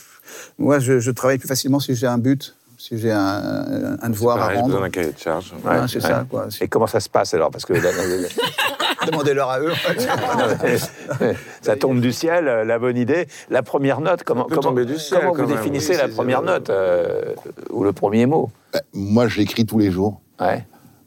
Moi, 0.58 0.80
je, 0.80 1.00
je 1.00 1.12
travaille 1.12 1.38
plus 1.38 1.48
facilement 1.48 1.80
si 1.80 1.96
j'ai 1.96 2.08
un 2.08 2.17
but, 2.17 2.56
si 2.78 2.98
j'ai 2.98 3.12
un, 3.12 3.98
un 4.02 4.10
devoir 4.10 4.38
à 4.38 4.39
pareil, 4.39 4.58
j'ai 4.58 4.63
besoin 4.63 4.80
rendre. 4.80 4.86
d'un 4.88 4.89
cahier 4.89 5.12
de 5.13 5.20
charge. 5.20 5.54
Ouais, 5.63 5.88
c'est 5.88 5.96
ouais. 5.96 6.02
ça, 6.02 6.26
quoi. 6.30 6.48
Et 6.60 6.67
comment 6.67 6.88
ça 6.88 7.00
se 7.00 7.10
passe 7.10 7.34
alors? 7.34 7.52
Parce 7.52 7.65
que 7.65 7.74
Demandez-leur 9.08 9.50
à 9.50 9.60
eux. 9.60 9.72
ça 11.62 11.76
tombe 11.76 12.02
du 12.02 12.12
ciel, 12.12 12.48
euh, 12.48 12.63
la 12.63 12.80
bonne 12.80 12.98
idée. 12.98 13.28
La 13.50 13.63
première 13.63 14.02
note, 14.02 14.24
comment, 14.24 14.46
peut 14.46 14.56
comment, 14.56 14.70
tomber 14.70 14.86
du 14.86 14.98
ciel, 14.98 15.22
comment 15.22 15.34
quand 15.34 15.44
vous 15.44 15.50
même, 15.50 15.58
définissez 15.58 15.94
oui, 15.94 15.98
la 15.98 16.08
première 16.08 16.41
note 16.41 16.70
euh, 16.70 17.34
ou 17.72 17.84
le 17.84 17.94
premier 17.94 18.26
mot? 18.26 18.52
Ben, 18.74 18.82
Moi, 18.94 19.28
j'écris 19.28 19.65
tous 19.65 19.80
les 19.80 19.91
jours. 19.91 20.22
Ouais. 20.39 20.65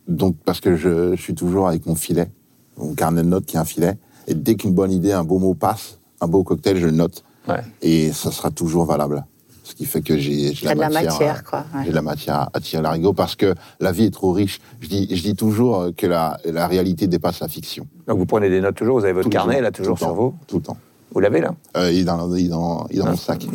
Donc, 0.08 0.37
parce 0.44 0.60
que 0.60 0.76
je, 0.76 1.14
je 1.16 1.20
suis 1.20 1.34
toujours 1.34 1.68
avec 1.68 1.87
mon 1.87 1.94
filet, 1.94 2.28
mon 2.76 2.94
carnet 2.94 3.22
de 3.22 3.28
notes 3.28 3.46
qui 3.46 3.56
est 3.56 3.60
un 3.60 3.64
filet. 3.64 3.94
Et 4.26 4.34
dès 4.34 4.54
qu'une 4.56 4.74
bonne 4.74 4.92
idée, 4.92 5.12
un 5.12 5.24
beau 5.24 5.38
mot 5.38 5.54
passe, 5.54 5.98
un 6.20 6.26
beau 6.26 6.42
cocktail, 6.42 6.76
je 6.78 6.87
le 6.87 6.92
note. 6.92 7.22
Ouais. 7.48 7.61
Et 7.83 8.12
ça 8.12 8.30
sera 8.33 8.50
toujours 8.50 8.85
valable. 8.85 9.24
Ce 9.62 9.74
qui 9.74 9.87
fait 9.87 10.02
que 10.02 10.16
j'ai 10.18 10.50
de 10.52 10.66
la 10.78 10.90
matière, 10.90 11.37
à- 11.38 11.40
quoi, 11.40 11.59
ouais. 11.74 11.85
J'ai 11.85 11.90
de 11.90 11.94
la 11.94 12.02
matière 12.02 12.50
à 12.52 12.61
tirer 12.61 12.83
l'arigot 12.83 13.14
parce 13.14 13.35
que 13.35 13.54
la 13.80 13.92
vie 13.92 14.04
est 14.04 14.11
trop 14.11 14.33
riche. 14.33 14.61
Je 14.80 14.88
dis, 14.88 15.09
je 15.11 15.22
dis 15.22 15.35
toujours 15.35 15.80
euh, 15.80 15.90
que 15.96 16.07
la, 16.07 16.37
la 16.44 16.66
réalité 16.66 17.07
dépasse 17.07 17.40
la 17.40 17.48
fiction. 17.48 17.87
Donc 18.07 18.18
vous 18.18 18.26
prenez 18.26 18.50
des 18.50 18.61
notes 18.61 18.74
toujours, 18.76 18.98
vous 18.98 19.04
avez 19.04 19.14
votre 19.14 19.30
carnet 19.30 19.62
là 19.62 19.70
toujours 19.70 19.96
sur 19.96 20.09
temps, 20.09 20.14
vous 20.14 20.35
Tout 20.46 20.57
le 20.57 20.62
temps. 20.62 20.76
Vous 21.12 21.20
l'avez 21.20 21.40
là 21.40 21.54
Euh, 21.78 21.90
il 21.92 22.00
est 22.00 22.04
dans, 22.04 22.35
il 22.35 22.46
est 22.46 22.48
dans, 22.48 22.87
il 22.90 22.96
est 22.96 23.02
dans 23.02 23.11
mon 23.11 23.16
sac. 23.16 23.46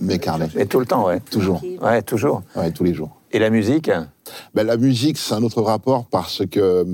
Mes 0.00 0.18
carnets. 0.18 0.48
Et 0.56 0.66
tout 0.66 0.78
le 0.78 0.86
temps, 0.86 1.06
ouais. 1.06 1.20
Toujours. 1.20 1.60
Ouais, 1.82 2.02
toujours. 2.02 2.42
Ouais, 2.54 2.70
tous 2.70 2.84
les 2.84 2.94
jours. 2.94 3.10
Et 3.32 3.38
la 3.40 3.50
musique 3.50 3.90
Ben, 4.54 4.64
la 4.64 4.76
musique, 4.76 5.18
c'est 5.18 5.34
un 5.34 5.42
autre 5.42 5.62
rapport 5.62 6.06
parce 6.06 6.42
que 6.46 6.86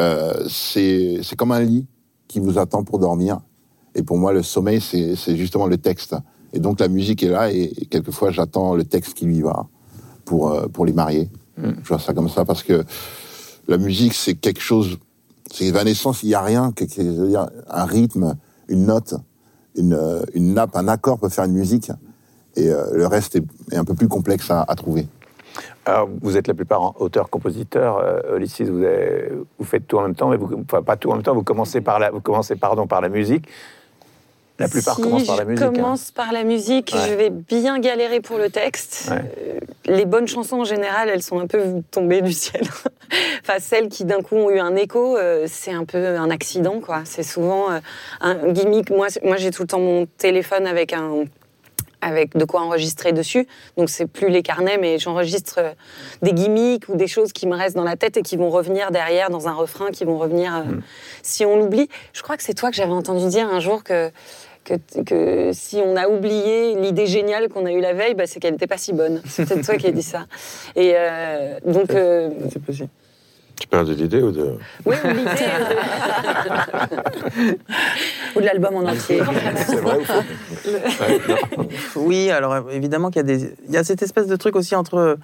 euh, 0.00 0.44
c'est 0.48 1.20
comme 1.36 1.52
un 1.52 1.60
lit 1.60 1.86
qui 2.28 2.40
vous 2.40 2.58
attend 2.58 2.82
pour 2.82 2.98
dormir. 2.98 3.40
Et 3.94 4.02
pour 4.02 4.18
moi, 4.18 4.32
le 4.32 4.42
sommeil, 4.42 4.80
c'est 4.80 5.36
justement 5.36 5.66
le 5.66 5.76
texte. 5.78 6.16
Et 6.52 6.60
donc 6.60 6.80
la 6.80 6.88
musique 6.88 7.22
est 7.22 7.28
là 7.28 7.50
et, 7.52 7.72
et 7.76 7.86
quelquefois 7.86 8.30
j'attends 8.30 8.74
le 8.76 8.84
texte 8.84 9.14
qui 9.14 9.24
lui 9.26 9.40
va 9.42 9.66
pour, 10.24 10.52
euh, 10.52 10.66
pour 10.68 10.86
les 10.86 10.92
marier. 10.92 11.28
Je 11.58 11.88
vois 11.88 11.98
ça 11.98 12.12
comme 12.14 12.28
ça 12.28 12.44
parce 12.44 12.62
que 12.62 12.84
la 13.68 13.78
musique, 13.78 14.14
c'est 14.14 14.34
quelque 14.34 14.60
chose, 14.60 14.98
c'est 15.50 15.64
évanescence, 15.66 16.22
il 16.22 16.26
n'y 16.28 16.34
a 16.34 16.40
rien, 16.42 16.72
que, 16.72 16.84
que- 16.84 16.90
je 17.02 17.08
veux 17.22 17.28
dire, 17.28 17.48
un 17.68 17.84
rythme, 17.86 18.34
une 18.68 18.86
note, 18.86 19.14
une, 19.76 19.94
euh, 19.94 20.22
une 20.34 20.54
nappe, 20.54 20.74
un 20.76 20.88
accord 20.88 21.18
peut 21.18 21.28
faire 21.28 21.44
une 21.44 21.52
musique. 21.54 21.90
Et 22.56 22.68
euh, 22.70 22.84
le 22.92 23.06
reste 23.06 23.36
est, 23.36 23.44
est 23.72 23.76
un 23.76 23.84
peu 23.84 23.94
plus 23.94 24.08
complexe 24.08 24.50
à, 24.50 24.62
à 24.66 24.74
trouver. 24.76 25.06
Alors, 25.86 26.08
vous 26.22 26.36
êtes 26.36 26.46
la 26.48 26.54
plupart 26.54 27.00
auteur-compositeur. 27.00 27.98
Euh, 27.98 28.36
Ulysses, 28.36 28.62
vous, 28.62 28.82
avez- 28.82 29.30
vous 29.58 29.64
faites 29.64 29.86
tout 29.86 29.98
en 29.98 30.02
même 30.02 30.14
temps, 30.14 30.28
mais 30.30 30.36
vous, 30.36 30.50
enfin, 30.68 30.82
pas 30.82 30.96
tout 30.96 31.10
en 31.10 31.14
même 31.14 31.22
temps. 31.22 31.34
Vous 31.34 31.42
commencez 31.42 31.80
par 31.80 31.98
la, 31.98 32.10
vous 32.10 32.20
commencez, 32.20 32.56
pardon, 32.56 32.86
par 32.86 33.00
la 33.00 33.08
musique. 33.08 33.46
La 34.58 34.68
plupart 34.68 34.94
si 34.96 35.02
commencent 35.02 35.26
par 35.26 35.36
la 35.36 35.44
musique. 35.44 35.60
Je 35.60 35.64
hein. 35.64 35.72
commence 35.72 36.10
par 36.12 36.32
la 36.32 36.44
musique, 36.44 36.92
Ouais. 36.94 37.08
je 37.08 37.14
vais 37.14 37.30
bien 37.30 37.80
galérer 37.80 38.20
pour 38.20 38.38
le 38.38 38.50
texte. 38.50 39.08
Ouais. 39.10 39.22
Euh, 39.38 39.58
les 39.86 40.04
bonnes 40.06 40.28
chansons 40.28 40.60
en 40.60 40.64
général, 40.64 41.08
elles 41.08 41.22
sont 41.22 41.40
un 41.40 41.46
peu 41.46 41.82
tombées 41.90 42.22
du 42.22 42.32
ciel. 42.32 42.62
enfin, 43.42 43.58
celles 43.58 43.88
qui 43.88 44.04
d'un 44.04 44.22
coup 44.22 44.36
ont 44.36 44.50
eu 44.50 44.60
un 44.60 44.76
écho, 44.76 45.16
euh, 45.16 45.46
c'est 45.48 45.72
un 45.72 45.84
peu 45.84 46.16
un 46.16 46.30
accident, 46.30 46.80
quoi. 46.80 47.02
C'est 47.04 47.24
souvent 47.24 47.72
euh, 47.72 47.80
un 48.20 48.52
gimmick. 48.52 48.90
Moi, 48.90 49.08
moi 49.24 49.36
j'ai 49.36 49.50
tout 49.50 49.62
le 49.62 49.68
temps 49.68 49.80
mon 49.80 50.06
téléphone 50.18 50.66
avec 50.66 50.92
un 50.92 51.24
avec 52.04 52.36
de 52.36 52.44
quoi 52.44 52.60
enregistrer 52.60 53.12
dessus. 53.12 53.48
Donc 53.76 53.88
c'est 53.88 54.06
plus 54.06 54.28
les 54.28 54.42
carnets, 54.42 54.78
mais 54.78 54.98
j'enregistre 54.98 55.60
des 56.22 56.32
gimmicks 56.32 56.88
ou 56.88 56.96
des 56.96 57.06
choses 57.06 57.32
qui 57.32 57.46
me 57.46 57.56
restent 57.56 57.76
dans 57.76 57.84
la 57.84 57.96
tête 57.96 58.16
et 58.16 58.22
qui 58.22 58.36
vont 58.36 58.50
revenir 58.50 58.90
derrière 58.90 59.30
dans 59.30 59.48
un 59.48 59.54
refrain, 59.54 59.90
qui 59.90 60.04
vont 60.04 60.18
revenir 60.18 60.54
euh, 60.54 60.62
si 61.22 61.44
on 61.44 61.56
l'oublie. 61.56 61.88
Je 62.12 62.22
crois 62.22 62.36
que 62.36 62.42
c'est 62.42 62.54
toi 62.54 62.70
que 62.70 62.76
j'avais 62.76 62.92
entendu 62.92 63.26
dire 63.28 63.48
un 63.48 63.60
jour 63.60 63.82
que, 63.82 64.10
que, 64.64 64.74
que 65.04 65.50
si 65.52 65.76
on 65.84 65.96
a 65.96 66.08
oublié 66.08 66.74
l'idée 66.76 67.06
géniale 67.06 67.48
qu'on 67.48 67.66
a 67.66 67.72
eue 67.72 67.80
la 67.80 67.92
veille, 67.92 68.14
bah, 68.14 68.24
c'est 68.26 68.40
qu'elle 68.40 68.52
n'était 68.54 68.66
pas 68.66 68.78
si 68.78 68.92
bonne. 68.92 69.20
C'est 69.26 69.46
peut-être 69.46 69.64
toi 69.66 69.76
qui 69.76 69.86
as 69.86 69.92
dit 69.92 70.02
ça. 70.02 70.26
Et 70.74 70.92
euh, 70.96 71.58
donc, 71.66 71.90
euh, 71.90 72.30
C'est 72.50 72.62
possible. 72.62 72.88
Tu 73.60 73.68
parles 73.68 73.86
de 73.86 73.94
l'idée 73.94 74.20
ou 74.20 74.32
de... 74.32 74.56
oui, 74.84 74.96
ou 75.04 75.08
l'idée 75.08 75.22
de- 75.24 75.34
Ou 78.36 78.40
de 78.40 78.44
l'album 78.46 78.74
en 78.76 78.82
entier. 78.88 79.22
C'est 79.66 79.76
vrai 79.76 79.98
ou 79.98 80.04
faux 80.04 80.24
Oui, 82.00 82.30
alors 82.32 82.52
euh, 82.54 82.62
évidemment 82.72 83.10
qu'il 83.10 83.18
y 83.18 83.32
a 83.32 83.36
des, 83.36 83.54
il 83.68 83.72
y 83.74 83.76
a 83.76 83.84
cette 83.84 84.02
espèce 84.02 84.26
de 84.26 84.34
truc 84.36 84.56
aussi 84.56 84.74
entre 84.74 84.94
euh, 84.96 85.14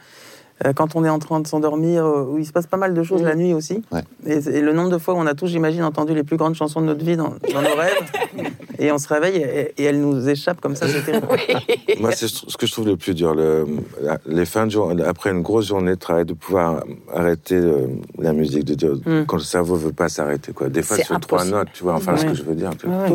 quand 0.76 0.94
on 0.96 1.04
est 1.04 1.08
en 1.08 1.18
train 1.18 1.40
de 1.40 1.46
s'endormir, 1.46 2.04
euh, 2.04 2.24
où 2.30 2.38
il 2.38 2.44
se 2.46 2.52
passe 2.52 2.66
pas 2.66 2.76
mal 2.76 2.94
de 2.94 3.02
choses 3.02 3.22
la 3.22 3.34
nuit 3.34 3.54
aussi. 3.54 3.82
Ouais. 3.92 4.02
Et, 4.26 4.38
et 4.48 4.60
le 4.60 4.72
nombre 4.72 4.90
de 4.90 4.98
fois 4.98 5.14
où 5.14 5.16
on 5.18 5.26
a 5.26 5.34
tous, 5.34 5.46
j'imagine, 5.46 5.82
entendu 5.84 6.14
les 6.14 6.22
plus 6.24 6.36
grandes 6.36 6.54
chansons 6.54 6.80
de 6.80 6.86
notre 6.86 7.04
vie 7.04 7.16
dans, 7.16 7.34
dans 7.52 7.62
nos 7.62 7.74
rêves, 7.76 8.46
et 8.78 8.92
on 8.92 8.98
se 8.98 9.08
réveille 9.08 9.36
et, 9.38 9.72
et 9.78 9.84
elles 9.84 10.00
nous 10.00 10.28
échappent 10.28 10.60
comme 10.60 10.76
ça, 10.76 10.86
c'est 10.88 11.02
terrible. 11.04 11.26
Moi, 12.00 12.12
c'est 12.12 12.28
ce 12.28 12.56
que 12.56 12.66
je 12.66 12.72
trouve 12.72 12.86
le 12.88 12.96
plus 12.96 13.14
dur. 13.14 13.34
Le, 13.34 13.66
la- 14.02 14.18
les 14.26 14.44
fins 14.44 14.66
de 14.66 14.70
journée, 14.72 15.02
après 15.04 15.30
une 15.30 15.42
grosse 15.42 15.66
journée 15.68 15.92
de 15.92 15.96
travail, 15.98 16.24
de 16.24 16.34
pouvoir 16.34 16.82
arrêter 17.14 17.54
euh, 17.56 17.86
la 18.18 18.32
musique, 18.32 18.64
de 18.64 18.74
dire 18.74 18.90
Mm. 19.06 19.24
quand 19.26 19.36
le 19.36 19.42
cerveau 19.42 19.76
veut 19.76 19.92
pas 19.92 20.08
s'arrêter. 20.08 20.52
Quoi. 20.52 20.68
Des 20.68 20.82
fois, 20.82 20.96
C'est 20.96 21.04
sur 21.04 21.18
trois 21.20 21.44
notes, 21.44 21.68
tu 21.72 21.84
vois. 21.84 21.94
Enfin, 21.94 22.16
ce 22.16 22.24
que 22.26 22.34
je 22.34 22.42
veux 22.42 22.54
dire. 22.54 22.70
tu- 22.76 22.86
vois, 22.86 23.06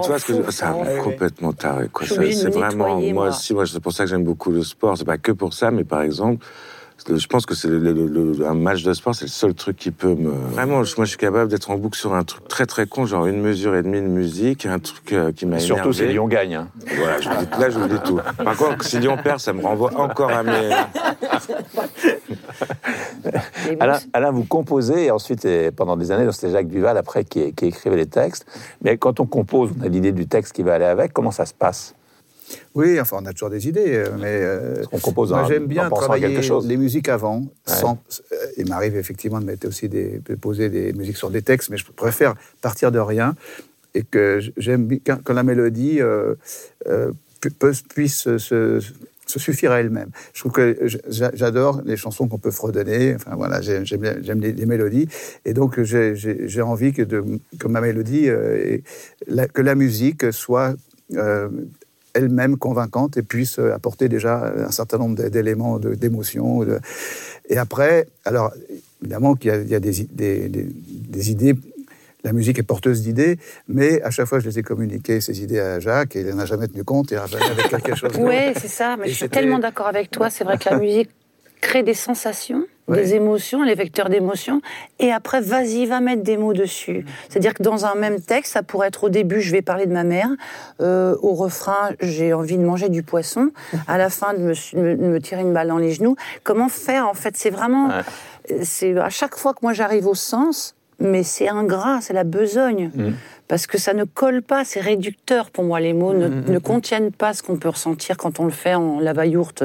tu 0.00 0.08
vois 0.08 0.18
ce 0.18 0.24
que 0.24 0.44
je- 0.46 0.50
ça 0.50 0.70
rend 0.72 0.84
complètement 1.02 1.52
taré. 1.52 1.88
Quoi. 1.92 2.06
C'est 2.06 2.18
me 2.18 2.50
vraiment 2.50 2.96
moi 3.00 3.12
moi. 3.12 3.28
aussi. 3.28 3.54
Moi, 3.54 3.64
c'est 3.66 3.80
pour 3.80 3.92
ça 3.92 4.04
que 4.04 4.10
j'aime 4.10 4.24
beaucoup 4.24 4.50
le 4.50 4.62
sport. 4.62 4.96
C'est 5.04 5.06
pas 5.06 5.18
que 5.18 5.32
pour 5.32 5.52
ça, 5.52 5.70
mais 5.70 5.84
par 5.84 6.00
exemple. 6.00 6.46
Je 7.10 7.26
pense 7.26 7.44
que 7.44 7.54
c'est 7.54 7.68
le, 7.68 7.78
le- 7.92 8.06
le- 8.06 8.46
un 8.46 8.54
match 8.54 8.82
de 8.84 8.92
sport, 8.94 9.14
c'est 9.14 9.24
le 9.26 9.30
seul 9.30 9.52
truc 9.52 9.76
qui 9.76 9.90
peut 9.90 10.14
me. 10.14 10.30
Vraiment, 10.30 10.84
je- 10.84 10.94
moi, 10.96 11.04
je 11.04 11.10
suis 11.10 11.18
capable 11.18 11.50
d'être 11.50 11.70
en 11.70 11.76
boucle 11.76 11.98
sur 11.98 12.14
un 12.14 12.22
truc 12.22 12.46
très 12.48 12.64
très 12.66 12.86
con, 12.86 13.04
genre 13.04 13.26
une 13.26 13.42
mesure 13.42 13.74
et 13.74 13.82
demie 13.82 14.00
de 14.00 14.06
musique, 14.06 14.64
un 14.64 14.78
truc 14.78 15.12
euh, 15.12 15.30
qui 15.32 15.44
m'a 15.44 15.58
Surtout 15.58 15.92
si. 15.92 16.06
Lyon 16.06 16.26
gagne. 16.28 16.54
hein. 16.54 16.68
Voilà, 16.96 17.20
je 17.20 17.28
vous 17.28 17.34
dis- 17.44 17.60
là, 17.60 17.68
je 17.70 17.78
vous 17.80 17.88
dis 17.88 17.98
tout. 18.06 18.20
Par 18.42 18.56
contre, 18.56 18.84
si 18.84 19.00
Lyon 19.00 19.18
perd, 19.22 19.40
ça 19.40 19.52
me 19.52 19.60
renvoie 19.60 19.90
encore 20.00 20.30
à 20.30 20.42
mes. 20.44 20.70
Alain. 23.80 23.98
Alain, 24.12 24.30
vous 24.30 24.44
composez, 24.44 25.06
et 25.06 25.10
ensuite, 25.10 25.44
et 25.44 25.72
pendant 25.72 25.96
des 25.96 26.10
années, 26.12 26.24
donc 26.24 26.34
c'était 26.34 26.52
Jacques 26.52 26.68
Duval 26.68 26.96
après 26.96 27.24
qui, 27.24 27.52
qui 27.52 27.66
écrivait 27.66 27.96
les 27.96 28.06
textes. 28.06 28.46
Mais 28.82 28.96
quand 28.96 29.20
on 29.20 29.26
compose, 29.26 29.70
on 29.78 29.84
a 29.84 29.88
l'idée 29.88 30.12
du 30.12 30.26
texte 30.26 30.52
qui 30.54 30.62
va 30.62 30.74
aller 30.74 30.84
avec. 30.84 31.12
Comment 31.12 31.32
ça 31.32 31.44
se 31.44 31.52
passe? 31.54 31.94
Oui, 32.74 33.00
enfin, 33.00 33.18
on 33.22 33.26
a 33.26 33.32
toujours 33.32 33.50
des 33.50 33.68
idées, 33.68 33.94
euh, 33.96 34.08
mais 34.18 34.38
euh, 34.42 34.82
On 34.92 34.98
compose 34.98 35.30
moi 35.30 35.44
j'aime 35.48 35.64
en 35.64 35.66
bien 35.66 35.88
travailler 35.90 36.28
quelque 36.28 36.42
chose. 36.42 36.66
les 36.66 36.76
musiques 36.76 37.08
avant. 37.08 37.46
Sans, 37.66 37.98
euh, 38.32 38.36
il 38.56 38.68
m'arrive 38.68 38.96
effectivement 38.96 39.40
de 39.40 39.44
mettre 39.46 39.66
aussi 39.66 39.88
des, 39.88 40.20
de 40.24 40.34
poser 40.34 40.68
des 40.68 40.92
musiques 40.92 41.16
sur 41.16 41.30
des 41.30 41.42
textes, 41.42 41.70
mais 41.70 41.76
je 41.78 41.86
préfère 41.90 42.34
partir 42.60 42.92
de 42.92 42.98
rien 42.98 43.34
et 43.94 44.02
que 44.02 44.40
j'aime 44.56 44.88
quand, 45.06 45.18
quand 45.22 45.32
la 45.34 45.42
mélodie 45.44 46.00
euh, 46.00 46.34
puisse 47.94 48.14
se, 48.16 48.38
se- 48.38 48.80
se 49.26 49.38
suffire 49.38 49.72
à 49.72 49.80
elle-même. 49.80 50.10
Je 50.34 50.40
trouve 50.40 50.52
que 50.52 50.76
j'a- 51.08 51.30
j'adore 51.34 51.80
les 51.84 51.96
chansons 51.96 52.28
qu'on 52.28 52.38
peut 52.38 52.50
fredonner. 52.50 53.14
Enfin 53.14 53.34
voilà, 53.36 53.60
j'aime 53.62 54.40
les, 54.40 54.52
les 54.52 54.66
mélodies 54.66 55.08
et 55.44 55.54
donc 55.54 55.80
j'ai- 55.82 56.60
envie 56.62 56.92
que, 56.92 57.02
de, 57.02 57.24
que 57.58 57.68
ma 57.68 57.80
mélodie, 57.80 58.28
euh, 58.28 58.78
la- 59.26 59.48
que 59.48 59.62
la 59.62 59.74
musique 59.74 60.30
soit 60.32 60.74
euh, 61.14 61.48
elle-même 62.14 62.56
convaincante 62.56 63.16
et 63.16 63.22
puisse 63.22 63.58
euh, 63.58 63.72
apporter 63.74 64.08
déjà 64.08 64.52
un 64.66 64.70
certain 64.70 64.98
nombre 64.98 65.16
d'é- 65.16 65.30
d'éléments 65.30 65.78
d'émotion. 65.78 66.64
Et 67.48 67.56
après, 67.58 68.06
alors 68.24 68.52
évidemment 69.02 69.34
qu'il 69.34 69.50
y 69.50 69.54
a, 69.54 69.56
il 69.60 69.68
y 69.68 69.74
a 69.74 69.80
des, 69.80 70.00
i- 70.02 70.08
des- 70.10 70.48
des- 70.48 70.68
des 70.72 71.30
idées. 71.30 71.54
La 72.22 72.32
musique 72.32 72.58
est 72.58 72.62
porteuse 72.62 73.02
d'idées, 73.02 73.38
mais 73.68 74.00
à 74.00 74.10
chaque 74.10 74.26
fois 74.26 74.38
je 74.38 74.48
les 74.48 74.58
ai 74.58 74.62
communiquées, 74.62 75.20
ces 75.20 75.42
idées 75.42 75.60
à 75.60 75.78
Jacques, 75.78 76.16
et 76.16 76.20
il 76.20 76.28
n'en 76.28 76.38
a 76.38 76.46
jamais 76.46 76.68
tenu 76.68 76.82
compte, 76.82 77.12
et 77.12 77.16
il 77.16 77.18
a 77.18 77.26
jamais 77.26 77.44
avec 77.50 77.66
quelque 77.70 77.94
chose. 77.94 78.12
Oui, 78.18 78.54
c'est 78.56 78.68
ça. 78.68 78.96
Mais 78.96 79.08
Et 79.08 79.10
je 79.10 79.16
suis 79.16 79.28
tellement 79.28 79.58
d'accord 79.58 79.88
avec 79.88 80.10
toi. 80.10 80.30
C'est 80.30 80.44
vrai 80.44 80.56
que 80.56 80.70
la 80.70 80.78
musique 80.78 81.10
crée 81.64 81.82
des 81.82 81.94
sensations, 81.94 82.64
Ouais. 82.86 82.98
des 83.02 83.14
émotions, 83.14 83.62
les 83.62 83.74
vecteurs 83.74 84.10
d'émotions. 84.10 84.60
Et 84.98 85.10
après, 85.10 85.40
vas-y, 85.40 85.86
va 85.86 86.00
mettre 86.00 86.22
des 86.22 86.36
mots 86.36 86.52
dessus. 86.52 87.06
C'est-à-dire 87.30 87.54
que 87.54 87.62
dans 87.62 87.86
un 87.86 87.94
même 87.94 88.20
texte, 88.20 88.52
ça 88.52 88.62
pourrait 88.62 88.88
être 88.88 89.04
au 89.04 89.08
début, 89.08 89.40
je 89.40 89.52
vais 89.52 89.62
parler 89.62 89.86
de 89.86 89.92
ma 89.92 90.04
mère. 90.04 90.28
euh, 90.82 91.16
au 91.22 91.32
refrain, 91.32 91.92
j'ai 92.00 92.34
envie 92.34 92.58
de 92.58 92.62
manger 92.62 92.90
du 92.90 93.02
poisson. 93.02 93.50
À 93.88 93.96
la 93.96 94.10
fin, 94.10 94.34
de 94.34 94.40
me, 94.40 95.18
tirer 95.18 95.40
une 95.40 95.54
balle 95.54 95.68
dans 95.68 95.78
les 95.78 95.92
genoux. 95.92 96.14
Comment 96.42 96.68
faire, 96.68 97.08
en 97.08 97.14
fait? 97.14 97.34
C'est 97.38 97.50
vraiment. 97.50 97.88
C'est 98.62 98.94
à 98.98 99.08
chaque 99.08 99.36
fois 99.36 99.54
que 99.54 99.60
moi 99.62 99.72
j'arrive 99.72 100.06
au 100.06 100.14
sens, 100.14 100.74
mais 101.00 101.22
c'est 101.22 101.48
ingrat, 101.48 102.00
c'est 102.02 102.12
la 102.12 102.24
besogne. 102.24 102.90
Parce 103.46 103.66
que 103.66 103.76
ça 103.76 103.92
ne 103.92 104.04
colle 104.04 104.42
pas, 104.42 104.64
c'est 104.64 104.80
réducteur 104.80 105.50
pour 105.50 105.64
moi. 105.64 105.78
Les 105.78 105.92
mots 105.92 106.14
ne, 106.14 106.28
ne 106.28 106.58
contiennent 106.58 107.12
pas 107.12 107.34
ce 107.34 107.42
qu'on 107.42 107.56
peut 107.56 107.68
ressentir 107.68 108.16
quand 108.16 108.40
on 108.40 108.44
le 108.44 108.50
fait 108.50 108.74
en 108.74 109.00
lava-yourte. 109.00 109.64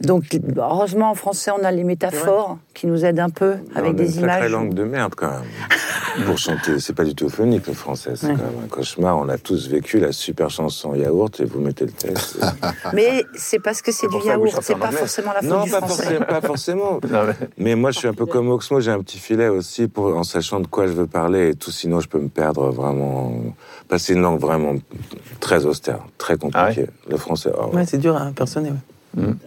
Donc, 0.00 0.24
heureusement, 0.56 1.10
en 1.10 1.14
français, 1.14 1.50
on 1.50 1.64
a 1.64 1.70
les 1.70 1.84
métaphores 1.84 2.58
qui 2.74 2.86
nous 2.86 3.04
aident 3.04 3.20
un 3.20 3.30
peu 3.30 3.54
avec 3.74 3.94
des 3.96 4.16
une 4.16 4.22
images. 4.24 4.40
Très 4.40 4.48
langue 4.48 4.74
de 4.74 4.84
merde 4.84 5.14
quand 5.16 5.30
même. 5.30 5.42
Pour 6.26 6.38
chanter, 6.38 6.80
c'est 6.80 6.92
pas 6.92 7.04
du 7.04 7.14
tout 7.14 7.28
phonique 7.28 7.66
le 7.68 7.72
français, 7.72 8.12
c'est 8.16 8.26
Ouais. 8.26 8.32
quand 8.36 8.42
même 8.44 8.64
un 8.64 8.68
cauchemar. 8.68 9.16
On 9.18 9.28
a 9.28 9.38
tous 9.38 9.68
vécu 9.68 10.00
la 10.00 10.10
super 10.12 10.50
chanson 10.50 10.94
yaourt 10.94 11.38
et 11.40 11.44
vous 11.44 11.60
mettez 11.60 11.84
le 11.86 11.92
texte. 11.92 12.38
Mais 12.92 13.24
c'est 13.34 13.60
parce 13.60 13.80
que 13.80 13.92
c'est 13.92 14.08
du 14.08 14.16
yaourt, 14.26 14.58
c'est 14.62 14.76
pas 14.78 14.90
forcément 14.90 15.32
la 15.32 15.40
faute 15.40 15.48
non, 15.50 15.64
du 15.64 15.70
pas 15.70 15.78
français. 15.78 16.02
forcément, 16.02 16.24
pas 16.26 16.40
forcément. 16.40 17.00
Non, 17.08 17.24
mais- 17.26 17.48
Mais 17.58 17.74
moi, 17.76 17.90
je 17.92 17.98
suis 17.98 18.08
un 18.08 18.14
peu 18.14 18.26
comme 18.26 18.48
Oxmo, 18.50 18.80
j'ai 18.80 18.90
un 18.90 19.00
petit 19.02 19.18
filet 19.18 19.48
aussi 19.48 19.86
pour, 19.86 20.16
en 20.16 20.24
sachant 20.24 20.58
de 20.60 20.66
quoi 20.66 20.86
je 20.88 20.92
veux 20.92 21.06
parler 21.06 21.50
et 21.50 21.54
tout. 21.54 21.70
Sinon, 21.70 22.00
je 22.00 22.08
peux 22.08 22.18
me 22.18 22.28
perdre 22.28 22.70
vraiment. 22.70 23.32
Parce 23.88 24.02
que 24.02 24.06
c'est 24.08 24.12
une 24.14 24.22
langue 24.22 24.40
vraiment 24.40 24.74
très 25.38 25.64
austère, 25.64 26.00
très 26.18 26.36
compliquée. 26.36 26.86
Le 27.08 27.16
français, 27.16 27.50
oh, 27.56 27.70
Ouais, 27.74 27.86
c'est 27.86 27.98
dur 27.98 28.16
à 28.16 28.22
impersoner. 28.22 28.70
ouais. 28.70 28.76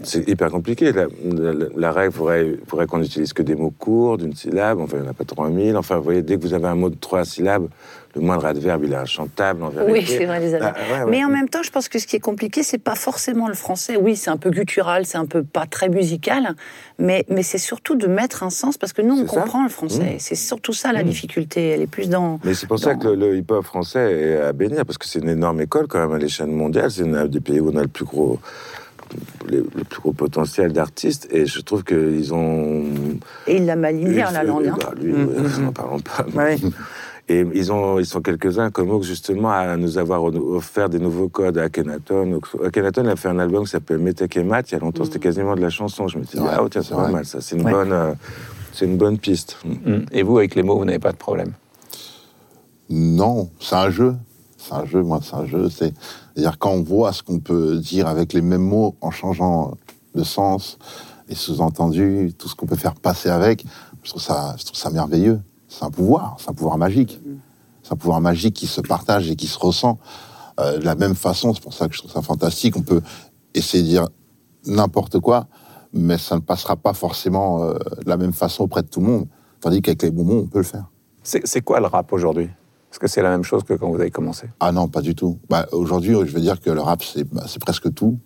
C'est 0.04 0.28
hyper 0.28 0.50
compliqué. 0.52 0.92
La, 0.92 1.06
la- 1.24 1.54
la 1.76 1.92
règle 1.92 2.12
pourrait, 2.14 2.46
pourrait 2.68 2.86
qu'on 2.86 3.00
n'utilise 3.00 3.32
que 3.34 3.42
des 3.42 3.56
mots 3.56 3.72
courts, 3.78 4.18
d'une 4.18 4.36
syllabe. 4.36 4.80
Enfin, 4.82 4.98
il 4.98 5.02
n'y 5.04 5.08
en 5.08 5.12
a 5.12 5.14
pas 5.14 5.24
3000. 5.24 5.78
Enfin, 5.78 5.96
vous 5.98 6.04
voyez, 6.04 6.22
dès 6.22 6.36
que 6.38 6.42
vous 6.42 6.54
avez 6.54 6.68
un 6.68 6.76
mot 6.76 6.90
de 6.90 6.96
trois 6.96 7.24
syllabes, 7.24 7.68
le 8.16 8.22
moindre 8.22 8.46
adverbe, 8.46 8.84
il 8.86 8.92
est 8.94 8.98
inchantable 8.98 9.64
en 9.64 9.70
vérité. 9.70 9.92
Oui, 9.94 10.06
c'est 10.06 10.26
vrai, 10.26 10.40
les 10.42 10.54
adverbes. 10.54 10.76
Ah, 10.78 10.94
ouais, 11.00 11.04
ouais. 11.06 11.12
Mais 11.12 11.24
en 11.26 11.30
même 11.30 11.48
temps, 11.50 11.64
je 11.64 11.72
pense 11.72 11.88
que 11.88 11.98
ce 11.98 12.06
qui 12.06 12.16
est 12.18 12.20
compliqué, 12.20 12.62
c'est 12.62 12.78
pas 12.78 12.94
forcément 12.96 13.48
le 13.48 13.54
français. 13.56 13.96
Oui, 13.96 14.16
c'est 14.18 14.30
un 14.30 14.38
peu 14.38 14.50
guttural, 14.52 15.06
c'est 15.06 15.18
un 15.18 15.26
peu 15.26 15.44
pas 15.44 15.66
très 15.66 15.88
musical, 15.90 16.56
mais, 17.00 17.26
mais 17.30 17.42
c'est 17.42 17.58
surtout 17.58 17.96
de 17.96 18.06
mettre 18.08 18.44
un 18.44 18.50
sens, 18.52 18.78
parce 18.78 18.92
que 18.94 19.02
nous, 19.02 19.16
on 19.16 19.28
ça. 19.28 19.40
comprend 19.42 19.64
le 19.64 19.70
français. 19.70 20.16
Mmh. 20.16 20.20
C'est 20.20 20.36
surtout 20.36 20.74
ça 20.74 20.92
la 20.92 21.04
Mmh. 21.04 21.08
difficulté. 21.08 21.70
Elle 21.70 21.82
est 21.82 21.88
plus 21.88 22.10
dans. 22.10 22.40
Mais 22.44 22.54
c'est 22.54 22.68
pour 22.68 22.80
ça 22.80 22.96
que 22.96 23.08
le, 23.08 23.16
le 23.16 23.38
hip-hop 23.38 23.64
français 23.64 24.12
est 24.12 24.38
à 24.42 24.52
bénir, 24.54 24.86
parce 24.86 24.98
que 25.00 25.06
c'est 25.08 25.20
une 25.20 25.30
énorme 25.30 25.62
école 25.62 25.88
quand 25.88 26.00
même 26.00 26.12
à 26.14 26.20
l'échelle 26.20 26.48
mondiale. 26.50 26.92
C'est 26.92 27.04
un 27.08 27.26
des 27.28 27.40
pays 27.40 27.62
où 27.62 27.72
on 27.74 27.78
a 27.78 27.82
le 27.82 27.88
plus 27.88 28.06
gros, 28.06 28.40
les- 29.48 29.58
le 29.58 29.84
plus 29.84 30.02
gros 30.02 30.14
potentiel 30.14 30.74
d'artistes. 30.74 31.28
Et 31.32 31.46
je 31.46 31.60
trouve 31.62 31.84
qu'ils 31.84 32.34
ont. 32.34 32.84
Et 33.48 33.58
il 33.58 33.66
l'a 33.66 33.76
malignée, 33.76 34.22
hein, 34.22 34.32
la 34.34 34.44
langue. 34.44 34.68
hein. 34.68 34.78
Bah, 34.80 34.92
lui, 35.02 35.12
Mm, 35.14 35.26
ouais, 35.28 35.42
mm, 35.60 35.62
n'en 35.66 35.72
parlons 35.72 36.00
pas. 36.00 36.26
Ouais. 36.36 36.58
Et 37.30 37.46
ils, 37.54 37.72
ont, 37.72 38.00
ils 38.00 38.06
sont 38.06 38.22
quelques-uns 38.22 38.70
comme 38.70 38.90
Oak, 38.92 39.04
justement, 39.04 39.50
à 39.52 39.78
nous 39.78 39.98
avoir 39.98 40.24
offert 40.24 40.90
des 40.90 41.00
nouveaux 41.00 41.30
codes 41.30 41.58
à 41.58 41.64
Akhenaton. 41.64 42.42
Akhenaton 42.66 43.06
a 43.08 43.16
fait 43.16 43.30
un 43.30 43.40
album 43.40 43.64
qui 43.64 43.70
s'appelle 43.72 44.00
Metek 44.00 44.36
et 44.36 44.44
Mat. 44.44 44.70
Il 44.70 44.74
y 44.74 44.76
a 44.76 44.80
longtemps, 44.80 45.06
c'était 45.06 45.20
quasiment 45.20 45.56
de 45.56 45.62
la 45.62 45.70
chanson. 45.70 46.10
Je 46.10 46.18
me 46.18 46.24
suis 46.26 46.38
dit, 46.38 46.44
Ouais, 46.44 46.50
ah, 46.54 46.60
oh, 46.64 46.68
tiens, 46.68 46.82
c'est 46.82 46.94
pas 46.96 47.08
mal, 47.08 47.24
ça. 47.26 47.40
C'est 47.40 47.56
une, 47.56 47.64
Ouais. 47.66 47.72
bonne, 47.72 47.94
euh, 47.94 48.12
c'est 48.74 48.84
une 48.86 48.98
bonne 48.98 49.18
piste. 49.18 49.58
Mm. 49.64 50.00
Et 50.12 50.22
vous, 50.24 50.38
avec 50.38 50.54
les 50.56 50.64
mots, 50.64 50.78
vous 50.78 50.84
n'avez 50.84 51.00
pas 51.00 51.14
de 51.14 51.18
problème? 51.18 51.54
Non, 52.90 53.50
c'est 53.60 53.76
un 53.76 53.90
jeu. 53.90 54.16
C'est 54.66 54.74
un 54.74 54.86
jeu, 54.86 55.04
moi, 55.04 55.20
c'est 55.22 55.36
un 55.36 55.46
jeu. 55.46 55.70
C'est- 55.70 55.94
C'est-à-dire 56.36 56.58
quand 56.58 56.72
on 56.72 56.84
voit 56.84 57.12
ce 57.14 57.22
qu'on 57.24 57.40
peut 57.40 57.78
dire 57.80 58.08
avec 58.08 58.34
les 58.34 58.42
mêmes 58.42 58.62
mots 58.64 58.96
en 59.02 59.12
changeant 59.12 59.74
de 60.16 60.24
sens, 60.24 60.78
les 61.28 61.36
sous-entendus, 61.36 62.34
tout 62.38 62.48
ce 62.48 62.56
qu'on 62.56 62.66
peut 62.66 62.76
faire 62.76 62.96
passer 62.96 63.30
avec, 63.30 63.66
je 64.04 64.10
trouve 64.10 64.22
ça, 64.22 64.56
merveilleux. 64.92 65.42
C'est 65.68 65.84
un 65.84 65.90
pouvoir, 65.92 66.36
c'est 66.40 66.50
un 66.50 66.54
pouvoir 66.54 66.78
magique. 66.78 67.20
C'est 67.82 67.94
un 67.94 67.98
pouvoir 67.98 68.22
magique 68.22 68.54
qui 68.56 68.68
se 68.68 68.80
partage 68.82 69.30
et 69.30 69.36
qui 69.36 69.48
se 69.48 69.58
ressent 69.60 69.98
euh, 70.60 70.78
de 70.78 70.86
la 70.86 70.96
même 70.96 71.16
façon. 71.16 71.54
C'est 71.54 71.64
pour 71.64 71.74
ça 71.74 71.88
que 71.88 71.94
je 71.94 72.00
trouve 72.00 72.12
ça 72.12 72.22
fantastique. 72.22 72.78
On 72.78 72.82
peut 72.82 73.02
essayer 73.54 73.84
de 73.84 73.88
dire 73.90 74.08
n'importe 74.66 75.20
quoi, 75.20 75.48
mais 75.94 76.18
ça 76.18 76.36
ne 76.36 76.42
passera 76.42 76.76
pas 76.76 76.94
forcément 76.94 77.64
euh, 77.64 77.74
de 78.04 78.08
la 78.10 78.18
même 78.18 78.34
façon 78.34 78.64
auprès 78.64 78.84
de 78.84 78.88
tout 78.88 79.02
le 79.02 79.08
monde. 79.08 79.28
Tandis 79.60 79.82
qu'avec 79.82 80.04
les 80.04 80.12
bons 80.12 80.24
mots, 80.24 80.42
on 80.44 80.48
peut 80.48 80.60
le 80.60 80.64
faire. 80.64 80.86
C'est 81.24 81.62
quoi 81.62 81.80
le 81.80 81.88
rap 81.88 82.12
aujourd'hui? 82.14 82.50
Est-ce 82.94 83.00
que 83.00 83.08
c'est 83.08 83.24
la 83.24 83.32
même 83.32 83.42
chose 83.44 83.64
que 83.64 83.74
quand 83.74 83.90
vous 83.90 84.00
avez 84.00 84.12
commencé? 84.12 84.46
Ah 84.60 84.72
non, 84.72 84.88
pas 84.88 85.02
du 85.02 85.16
tout. 85.16 85.40
Bah, 85.50 85.66
aujourd'hui, 85.72 86.14
je 86.14 86.32
veux 86.32 86.40
dire 86.42 86.62
que 86.62 86.70
le 86.70 86.80
rap, 86.80 87.02
c'est 87.04 87.24
bah, 87.24 87.44
presque 87.60 87.92
tout. 87.92 88.20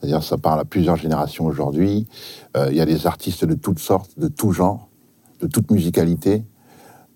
C'est-à-dire, 0.00 0.24
ça 0.24 0.36
parle 0.36 0.58
à 0.58 0.64
plusieurs 0.64 0.96
générations 0.96 1.46
aujourd'hui. 1.46 2.08
Euh, 2.56 2.66
Il 2.72 2.76
y 2.76 2.80
a 2.80 2.86
des 2.86 3.06
artistes 3.06 3.44
de 3.44 3.54
toutes 3.54 3.78
sortes, 3.78 4.18
de 4.18 4.26
tout 4.26 4.50
genre, 4.50 4.88
de 5.40 5.46
toute 5.46 5.70
musicalité. 5.70 6.42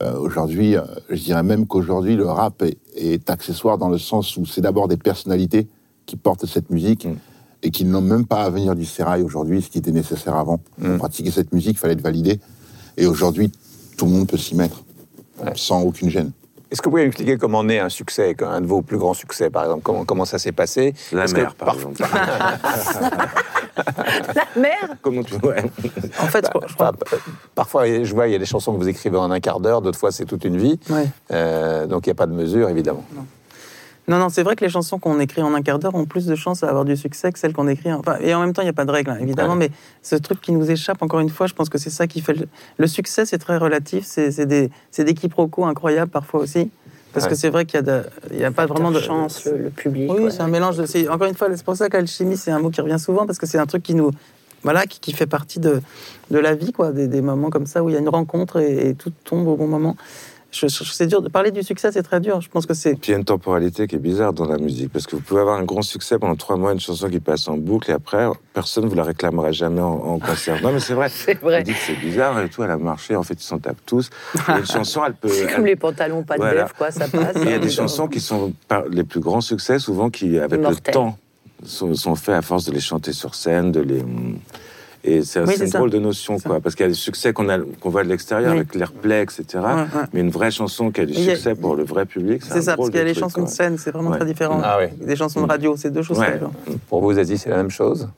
Euh, 0.05 0.17
aujourd'hui, 0.21 0.77
euh, 0.77 0.83
je 1.11 1.21
dirais 1.21 1.43
même 1.43 1.67
qu'aujourd'hui, 1.67 2.15
le 2.15 2.27
rap 2.27 2.63
est, 2.63 2.79
est 2.95 3.29
accessoire 3.29 3.77
dans 3.77 3.89
le 3.89 3.99
sens 3.99 4.37
où 4.37 4.47
c'est 4.47 4.61
d'abord 4.61 4.87
des 4.87 4.97
personnalités 4.97 5.67
qui 6.07 6.15
portent 6.15 6.47
cette 6.47 6.71
musique 6.71 7.07
Mm. 7.07 7.15
et 7.65 7.71
qui 7.73 7.85
n'ont 7.85 8.03
même 8.03 8.25
pas 8.25 8.45
à 8.45 8.51
venir 8.51 8.77
du 8.77 8.85
sérail 8.85 9.23
aujourd'hui, 9.23 9.63
ce 9.63 9.69
qui 9.69 9.79
était 9.79 9.91
nécessaire 9.91 10.37
avant. 10.37 10.61
Pour 10.81 10.97
pratiquer 10.99 11.33
cette 11.33 11.53
musique, 11.53 11.73
il 11.73 11.79
fallait 11.79 11.95
être 11.95 12.03
validé. 12.03 12.39
Et 12.97 13.07
aujourd'hui, 13.07 13.51
tout 13.97 14.05
le 14.07 14.13
monde 14.13 14.29
peut 14.29 14.37
s'y 14.39 14.55
mettre, 14.55 14.85
Ouais. 15.43 15.51
sans 15.57 15.83
aucune 15.83 16.09
gêne. 16.09 16.31
Est-ce 16.75 16.83
que 16.83 16.87
vous 16.89 16.91
pouvez 16.91 17.05
m'expliquer 17.05 17.39
comment 17.39 17.63
naît 17.63 17.79
un 17.79 17.89
succès, 17.89 18.35
un 18.45 18.61
de 18.61 18.67
vos 18.67 18.83
plus 18.83 18.99
grands 18.99 19.15
succès, 19.15 19.49
par 19.49 19.63
exemple 19.63 19.83
Comment, 19.85 20.05
comment 20.05 20.25
ça 20.25 20.41
s'est 20.41 20.51
passé? 20.51 20.93
La 21.13 21.27
que 21.27 21.33
mer, 21.35 21.55
par 21.55 21.73
exemple. 21.77 22.03
La 24.35 24.61
mère? 24.61 24.97
Comment 25.01 25.23
tu 25.23 25.35
ouais. 25.37 25.63
En 26.21 26.27
fait, 26.27 26.43
Bah, 26.53 26.61
je 26.67 26.75
crois. 26.75 26.93
par- 26.93 27.09
parfois, 27.55 27.87
je 27.87 28.13
vois, 28.13 28.27
il 28.27 28.33
y 28.33 28.35
a 28.35 28.41
des 28.41 28.45
chansons 28.45 28.73
que 28.73 28.79
vous 28.79 28.89
écrivez 28.89 29.17
en 29.17 29.31
un 29.31 29.39
quart 29.39 29.61
d'heure, 29.61 29.83
d'autres 29.83 29.99
fois, 30.01 30.11
c'est 30.11 30.25
toute 30.25 30.45
une 30.45 30.57
vie. 30.57 30.81
Ouais. 30.91 31.07
Euh, 31.31 31.87
donc, 31.87 32.07
il 32.07 32.09
n'y 32.09 32.13
a 32.13 32.17
pas 32.17 32.27
de 32.27 32.33
mesure, 32.35 32.69
évidemment. 32.69 33.05
Non, 33.15 33.25
non, 34.09 34.29
c'est 34.29 34.43
vrai 34.43 34.55
que 34.55 34.65
les 34.65 34.71
chansons 34.71 34.99
qu'on 34.99 35.19
écrit 35.19 35.43
en 35.43 35.55
un 35.55 35.63
quart 35.63 35.79
d'heure 35.79 35.95
ont 35.95 36.05
plus 36.05 36.27
de 36.27 36.35
chances 36.35 36.63
à 36.63 36.69
avoir 36.69 36.85
du 36.85 36.97
succès 36.97 37.33
que 37.33 37.39
celles 37.39 37.53
qu'on 37.55 37.69
écrit. 37.69 37.91
en- 37.93 38.01
Enfin, 38.01 38.17
et 38.21 38.35
en 38.35 38.41
même 38.41 38.53
temps, 38.53 38.61
il 38.63 38.67
n'y 38.67 38.71
a 38.71 38.75
pas 38.75 38.85
de 38.85 38.91
règle, 38.91 39.11
hein, 39.11 39.19
évidemment, 39.21 39.57
mais 39.57 39.71
ce 40.03 40.15
truc 40.17 40.41
qui 40.43 40.53
nous 40.53 40.71
échappe, 40.71 41.03
encore 41.03 41.21
une 41.21 41.31
fois, 41.31 41.47
je 41.47 41.55
pense 41.55 41.69
que 41.71 41.79
c'est 41.79 41.91
ça 41.91 42.07
qui 42.07 42.21
fait. 42.21 42.35
Le, 42.35 42.47
le 42.77 42.87
succès, 42.87 43.25
c'est 43.25 43.39
très 43.39 43.57
relatif, 43.57 44.05
c'est 44.05 44.45
des, 44.47 44.71
c'est 44.91 45.05
des 45.05 45.15
quiproquos 45.15 45.65
incroyables 45.65 46.11
parfois 46.11 46.41
aussi. 46.41 46.71
Parce 47.15 47.27
Ouais. 47.27 47.31
que 47.31 47.37
c'est 47.37 47.49
vrai 47.49 47.65
qu'il 47.65 47.77
y 47.77 47.79
a, 47.79 47.83
de- 47.83 48.03
il 48.33 48.41
y 48.41 48.45
a 48.45 48.51
pas 48.51 48.67
vraiment 48.67 48.91
de. 48.91 48.99
chance, 49.01 49.45
le, 49.47 49.57
le 49.57 49.71
public. 49.71 50.11
Oui, 50.13 50.25
ouais. 50.25 50.31
c'est 50.31 50.41
un 50.43 50.49
mélange 50.49 50.77
de. 50.77 51.09
Encore 51.09 51.29
une 51.29 51.35
fois, 51.37 51.47
c'est 51.55 51.65
pour 51.65 51.77
ça 51.77 51.89
qu'alchimie, 51.89 52.37
c'est 52.37 52.51
un 52.51 52.59
mot 52.59 52.71
qui 52.71 52.81
revient 52.81 52.99
souvent, 52.99 53.25
parce 53.25 53.39
que 53.39 53.47
c'est 53.47 53.59
un 53.59 53.67
truc 53.67 53.83
qui 53.85 53.95
nous. 53.95 54.11
Voilà, 54.65 54.87
qui, 54.87 54.99
qui 54.99 55.13
fait 55.13 55.27
partie 55.27 55.61
de, 55.61 55.81
de 56.31 56.39
la 56.39 56.55
vie, 56.55 56.73
quoi, 56.73 56.91
des, 56.91 57.07
des 57.07 57.21
moments 57.21 57.51
comme 57.51 57.67
ça 57.67 57.85
où 57.85 57.91
il 57.91 57.93
y 57.93 57.97
a 57.97 58.01
une 58.01 58.09
rencontre 58.09 58.59
et, 58.61 58.89
et 58.89 58.95
tout 58.95 59.13
tombe 59.25 59.47
au 59.47 59.57
bon 59.57 59.67
moment. 59.69 59.95
Je, 60.55 60.69
je- 60.69 60.85
c'est 60.85 61.09
dur 61.09 61.21
de 61.21 61.29
parler 61.29 61.51
du 61.51 61.65
succès, 61.65 61.91
c'est 61.91 62.05
très 62.05 62.21
dur. 62.21 62.41
Je 62.41 62.49
pense 62.49 62.65
que 62.65 62.75
c'est. 62.75 62.95
Puis 62.95 63.09
il 63.09 63.11
y 63.11 63.15
a 63.15 63.19
une 63.19 63.25
temporalité 63.25 63.89
qui 63.89 63.97
est 63.97 63.99
bizarre 63.99 64.33
dans 64.33 64.45
la 64.47 64.57
musique, 64.57 64.93
parce 64.93 65.05
que 65.07 65.17
vous 65.17 65.23
pouvez 65.23 65.41
avoir 65.41 65.59
un 65.59 65.65
grand 65.65 65.83
succès 65.83 66.17
pendant 66.17 66.37
trois 66.37 66.57
mois, 66.57 66.73
une 66.73 66.79
chanson 66.79 67.09
qui 67.11 67.19
passe 67.19 67.49
en 67.49 67.57
boucle, 67.57 67.91
et 67.91 67.95
après, 67.95 68.27
personne 68.53 68.85
ne 68.85 68.89
vous 68.89 68.95
la 68.95 69.03
réclamera 69.03 69.51
jamais 69.51 69.81
en, 69.81 69.93
en 69.95 70.19
concert. 70.21 70.63
Non, 70.63 70.71
mais 70.73 70.79
c'est 70.79 70.95
vrai. 70.95 71.09
C'est 71.13 71.39
On 71.43 71.47
vrai. 71.47 71.65
dit 71.65 71.73
que 71.73 71.79
c'est 71.85 71.97
bizarre 71.99 72.41
et 72.41 72.49
tout, 72.49 72.63
elle 72.63 72.71
a 72.71 72.77
marché, 72.77 73.17
en 73.17 73.25
fait, 73.25 73.35
ils 73.35 73.41
s'en 73.45 73.59
tapent 73.59 73.85
tous. 73.85 74.11
Et 74.49 74.59
une 74.61 74.67
chanson, 74.77 75.03
elle 75.05 75.15
peut. 75.15 75.29
C'est 75.29 75.41
elle- 75.47 75.55
comme 75.57 75.67
les 75.67 75.75
pantalons 75.77 76.23
pas 76.23 76.35
de 76.35 76.41
Voilà. 76.43 76.63
bœuf, 76.63 76.73
quoi, 76.79 76.91
ça 76.93 77.09
passe. 77.09 77.37
Il 77.43 77.51
y 77.51 77.55
a 77.55 77.59
des 77.59 77.71
chansons 77.71 78.07
qui 78.07 78.21
sont 78.21 78.53
par- 78.69 78.85
les 78.89 79.03
plus 79.05 79.21
grands 79.21 79.41
succès, 79.41 79.81
souvent 79.81 80.09
qui, 80.09 80.39
avec 80.39 80.61
le 80.61 80.77
temps, 80.93 81.19
sont, 81.65 81.95
sont 81.95 82.15
faits 82.15 82.37
à 82.37 82.43
force 82.43 82.65
de 82.67 82.73
les 82.73 82.81
chanter 82.81 83.13
sur 83.13 83.35
scène, 83.35 83.73
de 83.73 83.81
les. 83.81 84.05
Et 85.07 85.23
c'est 85.23 85.41
Oui, 85.41 85.55
une 85.61 85.67
ça. 85.67 85.79
drôle 85.79 85.91
de 85.91 85.99
notion, 85.99 86.39
quoi. 86.39 86.61
Parce 86.61 86.75
qu'il 86.75 86.85
y 86.85 86.87
a 86.87 86.89
des 86.89 86.95
succès 86.95 87.35
qu'on 87.35 87.51
a- 87.51 87.59
qu'on 87.81 87.91
voit 87.91 88.05
de 88.05 88.09
l'extérieur, 88.09 88.53
Oui. 88.53 88.59
avec 88.61 88.75
l'airplay, 88.75 89.23
etc. 89.23 89.45
Ouais, 89.55 89.61
ouais. 89.61 89.87
Mais 90.15 90.21
une 90.21 90.31
vraie 90.31 90.51
chanson 90.51 90.91
qui 90.91 91.03
a 91.03 91.05
du 91.07 91.13
a- 91.13 91.35
succès 91.35 91.55
pour 91.55 91.77
le 91.77 91.85
vrai 91.85 92.07
public, 92.07 92.43
c'est 92.43 92.63
ça, 92.63 92.75
parce 92.75 92.89
qu'il 92.89 92.99
y 92.99 93.03
a 93.03 93.05
les 93.05 93.13
chansons 93.13 93.43
de 93.43 93.49
scène, 93.49 93.77
c'est 93.77 93.91
vraiment 93.91 94.11
Ouais. 94.11 94.17
très 94.17 94.27
différent. 94.27 94.61
Ah 94.65 94.79
oui. 94.81 94.87
Des 95.07 95.15
chansons 95.17 95.43
de 95.43 95.47
radio, 95.51 95.77
c'est 95.77 95.91
deux 95.91 96.03
choses 96.03 96.19
Ouais. 96.19 96.25
très 96.27 96.33
différentes. 96.35 96.57
Pour 96.89 97.03
vous, 97.03 97.13
Zazie, 97.13 97.37
c'est 97.37 97.51
la 97.51 97.57
même 97.59 97.71
chose? 97.71 98.09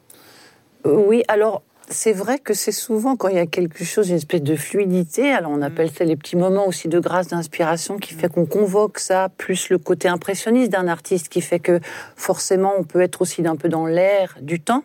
Euh, 0.86 0.94
Oui, 1.08 1.22
alors 1.26 1.62
c'est 1.88 2.12
vrai 2.12 2.38
que 2.38 2.54
c'est 2.54 2.72
souvent 2.72 3.16
quand 3.16 3.28
il 3.28 3.36
y 3.36 3.40
a 3.40 3.46
quelque 3.46 3.84
chose, 3.84 4.10
une 4.10 4.16
espèce 4.16 4.42
de 4.42 4.56
fluidité, 4.56 5.32
alors 5.32 5.52
on 5.52 5.62
appelle 5.62 5.90
ça 5.90 6.04
les 6.04 6.16
petits 6.16 6.36
moments 6.36 6.66
aussi 6.66 6.88
de 6.88 6.98
grâce, 6.98 7.28
d'inspiration, 7.28 7.98
qui 7.98 8.14
fait 8.14 8.28
qu'on 8.28 8.46
convoque 8.46 8.98
ça, 8.98 9.28
plus 9.36 9.70
le 9.70 9.78
côté 9.78 10.08
impressionniste 10.08 10.72
d'un 10.72 10.88
artiste, 10.88 11.28
qui 11.28 11.40
fait 11.40 11.60
que 11.60 11.80
forcément 12.16 12.72
on 12.78 12.84
peut 12.84 13.00
être 13.00 13.22
aussi 13.22 13.46
un 13.46 13.56
peu 13.56 13.68
dans 13.68 13.86
l'air 13.86 14.36
du 14.40 14.60
temps, 14.60 14.84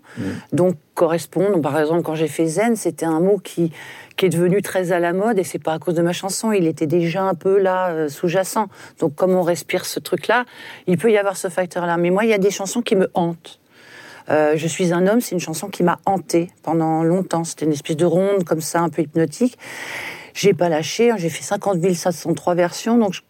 donc 0.54 0.76
correspondre. 0.94 1.60
Par 1.62 1.80
exemple, 1.80 2.04
quand 2.04 2.16
j'ai 2.16 2.28
fait 2.28 2.46
Zen, 2.46 2.76
c'était 2.76 3.06
un 3.06 3.20
mot 3.20 3.38
qui, 3.38 3.72
qui 4.18 4.28
est 4.28 4.30
devenu 4.30 4.62
très 4.62 4.92
à 4.92 5.00
la 5.00 5.14
mode, 5.14 5.40
et 5.40 5.44
c'est 5.44 5.64
pas 5.64 5.74
à 5.74 5.80
cause 5.80 5.96
de 5.96 6.02
ma 6.02 6.14
chanson, 6.14 6.52
il 6.52 6.68
était 6.68 6.88
déjà 6.88 7.24
un 7.24 7.34
peu 7.34 7.58
là, 7.60 7.90
euh, 7.90 8.10
sous-jacent. 8.10 8.68
Donc 9.00 9.16
comme 9.16 9.32
on 9.32 9.42
respire 9.42 9.86
ce 9.86 10.00
truc-là, 10.00 10.46
il 10.88 10.98
peut 10.98 11.12
y 11.12 11.18
avoir 11.18 11.38
ce 11.38 11.48
facteur-là. 11.48 11.98
Mais 11.98 12.12
moi, 12.12 12.26
il 12.26 12.30
y 12.30 12.34
a 12.34 12.38
des 12.38 12.52
chansons 12.52 12.82
qui 12.82 12.96
me 12.96 13.10
hantent. 13.14 13.60
Euh, 14.32 14.54
je 14.56 14.68
suis 14.68 14.94
un 14.94 15.06
homme, 15.08 15.20
c'est 15.22 15.34
une 15.36 15.40
chanson 15.42 15.68
qui 15.68 15.84
m'a 15.84 16.00
hantée 16.06 16.50
pendant 16.64 17.04
longtemps. 17.04 17.44
C'était 17.44 17.66
une 17.66 17.74
espèce 17.74 17.98
de 17.98 18.06
ronde 18.06 18.44
comme 18.46 18.62
ça, 18.62 18.80
un 18.80 18.90
peu 18.90 19.02
hypnotique. 19.02 19.58
J'ai 20.34 20.54
pas 20.54 20.70
lâché, 20.70 21.12
hein, 21.12 21.16
j'ai 21.18 21.30
fait 21.30 21.44
50 21.44 21.78
503 21.94 22.56
versions, 22.56 22.98
donc 22.98 23.14
je- 23.14 23.22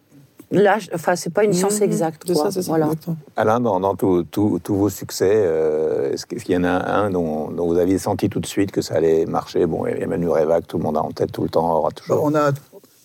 là, 0.52 0.76
enfin, 0.94 1.16
c'est 1.16 1.32
pas 1.32 1.42
une 1.44 1.52
science 1.52 1.80
exacte. 1.80 2.22
C'est 2.26 2.34
quoi. 2.34 2.44
ça, 2.44 2.50
c'est 2.52 2.62
ça. 2.62 2.68
Voilà. 2.68 2.84
exactement. 2.86 3.16
Alain, 3.36 3.58
dans, 3.58 3.80
dans 3.80 3.96
tous 3.96 4.56
vos 4.68 4.88
succès, 4.88 5.32
euh, 5.32 6.12
est-ce 6.12 6.26
qu'il 6.26 6.50
y 6.54 6.56
en 6.56 6.62
a 6.64 6.68
un 6.92 7.10
dont, 7.10 7.50
dont 7.50 7.66
vous 7.66 7.78
aviez 7.78 7.98
senti 7.98 8.28
tout 8.28 8.38
de 8.40 8.46
suite 8.46 8.70
que 8.70 8.82
ça 8.82 8.94
allait 8.94 9.26
marcher? 9.26 9.66
Bon, 9.66 9.86
il 9.86 9.98
y 9.98 10.04
a 10.04 10.06
Manu 10.06 10.28
Réva 10.28 10.60
que 10.60 10.66
tout 10.66 10.78
le 10.78 10.84
monde 10.84 10.96
a 10.98 11.02
en 11.02 11.10
tête 11.10 11.32
tout 11.32 11.42
le 11.42 11.48
temps, 11.48 11.68
aura 11.78 11.90
toujours. 11.90 12.22
On 12.22 12.34
a, 12.36 12.52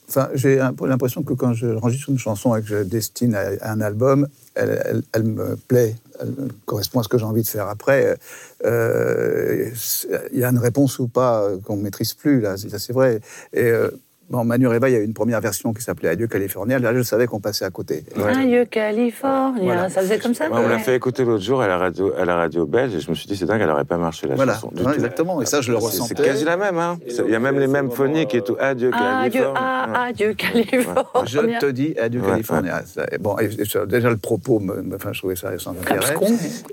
enfin, 0.09 0.29
j'ai 0.33 0.57
l'impression 0.57 1.23
que 1.23 1.33
quand 1.33 1.53
je 1.53 1.67
enregistre 1.67 2.09
une 2.09 2.19
chanson 2.19 2.55
et 2.55 2.61
que 2.61 2.67
je 2.67 2.83
destine 2.83 3.35
à, 3.35 3.71
un 3.71 3.81
album, 3.81 4.27
elle, 4.55 5.03
me 5.23 5.55
plaît, 5.55 5.95
elle 6.19 6.33
correspond 6.65 6.99
à 6.99 7.03
ce 7.03 7.09
que 7.09 7.17
j'ai 7.17 7.25
envie 7.25 7.43
de 7.43 7.47
faire 7.47 7.67
après. 7.67 8.17
Euh, 8.65 9.69
c'est- 9.75 10.07
Il 10.31 10.39
y 10.39 10.43
a 10.43 10.49
une 10.49 10.57
réponse 10.57 10.99
ou 10.99 11.07
pas 11.07 11.43
euh, 11.43 11.57
qu'on 11.63 11.77
ne 11.77 11.83
maîtrise 11.83 12.13
plus, 12.13 12.41
là, 12.41 12.55
c'est 12.57 12.93
vrai. 12.93 13.19
Euh, 13.55 13.91
bon, 14.29 14.43
Manu 14.43 14.67
Reva, 14.67 14.89
il 14.89 14.93
y 14.93 14.95
a 14.95 14.99
eu 14.99 15.03
une 15.05 15.13
première 15.13 15.41
version 15.41 15.73
qui 15.73 15.81
s'appelait 15.83 16.09
Adieu 16.09 16.27
California. 16.27 16.79
Là, 16.79 16.93
je 16.93 17.01
savais 17.01 17.27
qu'on 17.27 17.39
passait 17.39 17.65
à 17.65 17.69
côté. 17.69 18.03
Adieu 18.25 18.65
California, 18.65 19.63
Voilà. 19.63 19.89
ça 19.89 20.01
faisait 20.01 20.19
comme 20.19 20.33
ça 20.33 20.45
Ouais, 20.49 20.59
on 20.63 20.67
l'a 20.67 20.79
fait 20.79 20.95
écouter 20.95 21.23
l'autre 21.25 21.43
jour 21.43 21.61
à 21.61 21.67
la 21.67 21.77
radio, 21.77 22.11
à 22.17 22.25
la 22.25 22.35
radio 22.35 22.65
belge 22.65 22.95
et 22.95 22.99
je 22.99 23.09
me 23.09 23.15
suis 23.15 23.27
dit 23.27 23.35
c'est 23.35 23.45
dingue, 23.45 23.61
elle 23.61 23.67
n'aurait 23.67 23.85
pas 23.85 23.97
marché 23.97 24.27
la 24.27 24.35
Voilà, 24.35 24.53
chanson. 24.55 24.71
du 24.73 24.81
Ouais, 24.81 24.89
tout. 24.91 24.95
exactement. 24.95 25.41
Et 25.41 25.45
ça, 25.45 25.61
je 25.61 25.71
le 25.71 25.77
ressentais. 25.77 26.15
C'est 26.17 26.23
quasi 26.23 26.45
la 26.45 26.57
même, 26.57 26.77
hein. 26.77 26.97
Il 27.07 27.31
y 27.31 27.35
a 27.35 27.39
même 27.39 27.59
les 27.59 27.67
mêmes 27.67 27.91
phoniques 27.91 28.35
et 28.35 28.41
tout. 28.41 28.55
Adieu, 28.59 28.91
Adieu, 28.93 29.31
Californie. 29.41 29.53
ah, 29.59 30.03
adieu 30.07 30.33
California. 30.33 31.03
Je 31.25 31.59
te 31.59 31.65
dis 31.71 31.95
Adieu 31.99 32.21
Ouais, 32.21 32.27
California. 32.29 32.81
Bon, 33.19 33.37
et- 33.39 33.45
et 33.61 33.65
ça, 33.65 33.85
déjà 33.85 34.09
le 34.09 34.17
propos, 34.17 34.59
me, 34.59 34.83
enfin, 34.95 35.13
je 35.13 35.19
trouvais 35.19 35.35
ça 35.35 35.57
sans 35.57 35.71
intérêt. 35.71 36.15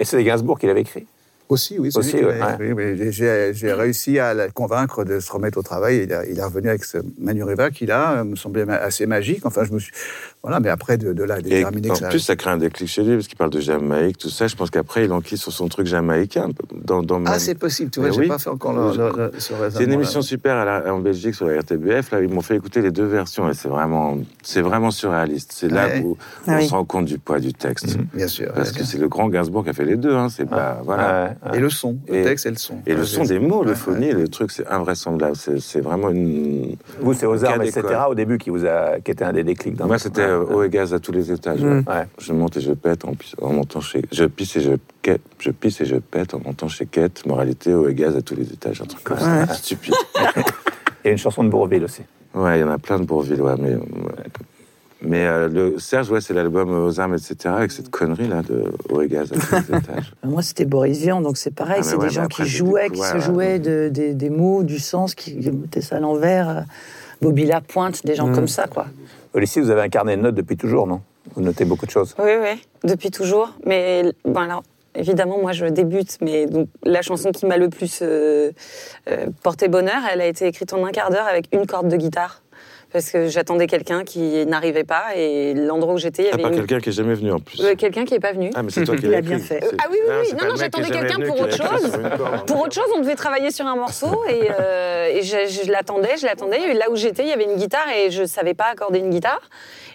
Et 0.01 0.05
c'est 0.05 0.23
Gainsbourg 0.25 0.59
qui 0.59 0.67
l'avait 0.67 0.81
écrit 0.83 1.07
Aussi, 1.55 1.79
oui. 1.79 1.91
Aussi, 2.01 2.17
ouais. 2.25 2.39
J'ai 3.55 3.73
réussi 3.73 4.19
à 4.19 4.35
le 4.35 4.51
convaincre 4.53 5.05
de 5.05 5.21
se 5.21 5.31
remettre 5.33 5.59
au 5.59 5.63
travail. 5.63 6.03
Il, 6.05 6.13
a- 6.13 6.27
il 6.27 6.39
est 6.39 6.45
revenu 6.45 6.69
avec 6.69 6.85
ce 6.85 6.99
Manureva 7.19 7.71
qui, 7.71 7.87
là, 7.87 8.23
me 8.25 8.37
semblait 8.37 8.69
assez 8.69 9.07
magique. 9.07 9.47
Enfin, 9.47 9.65
je 9.65 9.73
me 9.73 9.79
suis... 9.79 9.93
Voilà, 10.45 10.61
mais 10.61 10.69
après, 10.69 10.99
de, 10.99 11.15
de 11.15 11.25
là, 11.25 11.37
à 11.37 11.41
déterminer 11.41 11.91
en 11.91 11.95
que 11.95 11.99
ça... 12.01 12.09
plus, 12.11 12.19
ça 12.21 12.37
crée 12.37 12.51
un 12.51 12.59
déclic 12.59 12.87
chez 12.87 13.03
lui, 13.03 13.15
parce 13.15 13.27
qu'il 13.29 13.39
parle 13.39 13.49
de 13.51 13.61
Jamaïque, 13.61 14.19
tout 14.19 14.29
ça. 14.29 14.47
Je 14.47 14.55
pense 14.55 14.69
qu'après, 14.71 15.07
il 15.07 15.13
enquille 15.13 15.39
sur 15.39 15.51
son 15.53 15.69
truc 15.69 15.87
jamaïcain. 15.87 16.51
Dans, 16.85 17.03
dans 17.03 17.17
Ah, 17.17 17.31
ma- 17.31 17.39
c'est 17.39 17.55
possible, 17.55 17.91
tu 17.91 18.01
vois, 18.01 18.11
j'ai 18.11 18.21
oui. 18.21 18.29
pas 18.29 18.37
fait 18.39 18.51
encore 18.51 18.75
le, 18.75 18.95
le- 18.95 19.31
le- 19.33 19.41
ce 19.41 19.55
C'est 19.71 19.85
une 19.85 19.93
émission 19.93 20.21
super 20.21 20.55
à 20.57 20.65
la- 20.67 20.95
en 20.95 20.99
Belgique 21.01 21.35
sur 21.35 21.47
la 21.47 21.59
RTBF. 21.61 22.11
Là, 22.11 22.21
ils 22.21 22.29
m'ont 22.29 22.43
fait 22.43 22.57
écouter 22.57 22.83
les 22.83 22.91
deux 22.91 23.07
versions 23.07 23.49
et 23.49 23.55
c'est 23.55 23.69
vraiment, 23.69 24.19
c'est 24.43 24.61
vraiment 24.61 24.91
surréaliste. 24.91 25.53
C'est 25.55 25.69
là 25.71 25.87
Ouais. 25.87 26.03
où 26.05 26.19
Ah 26.47 26.53
on 26.53 26.57
oui. 26.59 26.67
se 26.67 26.73
rend 26.75 26.85
compte 26.85 27.07
du 27.07 27.19
poids 27.19 27.41
du 27.41 27.55
texte. 27.55 27.97
Bien 28.13 28.29
sûr. 28.29 28.53
Parce 28.55 28.73
que 28.73 28.85
c'est 28.85 28.99
le 28.99 29.09
grand 29.09 29.29
Gainsbourg 29.31 29.65
qui 29.65 29.71
a 29.71 29.73
fait 29.73 29.87
les 29.87 29.97
deux. 29.97 30.15
Hein. 30.15 30.29
C'est 30.29 30.45
pas, 30.45 30.83
voilà. 30.85 31.37
Ouais, 31.43 31.51
ouais. 31.53 31.57
Et 31.57 31.61
le 31.61 31.71
son, 31.71 31.97
le 32.07 32.23
texte 32.23 32.45
et 32.45 32.51
le 32.51 32.57
son. 32.57 32.75
Et 32.87 32.95
le 32.95 33.05
son 33.05 33.25
des 33.25 33.39
mots, 33.39 33.65
l'euphonie, 33.65 34.09
ouais. 34.09 34.13
le 34.13 34.29
truc, 34.29 34.51
c'est 34.51 34.67
invraisemblable. 34.67 35.37
C'est 35.37 35.81
vraiment 35.81 36.11
une. 36.11 36.77
Vous, 37.01 37.15
c'est 37.15 37.25
armes, 37.47 37.63
etc. 37.63 37.83
Au 38.11 38.15
début, 38.15 38.37
qui 38.37 38.51
vous 38.51 38.67
a, 38.67 39.01
qui 39.03 39.11
était 39.11 39.25
un 39.25 39.33
des 39.33 39.43
déclics. 39.45 39.81
Moi, 39.83 39.99
c'était. 39.99 40.34
Eau 40.39 40.63
et 40.63 40.69
gaz 40.69 40.93
à 40.95 40.99
tous 40.99 41.13
les 41.13 41.31
étages. 41.33 41.61
Mm. 41.61 41.79
ouais. 41.87 41.95
Ouais. 41.95 42.07
Je 42.19 42.33
monte 42.33 42.57
et 42.57 42.61
je 42.61 42.73
pète 42.73 43.05
en, 43.05 43.53
montant 43.53 43.81
chez. 43.81 44.03
Je 44.13 44.25
pisse 44.25 44.57
et 44.57 44.61
je 44.61 44.73
quête. 45.03 45.21
Je 45.39 45.51
pisse 45.51 45.81
et 45.81 45.85
je 45.87 45.97
pète 45.97 46.35
en 46.35 46.41
montant 46.45 46.69
chez 46.69 46.87
Quête. 46.87 47.25
Moralité, 47.27 47.73
eau 47.75 47.89
et 47.89 47.95
gaz 47.95 48.17
à 48.17 48.23
tous 48.23 48.35
les 48.37 48.53
étages. 48.53 48.81
Un 48.83 48.87
truc 48.87 49.05
comme 49.05 49.19
ça. 49.19 49.47
Stupide. 49.55 49.95
Et 51.05 51.11
une 51.11 51.19
chanson 51.19 51.45
de 51.45 51.49
Bourville 51.51 51.85
aussi. 51.85 52.03
Ouais, 52.35 52.59
il 52.59 52.61
y 52.63 52.65
en 52.65 52.71
a 52.71 52.79
plein 52.79 52.99
de 52.99 53.05
Bourville, 53.05 53.41
ouais, 53.41 53.55
mais. 53.59 53.75
ouais. 53.75 53.83
Mais 55.07 55.27
euh, 55.27 55.49
le 55.49 55.79
Serge, 55.79 56.11
ouais, 56.11 56.23
c'est 56.23 56.33
l'album 56.33 56.71
aux 56.71 56.99
armes, 56.99 57.13
etc., 57.15 57.37
avec 57.59 57.73
cette 57.73 57.91
connerie-là 57.91 58.41
de 58.43 58.65
eau 58.89 59.03
et 59.03 59.09
gaz 59.09 59.31
à 59.33 59.37
tous 59.37 59.55
les 59.71 59.77
étages. 59.79 60.15
Moi, 60.25 60.41
c'était 60.41 60.65
Boris 60.65 60.99
Vian, 60.99 61.21
donc 61.21 61.37
c'est 61.37 61.55
pareil. 61.55 61.81
Ah, 61.81 61.83
c'est 61.83 61.97
ouais, 61.97 62.09
des 62.09 62.15
gens 62.15 62.27
qui 62.27 62.47
jouaient, 62.47 62.89
qui 62.89 63.01
se 63.03 63.15
ouais, 63.15 63.21
jouaient 63.21 63.37
ouais. 63.55 63.59
de- 63.59 63.91
des, 63.93 64.15
des 64.15 64.31
mots, 64.31 64.63
du 64.63 64.79
sens, 64.79 65.15
qui 65.15 65.35
mettaient 65.37 65.83
ça 65.83 65.97
à 65.97 66.01
l'envers. 66.01 66.49
euh, 66.49 66.61
Bobby 67.21 67.45
Lapointe, 67.45 68.05
des 68.07 68.15
gens 68.15 68.29
Mm. 68.29 68.35
comme 68.35 68.49
ça, 68.49 68.67
quoi. 68.67 68.87
Lycée, 69.41 69.61
vous 69.61 69.71
avez 69.71 69.83
un 69.83 69.89
carnet 69.89 70.17
de 70.17 70.31
depuis 70.31 70.57
toujours, 70.57 70.87
non? 70.87 71.01
Vous 71.35 71.43
notez 71.43 71.65
beaucoup 71.65 71.87
de 71.87 71.91
choses. 71.91 72.15
Oui, 72.19 72.33
oui, 72.41 72.63
depuis 72.85 73.11
toujours. 73.11 73.51
Mais 73.65 74.13
évidemment, 74.95 75.39
moi, 75.39 75.53
je 75.53 75.67
débute, 75.67 76.19
mais 76.21 76.47
la 76.85 77.03
chanson 77.03 77.33
qui 77.33 77.47
m'a 77.47 77.57
le 77.57 77.69
plus 77.69 78.01
euh, 78.03 78.53
euh, 79.09 79.27
porté 79.43 79.69
bonheur, 79.69 80.03
elle 80.11 80.21
a 80.21 80.27
été 80.27 80.47
écrite 80.47 80.73
en 80.73 80.85
un 80.85 80.93
quart 80.93 81.11
d'heure 81.11 81.27
avec 81.27 81.49
une 81.53 81.67
corde 81.67 81.89
de 81.89 81.97
guitare. 81.97 82.43
Parce 82.95 83.11
que 83.11 83.27
j'attendais 83.27 83.67
quelqu'un 83.67 84.05
qui 84.05 84.47
n'arrivait 84.47 84.85
pas, 84.85 85.17
et 85.17 85.53
l'endroit 85.53 85.95
où 85.95 85.99
j'étais, 85.99 86.23
il 86.23 86.27
y 86.27 86.31
À 86.31 86.35
avait 86.35 86.43
part 86.45 86.53
une- 86.53 86.59
quelqu'un 86.59 86.79
qui 86.79 86.91
est 86.91 86.93
jamais 86.93 87.15
venu 87.15 87.33
en 87.33 87.41
plus. 87.41 87.61
euh, 87.61 87.75
quelqu'un 87.75 88.05
qui 88.05 88.15
n'est 88.15 88.21
pas 88.21 88.31
venu. 88.33 88.51
Ah, 88.55 88.63
mais 88.63 88.71
c'est 88.71 88.85
toi 88.85 88.97
qui 88.97 89.07
l'as 89.09 89.19
a 89.19 89.21
bien 89.21 89.41
fait. 89.41 89.59
Ah 89.79 89.87
oui, 89.91 89.99
oui, 90.07 90.15
oui. 90.21 90.27
c'est 90.29 90.35
Non, 90.35 90.39
pas 90.39 90.49
non, 90.51 90.55
j'attendais 90.57 90.91
quelqu'un 90.91 91.19
pour 91.27 91.41
autre 91.41 91.57
chose. 91.57 91.91
corde. 92.17 92.47
Pour 92.47 92.61
autre 92.63 92.73
chose, 92.75 92.85
on 92.97 93.01
devait 93.01 93.17
travailler 93.17 93.51
sur 93.51 93.67
un 93.67 93.75
morceau 93.75 94.23
et, 94.31 94.49
euh, 94.61 95.09
et 95.13 95.23
je, 95.23 95.37
je 95.65 95.71
l'attendais, 95.73 96.17
je 96.19 96.25
l'attendais. 96.25 96.73
Là 96.75 96.89
où 96.89 96.95
j'étais, 96.95 97.25
il 97.25 97.29
y 97.31 97.33
avait 97.33 97.45
une 97.45 97.57
guitare 97.57 97.89
et 97.97 98.13
je 98.13 98.25
savais 98.25 98.55
pas 98.55 98.67
accorder 98.73 99.01
une 99.01 99.11
guitare. 99.11 99.41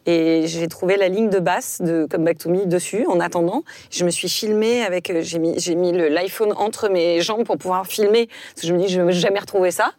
Et 0.05 0.43
j'ai 0.47 0.67
trouvé 0.67 0.97
la 0.97 1.07
ligne 1.07 1.29
de 1.29 1.39
basse 1.39 1.81
de 1.81 2.05
Come 2.11 2.25
Back 2.25 2.37
to 2.39 2.49
Me 2.49 2.65
dessus 2.65 3.05
en 3.07 3.21
attendant. 3.21 3.63
Je 3.91 4.03
me 4.03 4.09
suis 4.09 4.27
filmée 4.27 4.83
avec, 4.83 5.09
euh, 5.09 5.21
j'ai 5.21 5.39
mis, 5.39 5.57
j'ai 5.57 5.75
mis 5.75 5.93
l'iPhone 5.93 6.53
entre 6.57 6.89
mes 6.89 7.21
jambes 7.21 7.45
pour 7.45 7.57
pouvoir 7.57 7.87
filmer. 7.87 8.27
Parce 8.53 8.63
que 8.63 8.67
je 8.67 8.73
me 8.73 8.79
dis, 8.79 8.89
je 8.89 8.99
ne 8.99 9.05
vais 9.05 9.13
jamais 9.13 9.39
retrouver 9.39 9.71
ça. 9.71 9.91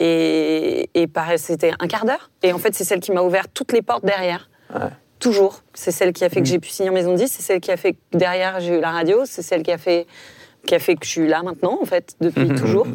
Et, 0.00 0.88
c'était 1.36 1.72
un 1.78 1.86
quart 1.86 2.04
d'heure. 2.04 2.30
Et 2.42 2.52
en 2.52 2.58
fait, 2.58 2.74
c'est 2.74 2.84
celle 2.84 3.00
qui 3.00 3.12
m'a 3.12 3.22
ouvert 3.22 3.48
toutes 3.48 3.72
les 3.72 3.82
portes 3.82 4.04
derrière. 4.04 4.48
Toujours. 5.18 5.62
C'est 5.74 5.90
celle 5.90 6.12
qui 6.12 6.24
a 6.24 6.30
fait 6.30 6.40
que 6.40 6.48
j'ai 6.48 6.58
pu 6.58 6.70
signer 6.70 6.88
en 6.88 6.94
maison 6.94 7.12
de 7.12 7.18
disque, 7.18 7.34
c'est 7.36 7.42
celle 7.42 7.60
qui 7.60 7.70
a 7.70 7.76
fait 7.76 7.92
que 7.92 7.98
derrière 8.16 8.58
j'ai 8.60 8.78
eu 8.78 8.80
la 8.80 8.90
radio, 8.90 9.24
c'est 9.26 9.42
celle 9.42 9.62
qui 9.62 9.70
a 9.70 9.78
fait 9.78 10.06
qui 10.66 10.74
a 10.74 10.78
fait 10.78 10.94
que 10.94 11.04
je 11.04 11.10
suis 11.10 11.26
là 11.26 11.42
maintenant 11.42 11.78
en 11.80 11.84
fait 11.84 12.14
depuis 12.20 12.48
toujours. 12.54 12.86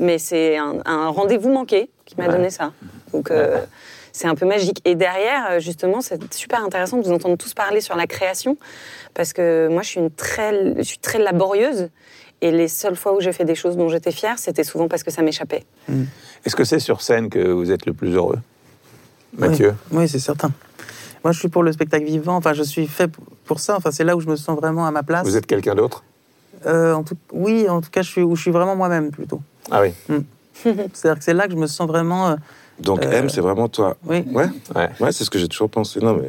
Mais 0.00 0.18
c'est 0.18 0.56
un, 0.56 0.76
un 0.86 1.08
rendez-vous 1.08 1.50
manqué 1.50 1.90
qui 2.06 2.16
m'a 2.16 2.28
donné 2.28 2.48
ça. 2.48 2.72
Donc 3.12 3.30
euh, 3.30 3.60
c'est 4.16 4.28
un 4.28 4.34
peu 4.34 4.46
magique. 4.46 4.80
Et 4.86 4.94
derrière, 4.94 5.46
euh, 5.50 5.60
justement, 5.60 6.00
c'est 6.00 6.32
super 6.32 6.64
intéressant 6.64 6.96
de 6.96 7.02
vous 7.02 7.12
entendre 7.12 7.36
tous 7.36 7.52
parler 7.52 7.82
sur 7.82 7.96
la 7.96 8.06
création 8.06 8.56
parce 9.12 9.34
que 9.34 9.68
moi 9.70 9.82
je 9.82 9.88
suis 9.88 10.00
une 10.00 10.10
très 10.10 10.74
je 10.78 10.82
suis 10.82 10.98
très 10.98 11.18
laborieuse. 11.18 11.90
Et 12.42 12.50
les 12.50 12.68
seules 12.68 12.96
fois 12.96 13.14
où 13.16 13.20
j'ai 13.20 13.32
fait 13.32 13.44
des 13.44 13.54
choses 13.54 13.76
dont 13.76 13.88
j'étais 13.88 14.12
fière, 14.12 14.38
c'était 14.38 14.64
souvent 14.64 14.88
parce 14.88 15.02
que 15.02 15.10
ça 15.10 15.22
m'échappait. 15.22 15.64
Est-ce 16.44 16.54
que 16.54 16.64
c'est 16.64 16.78
sur 16.78 17.00
scène 17.00 17.28
que 17.30 17.38
vous 17.50 17.70
êtes 17.72 17.86
le 17.86 17.92
plus 17.94 18.14
heureux 18.14 18.38
Mathieu? 19.38 19.74
Oui, 19.90 19.98
oui, 20.00 20.08
c'est 20.08 20.18
certain. 20.18 20.50
Moi, 21.24 21.32
je 21.32 21.38
suis 21.38 21.48
pour 21.48 21.62
le 21.62 21.72
spectacle 21.72 22.04
vivant. 22.04 22.36
Enfin, 22.36 22.52
je 22.52 22.62
suis 22.62 22.86
fait 22.86 23.10
pour 23.46 23.58
ça. 23.60 23.76
Enfin, 23.76 23.90
c'est 23.90 24.04
là 24.04 24.16
où 24.16 24.20
je 24.20 24.28
me 24.28 24.36
sens 24.36 24.56
vraiment 24.58 24.86
à 24.86 24.90
ma 24.90 25.02
place. 25.02 25.26
Vous 25.26 25.36
êtes 25.36 25.46
quelqu'un 25.46 25.74
d'autre? 25.74 26.04
Euh, 26.66 26.92
en 26.94 27.02
tout... 27.02 27.16
Oui, 27.32 27.68
en 27.68 27.80
tout 27.80 27.90
cas, 27.90 28.02
je 28.02 28.10
suis 28.10 28.22
où 28.22 28.36
je 28.36 28.42
suis 28.42 28.50
vraiment 28.50 28.76
moi-même 28.76 29.10
plutôt. 29.10 29.40
Ah 29.70 29.80
oui. 29.82 29.92
C'est-à-dire 30.62 31.18
que 31.18 31.24
c'est 31.24 31.34
là 31.34 31.46
que 31.46 31.52
je 31.52 31.56
me 31.58 31.66
sens 31.66 31.88
vraiment. 31.88 32.28
euh, 32.28 32.36
Donc, 32.78 33.02
Euh, 33.04 33.10
M, 33.10 33.28
c'est 33.28 33.40
vraiment 33.40 33.68
toi. 33.68 33.96
Oui. 34.06 34.24
Ouais, 34.32 34.46
Ouais. 34.74 34.88
ouais 35.00 35.12
c'est 35.12 35.24
ce 35.24 35.30
que 35.30 35.38
j'ai 35.38 35.48
toujours 35.48 35.68
pensé. 35.70 36.00
Non, 36.00 36.14
mais 36.16 36.28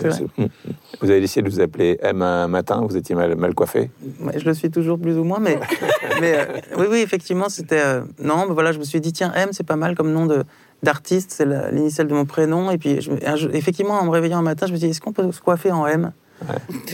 Vous 1.01 1.09
avez 1.09 1.19
décidé 1.21 1.47
de 1.47 1.53
vous 1.53 1.59
appeler 1.61 1.99
M 2.01 2.21
un 2.21 2.47
matin, 2.47 2.81
vous 2.87 2.97
étiez 2.97 3.13
mal, 3.15 3.35
mal 3.35 3.53
coiffé. 3.53 3.89
Je 4.35 4.45
le 4.45 4.53
suis 4.53 4.71
toujours 4.71 4.99
plus 4.99 5.17
ou 5.17 5.23
moins, 5.23 5.39
mais, 5.39 5.59
mais 6.21 6.39
euh, 6.39 6.45
oui, 6.77 6.85
oui, 6.89 6.99
effectivement, 6.99 7.49
c'était. 7.49 7.79
euh, 7.79 8.01
non, 8.19 8.45
mais 8.47 8.53
voilà, 8.53 8.71
je 8.71 8.79
me 8.79 8.83
suis 8.83 8.99
dit, 9.01 9.13
tiens, 9.13 9.31
M, 9.35 9.49
c'est 9.51 9.65
pas 9.65 9.75
mal 9.75 9.95
comme 9.95 10.11
nom 10.11 10.25
de 10.25 10.43
d'artiste, 10.83 11.31
c'est 11.31 11.45
l'initiale 11.71 12.07
de 12.07 12.13
mon 12.13 12.25
prénom. 12.25 12.69
Et 12.71 12.77
puis, 12.77 13.01
je 13.01 13.47
effectivement, 13.49 13.95
en 13.95 14.05
me 14.05 14.09
réveillant 14.11 14.37
un 14.39 14.43
matin, 14.43 14.67
je 14.67 14.73
me 14.73 14.77
suis 14.77 14.85
dit, 14.87 14.91
est-ce 14.91 15.01
qu'on 15.01 15.11
peut 15.13 15.31
se 15.31 15.41
coiffer 15.41 15.71
en 15.71 15.87
M? 15.87 16.11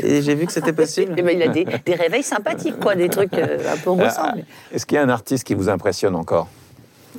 Et 0.02 0.22
j'ai 0.22 0.36
vu 0.36 0.46
que 0.46 0.54
c'était 0.54 0.72
possible. 0.72 1.16
Eh 1.18 1.22
ben, 1.22 1.36
il 1.38 1.44
a 1.44 1.50
des, 1.50 1.66
des 1.86 1.96
réveils 1.96 2.24
sympathiques, 2.24 2.80
quoi, 2.80 2.96
des 2.96 3.10
trucs 3.10 3.34
euh, 3.34 3.58
un 3.74 3.78
peu 3.78 3.90
ressemblants. 3.92 4.44
Ah, 4.48 4.74
Est-ce 4.74 4.86
qu'il 4.86 4.96
y 4.96 5.00
a 5.00 5.04
un 5.04 5.10
artiste 5.10 5.44
qui 5.46 5.54
vous 5.54 5.68
impressionne 5.70 6.16
encore? 6.16 6.48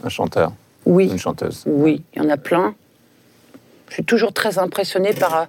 Un 0.02 0.08
chanteur? 0.08 0.52
Oui. 0.86 1.08
Une 1.10 1.18
chanteuse? 1.18 1.64
Oui, 1.66 2.02
il 2.14 2.22
y 2.22 2.26
en 2.26 2.30
a 2.30 2.36
plein. 2.38 2.74
Je 3.88 3.94
suis 3.94 4.04
toujours 4.04 4.32
très 4.32 4.58
impressionnée 4.58 5.12
par 5.12 5.34
euh, 5.36 5.44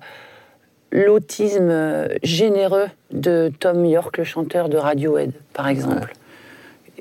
l'autisme 0.96 1.70
euh, 1.70 2.08
généreux 2.24 2.88
de 3.12 3.52
Tom 3.60 3.86
York, 3.86 4.18
le 4.18 4.24
chanteur 4.24 4.70
de 4.70 4.78
Radiohead, 4.78 5.32
par 5.54 5.68
exemple. 5.68 6.14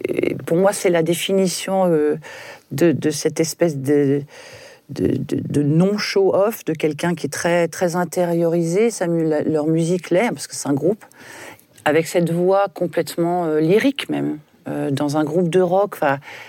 Et 0.08 0.34
pour 0.34 0.56
moi, 0.56 0.72
c'est 0.72 0.90
la 0.90 1.02
définition 1.02 1.86
euh, 1.86 2.16
de, 2.72 2.92
de 2.92 3.10
cette 3.10 3.38
espèce 3.38 3.76
de, 3.78 4.22
de, 4.90 5.06
de- 5.16 5.40
de 5.48 5.62
non-show-off 5.62 6.64
de 6.64 6.72
quelqu'un 6.72 7.14
qui 7.14 7.26
est 7.26 7.30
très, 7.30 7.68
très 7.68 7.94
intériorisé. 7.94 8.90
Ça, 8.90 9.06
leur 9.06 9.66
musique 9.66 10.10
l'est, 10.10 10.30
parce 10.30 10.46
que 10.48 10.54
c'est 10.56 10.68
un 10.68 10.74
groupe, 10.74 11.04
avec 11.84 12.06
cette 12.08 12.30
voix 12.32 12.66
complètement 12.74 13.46
euh, 13.46 13.60
lyrique 13.60 14.08
même. 14.08 14.38
Euh, 14.66 14.90
dans 14.90 15.18
un 15.18 15.24
groupe 15.24 15.50
de 15.50 15.60
rock, 15.60 15.98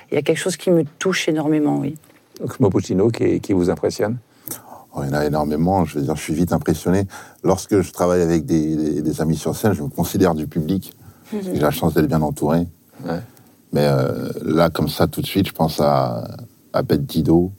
il 0.10 0.16
y 0.16 0.18
a 0.18 0.22
quelque 0.22 0.38
chose 0.40 0.58
qui 0.58 0.72
me 0.72 0.84
touche 1.00 1.28
énormément, 1.28 1.78
oui. 1.80 1.96
Oxmo 2.42 2.70
Puccino 2.70 3.10
qui, 3.10 3.40
qui 3.42 3.54
vous 3.54 3.70
impressionne? 3.70 4.18
Oh, 4.96 5.02
il 5.04 5.08
y 5.08 5.12
en 5.12 5.14
a 5.14 5.26
énormément. 5.26 5.84
Je 5.86 6.00
veux 6.00 6.06
dire, 6.06 6.16
je 6.16 6.22
suis 6.22 6.34
vite 6.34 6.54
impressionné. 6.54 7.06
Lorsque 7.44 7.82
je 7.82 7.92
travaille 7.92 8.22
avec 8.22 8.46
des, 8.46 8.76
des- 8.76 9.02
des 9.02 9.22
amis 9.22 9.36
sur 9.36 9.56
scène, 9.56 9.74
je 9.74 9.84
me 9.84 9.90
considère 9.90 10.34
du 10.36 10.48
public. 10.48 10.94
J'ai 11.32 11.60
la 11.60 11.72
chance 11.72 11.94
d'être 11.94 12.08
bien 12.08 12.22
entouré. 12.22 12.66
Ouais. 13.06 13.20
Mais 13.74 13.86
euh, 13.88 14.30
là, 14.42 14.70
comme 14.70 14.88
ça, 14.88 15.08
tout 15.08 15.22
de 15.22 15.26
suite, 15.26 15.48
je 15.48 15.52
pense 15.54 15.82
à, 15.82 16.24
à 16.72 16.84
Pet 16.84 17.06
Dido. 17.06 17.52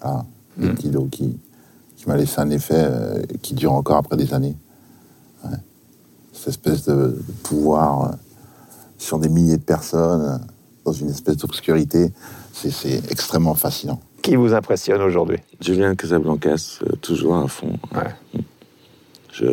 Voilà. 0.00 0.24
Pet 0.60 0.74
Dido 0.74 1.04
qui, 1.10 1.38
qui 1.96 2.08
m'a 2.08 2.16
laissé 2.16 2.40
un 2.40 2.50
effet 2.50 2.74
euh, 2.76 3.22
qui 3.40 3.54
dure 3.54 3.72
encore 3.72 3.98
après 3.98 4.16
des 4.16 4.34
années. 4.34 4.56
Ouais. 5.44 5.56
Cette 6.32 6.48
espèce 6.48 6.84
de, 6.86 6.94
de 6.94 7.32
pouvoir 7.44 8.04
euh, 8.04 8.08
sur 8.96 9.20
des 9.20 9.28
milliers 9.28 9.58
de 9.58 9.62
personnes, 9.62 10.40
dans 10.84 10.92
une 10.92 11.10
espèce 11.10 11.36
d'obscurité, 11.36 12.12
c'est 12.52 12.96
extrêmement 13.12 13.54
fascinant. 13.54 14.00
Qui 14.28 14.36
vous 14.36 14.52
impressionne 14.52 15.00
aujourd'hui 15.00 15.38
Julien 15.58 15.94
Casablancas, 15.94 16.80
euh, 16.82 16.96
toujours 17.00 17.38
à 17.38 17.48
fond. 17.48 17.78
Ouais. 17.94 18.42
Je... 19.32 19.46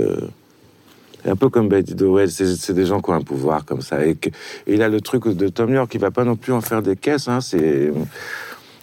Un 1.25 1.37
peu 1.37 1.47
comme 1.47 1.69
Betty 1.69 1.93
ouais, 2.03 2.27
c'est 2.27 2.73
des 2.73 2.85
gens 2.85 2.99
qui 3.01 3.09
ont 3.09 3.13
un 3.13 3.21
pouvoir 3.21 3.63
comme 3.63 3.79
ça. 3.81 4.05
Et, 4.05 4.15
que- 4.15 4.27
et 4.67 4.73
il 4.73 4.81
a 4.81 4.89
le 4.89 4.99
truc 4.99 5.29
de 5.29 5.47
Tom 5.47 5.73
York, 5.73 5.89
il 5.95 6.01
va 6.01 6.11
pas 6.11 6.25
non 6.25 6.35
plus 6.35 6.51
en 6.51 6.59
faire 6.59 6.81
des 6.81 6.97
caisses. 6.97 7.29
Hein, 7.29 7.39
c'est... 7.39 7.93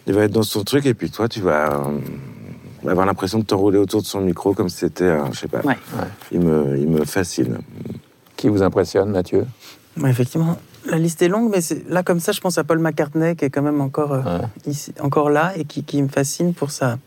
Il 0.07 0.13
va 0.15 0.23
être 0.23 0.31
dans 0.31 0.41
son 0.41 0.63
truc 0.63 0.87
et 0.87 0.95
puis 0.95 1.11
toi, 1.11 1.29
tu 1.29 1.41
vas 1.41 1.85
euh, 1.85 2.89
avoir 2.89 3.05
l'impression 3.05 3.37
de 3.37 3.45
t'enrouler 3.45 3.77
autour 3.77 4.01
de 4.01 4.07
son 4.07 4.21
micro 4.21 4.55
comme 4.55 4.69
si 4.69 4.77
c'était, 4.77 5.09
un- 5.09 5.31
je 5.31 5.41
sais 5.41 5.47
pas. 5.47 5.59
Ouais. 5.61 5.77
Il, 6.31 6.39
me, 6.39 6.75
il 6.75 6.87
me 6.89 7.05
fascine. 7.05 7.59
Qui 8.35 8.49
vous 8.49 8.63
impressionne, 8.63 9.11
Mathieu? 9.11 9.45
Ouais, 10.01 10.09
effectivement, 10.09 10.57
la 10.85 10.97
liste 10.97 11.21
est 11.21 11.27
longue, 11.27 11.49
mais 11.51 11.61
c'est- 11.61 11.87
là, 11.89 12.03
comme 12.03 12.19
ça, 12.19 12.31
je 12.31 12.41
pense 12.41 12.57
à 12.57 12.63
Paul 12.63 12.79
McCartney, 12.79 13.35
qui 13.35 13.45
est 13.45 13.49
quand 13.49 13.61
même 13.61 13.81
encore, 13.81 14.13
euh, 14.13 14.19
Ouais. 14.21 14.45
ici, 14.67 14.93
encore 15.01 15.29
là 15.29 15.53
et 15.57 15.65
qui, 15.65 15.83
qui 15.83 16.01
me 16.01 16.07
fascine 16.09 16.53
pour 16.53 16.71
sa. 16.71 16.97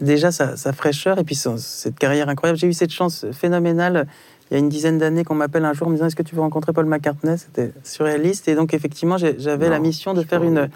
Déjà, 0.00 0.32
sa, 0.32 0.56
sa 0.56 0.72
fraîcheur 0.72 1.18
et 1.18 1.24
puis 1.24 1.36
son- 1.36 1.56
cette 1.56 1.96
carrière 1.98 2.28
incroyable. 2.28 2.58
J'ai 2.58 2.66
eu 2.66 2.72
cette 2.72 2.90
chance 2.90 3.26
phénoménale 3.32 4.06
il 4.50 4.54
y 4.54 4.56
a 4.56 4.58
une 4.58 4.68
dizaine 4.68 4.98
d'années 4.98 5.22
qu'on 5.24 5.36
m'appelle 5.36 5.64
un 5.64 5.72
jour 5.72 5.86
en 5.86 5.90
me 5.90 5.94
disant 5.96 6.06
Est-ce 6.06 6.16
que 6.16 6.22
tu 6.24 6.34
veux 6.34 6.40
rencontrer 6.40 6.72
Paul 6.72 6.86
McCartney? 6.86 7.36
C'était 7.38 7.72
surréaliste. 7.84 8.48
Et 8.48 8.54
donc, 8.56 8.74
effectivement, 8.74 9.16
j'avais 9.18 9.68
la 9.68 9.78
mission 9.78 10.12
de 10.12 10.22
faire 10.22 10.42
une. 10.42 10.68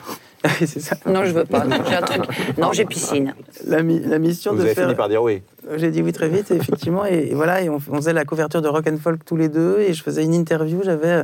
Ça. 0.67 0.97
Non, 1.05 1.25
je 1.25 1.33
veux 1.33 1.45
pas. 1.45 1.65
Non, 1.65 1.79
j'ai 1.89 1.97
un 1.97 2.01
truc. 2.03 2.23
Non, 2.59 2.73
j'ai 2.73 2.85
piscine. 2.85 3.35
La, 3.67 3.83
mi- 3.83 3.99
la 3.99 4.21
mission 4.21 4.53
Vous 4.53 4.59
de 4.59 4.63
avez 4.63 4.75
faire. 4.75 4.85
fini 4.85 4.95
par 4.97 5.09
dire 5.09 5.21
oui. 5.23 5.43
J'ai 5.77 5.91
dit 5.91 6.01
oui 6.01 6.13
très 6.13 6.29
vite, 6.29 6.53
effectivement. 6.53 7.05
Et, 7.05 7.31
et 7.31 7.35
voilà, 7.35 7.61
et 7.61 7.69
on, 7.69 7.75
on 7.91 7.97
faisait 7.97 8.13
la 8.13 8.25
couverture 8.25 8.63
de 8.63 8.69
Rock 8.69 8.87
and 8.87 8.99
Folk 9.03 9.25
tous 9.25 9.37
les 9.37 9.49
deux, 9.49 9.81
et 9.81 9.93
je 9.95 10.03
faisais 10.05 10.23
une 10.23 10.35
interview. 10.35 10.81
J'avais 10.85 11.23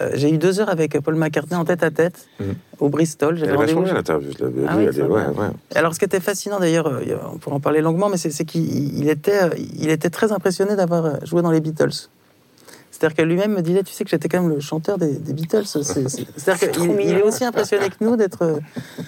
Euh, 0.00 0.10
j'ai 0.14 0.32
eu 0.32 0.38
deux 0.38 0.60
heures 0.60 0.68
avec 0.68 0.98
Paul 1.00 1.14
McCartney 1.14 1.56
en 1.56 1.64
tête 1.64 1.82
à 1.82 1.90
tête 1.90 2.26
Mhm. 2.40 2.54
au 2.80 2.88
Bristol. 2.88 3.36
J'avais 3.38 3.54
rendez-vous. 3.54 3.82
l'interview, 3.84 4.30
je 4.36 4.44
l'avais 4.44 4.62
Ah 4.66 4.72
vue. 4.72 4.78
oui, 4.78 4.82
elle 4.84 4.88
est- 4.88 4.92
c'est 4.92 5.02
ouais, 5.02 5.24
vrai. 5.24 5.46
ouais. 5.46 5.50
Alors, 5.74 5.94
ce 5.94 5.98
qui 5.98 6.04
était 6.04 6.20
fascinant 6.20 6.58
d'ailleurs, 6.58 6.86
euh, 6.88 7.02
on 7.32 7.38
pourra 7.38 7.56
en 7.56 7.60
parler 7.60 7.80
longuement, 7.80 8.08
mais 8.08 8.16
c'est 8.16 8.44
qu'il 8.44 9.08
était, 9.08 9.44
euh, 9.44 9.50
il 9.78 9.90
était 9.90 10.10
très 10.10 10.32
impressionné 10.32 10.74
d'avoir 10.76 11.24
joué 11.24 11.42
dans 11.42 11.50
les 11.50 11.60
Beatles. 11.60 12.08
C'est-à-dire 12.90 13.16
que 13.16 13.22
lui-même 13.22 13.52
me 13.52 13.60
disait, 13.60 13.82
tu 13.82 13.92
sais 13.92 14.04
que 14.04 14.10
j'étais 14.10 14.28
quand 14.28 14.40
même 14.40 14.50
le 14.52 14.60
chanteur 14.60 14.98
des, 14.98 15.12
des 15.14 15.32
Beatles. 15.32 15.64
C'est- 15.66 15.82
c'est- 15.82 16.08
C'est-à-dire 16.36 16.70
qu'il 16.72 17.00
il 17.00 17.14
est 17.18 17.22
aussi 17.22 17.44
impressionné 17.44 17.88
que 17.88 17.96
nous 18.00 18.16
d'être, 18.16 18.60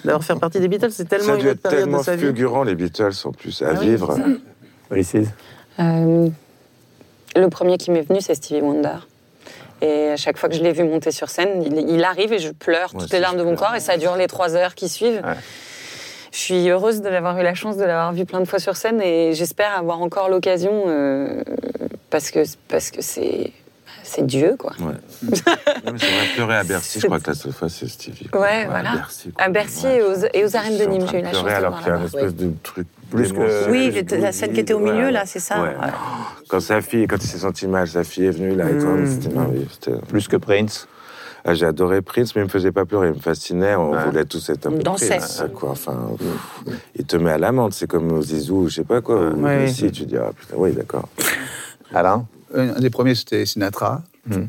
d'avoir 0.03 0.23
fait 0.23 0.35
partie 0.35 0.59
des 0.59 0.67
Beatles. 0.67 0.91
C'est 0.91 1.03
Ça 1.09 1.17
tellement 1.17 1.33
a 1.33 1.35
une 1.35 1.41
dû 1.41 1.47
autre 1.47 1.55
être 1.55 1.61
période 1.63 1.83
tellement 1.83 1.99
de 1.99 2.03
sa 2.03 2.15
vie. 2.17 2.23
fulgurant, 2.25 2.63
les 2.63 2.75
Beatles, 2.75 3.11
en 3.25 3.31
plus, 3.31 3.61
à 3.61 3.69
Ah 3.69 3.77
oui, 3.79 3.87
vivre. 3.89 4.13
ça. 4.15 5.19
Euh, 5.79 6.29
le 7.35 7.47
premier 7.49 7.77
qui 7.77 7.91
m'est 7.91 8.01
venu, 8.01 8.19
c'est 8.21 8.35
Stevie 8.35 8.61
Wonder. 8.61 8.97
Et 9.81 10.09
à 10.09 10.17
chaque 10.17 10.37
fois 10.37 10.49
que 10.49 10.55
je 10.55 10.63
l'ai 10.63 10.71
vu 10.71 10.83
monter 10.83 11.11
sur 11.11 11.29
scène, 11.29 11.61
il, 11.63 11.89
il 11.89 12.03
arrive 12.03 12.33
et 12.33 12.39
je 12.39 12.49
pleure 12.49 12.91
toutes 12.91 13.11
les 13.11 13.19
larmes 13.19 13.37
de 13.37 13.43
mon 13.43 13.55
corps 13.55 13.75
et 13.75 13.79
ça 13.79 13.97
dure 13.97 14.15
les 14.15 14.27
trois 14.27 14.55
heures 14.55 14.75
qui 14.75 14.89
suivent. 14.89 15.21
Ouais. 15.23 15.35
Je 16.31 16.37
suis 16.37 16.69
heureuse 16.69 17.01
d'avoir 17.01 17.39
eu 17.39 17.43
la 17.43 17.53
chance 17.53 17.77
de 17.77 17.83
l'avoir 17.83 18.13
vu 18.13 18.25
plein 18.25 18.39
de 18.39 18.45
fois 18.45 18.59
sur 18.59 18.75
scène 18.75 19.01
et 19.01 19.33
j'espère 19.33 19.75
avoir 19.77 20.01
encore 20.01 20.29
l'occasion 20.29 20.83
euh, 20.87 21.41
parce 22.09 22.31
que 22.31 22.43
parce 22.67 22.91
que 22.91 23.01
c'est 23.01 23.51
c'est 24.07 24.25
Dieu 24.25 24.55
quoi. 24.57 24.71
Ouais. 24.79 24.85
non, 25.23 25.91
mais 25.93 25.99
c'est 25.99 26.05
vrai, 26.07 26.25
pleurer 26.35 26.55
à 26.57 26.63
Bercy, 26.63 26.99
je 26.99 27.05
crois 27.05 27.19
que 27.19 27.27
la 27.29 27.35
seule 27.35 27.51
fois, 27.53 27.69
c'est 27.69 27.87
Stevie. 27.87 28.27
quoi. 28.27 28.41
Ouais, 28.41 28.65
voilà. 28.65 28.91
À 28.91 28.95
Bercy, 28.95 29.31
quoi. 29.31 29.43
À 29.45 29.49
Bercy 29.49 29.87
et 29.87 30.01
aux- 30.01 30.25
et 30.33 30.45
aux 30.45 30.55
arènes 30.55 30.77
de 30.77 30.83
Nîmes, 30.85 31.05
j'ai 31.11 31.19
eu 31.19 31.21
la 31.23 31.29
pleurer 31.29 31.33
chance 31.33 31.43
de 31.61 31.65
alors 31.65 31.77
qu'il 31.79 31.87
y 31.87 31.89
a 31.89 31.93
là-bas, 31.93 32.05
espèce 32.05 32.35
de 32.35 32.51
truc. 32.63 32.87
Plus 33.11 33.31
que- 33.31 33.69
Oui, 33.69 33.93
la 34.19 34.31
scène 34.31 34.51
qui 34.53 34.59
était 34.59 34.73
au 34.73 34.79
milieu, 34.79 35.05
ouais. 35.05 35.11
là, 35.11 35.25
c'est 35.25 35.39
ça 35.39 35.61
Ouais. 35.61 35.69
Ouais. 35.69 35.91
Quand 36.49 36.59
sa 36.59 36.81
fille, 36.81 37.07
quand 37.07 37.17
il 37.23 37.27
s'est 37.27 37.37
senti 37.39 37.67
mal, 37.67 37.87
sa 37.87 38.03
fille 38.03 38.25
est 38.25 38.31
venue 38.31 38.55
là, 38.55 38.69
et 38.69 38.77
comme 38.77 39.05
c'était 39.05 39.33
merveilleux. 39.33 39.67
c'était- 39.71 39.97
Plus 40.07 40.27
que 40.27 40.37
Prince 40.37 40.87
Ah, 41.49 41.53
J'ai 41.53 41.65
adoré 41.65 42.01
Prince, 42.01 42.35
mais 42.35 42.41
il 42.41 42.45
me 42.45 42.49
faisait 42.49 42.73
pas 42.73 42.83
pleurer, 42.83 43.07
il 43.07 43.13
me 43.13 43.19
fascinait. 43.21 43.73
On 43.75 43.91
Ouais. 43.93 44.03
voulait 44.03 44.25
tous 44.25 44.49
être 44.49 44.67
un 44.67 44.71
peu 44.71 44.79
Dansait. 44.79 45.07
Prince, 45.15 45.43
quoi. 45.55 45.69
Enfin, 45.69 45.95
pff, 46.17 46.75
il 46.95 47.05
te 47.05 47.15
met 47.15 47.31
à 47.31 47.37
l'amende, 47.37 47.71
c'est 47.73 47.87
comme 47.87 48.11
aux 48.11 48.21
Zizou, 48.21 48.67
je 48.67 48.75
sais 48.75 48.83
pas 48.83 48.99
quoi. 48.99 49.29
ou 49.29 49.41
Ouais, 49.45 49.63
ici, 49.65 49.89
tu 49.89 50.03
dis 50.05 50.17
ah 50.17 50.31
putain, 50.37 50.55
oui, 50.57 50.73
d'accord. 50.73 51.07
Alain? 51.93 52.25
Un 52.55 52.79
des 52.79 52.89
premiers, 52.89 53.15
c'était 53.15 53.45
Sinatra. 53.45 54.03
Mm. 54.27 54.41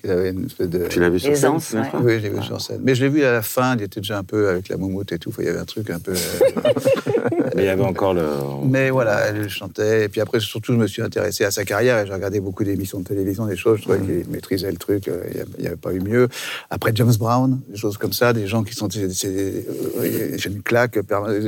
Qu'il 0.00 0.10
avait 0.10 0.30
une 0.30 0.46
espèce 0.46 0.70
de... 0.70 0.86
Tu 0.88 1.00
l'as 1.00 1.10
vu 1.10 1.18
sur 1.20 1.36
scène 1.36 1.52
ouais. 1.52 1.88
Oui, 2.02 2.12
je 2.14 2.22
l'ai 2.22 2.30
vu 2.30 2.42
sur 2.42 2.58
scène. 2.62 2.80
Mais 2.82 2.94
je 2.94 3.04
l'ai 3.04 3.10
vu 3.10 3.24
à 3.24 3.32
la 3.32 3.42
fin, 3.42 3.76
il 3.76 3.82
était 3.82 4.00
déjà 4.00 4.16
un 4.16 4.24
peu 4.24 4.48
avec 4.48 4.70
la 4.70 4.78
moumoute 4.78 5.12
et 5.12 5.18
tout. 5.18 5.30
Il 5.38 5.44
y 5.44 5.48
avait 5.48 5.58
un 5.58 5.66
truc 5.66 5.90
un 5.90 5.98
peu. 5.98 6.12
euh, 6.12 6.60
Mais 7.54 7.64
il 7.64 7.66
y 7.66 7.68
avait 7.68 7.82
encore 7.82 8.14
le. 8.14 8.24
Mais 8.64 8.88
voilà, 8.88 9.26
elle 9.26 9.50
chantait. 9.50 10.04
Et 10.04 10.08
puis 10.08 10.22
après, 10.22 10.40
surtout, 10.40 10.72
je 10.72 10.78
me 10.78 10.86
suis 10.86 11.02
intéressé 11.02 11.44
à 11.44 11.50
sa 11.50 11.66
carrière 11.66 11.98
et 11.98 12.06
j'ai 12.06 12.12
regardé 12.14 12.40
beaucoup 12.40 12.64
d'émissions 12.64 13.00
de 13.00 13.04
télévision, 13.04 13.44
des 13.46 13.56
choses. 13.56 13.78
Je 13.78 13.82
trouvais 13.82 13.98
qu'il 14.00 14.30
maîtrisait 14.30 14.70
le 14.70 14.78
truc. 14.78 15.08
euh, 15.08 15.22
Il 15.58 15.60
n'y 15.62 15.66
avait 15.66 15.76
pas 15.76 15.92
eu 15.92 16.00
mieux. 16.00 16.28
Après, 16.70 16.92
James 16.94 17.12
Brown, 17.18 17.60
des 17.68 17.76
choses 17.76 17.98
comme 17.98 18.14
ça, 18.14 18.32
des 18.32 18.46
gens 18.46 18.62
qui 18.62 18.74
sont. 18.74 18.88
C'est- 18.90 19.66
euh, 19.98 20.36
une 20.46 20.62
claque. 20.62 21.00
permanente. 21.02 21.42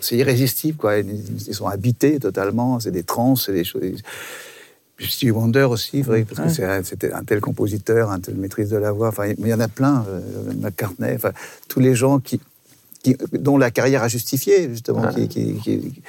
C'est 0.00 0.16
irrésistible, 0.16 0.76
quoi. 0.76 0.98
Ils, 0.98 1.22
ils 1.46 1.54
sont 1.54 1.66
habités 1.68 2.18
totalement. 2.18 2.80
C'est 2.80 2.90
des 2.90 3.04
trans, 3.04 3.36
c'est 3.36 3.52
des 3.52 3.62
choses. 3.64 3.82
Stevie 5.00 5.30
Wonder 5.30 5.64
aussi, 5.64 6.02
vrai, 6.02 6.24
parce 6.24 6.40
que 6.40 6.48
c'est 6.54 6.64
un- 6.64 6.82
c'était 6.82 7.12
un 7.12 7.22
tel 7.24 7.40
compositeur, 7.40 8.10
un 8.10 8.18
tel 8.20 8.34
maîtrise 8.34 8.70
de 8.70 8.76
la 8.76 8.90
voix. 8.92 9.08
Enfin, 9.08 9.28
mais 9.28 9.34
il 9.38 9.48
y 9.48 9.54
en 9.54 9.60
a 9.60 9.68
plein, 9.68 10.04
euh, 10.08 10.20
McCartney, 10.60 11.14
enfin, 11.14 11.32
tous 11.68 11.80
les 11.80 11.94
gens 11.94 12.18
qui, 12.18 12.40
qui- 13.02 13.16
dont 13.32 13.58
la 13.58 13.70
carrière 13.70 14.02
a 14.02 14.08
justifié, 14.08 14.68
justement, 14.70 15.02
qui, 15.08 15.28
qui, 15.28 15.54
qui, 15.54 16.02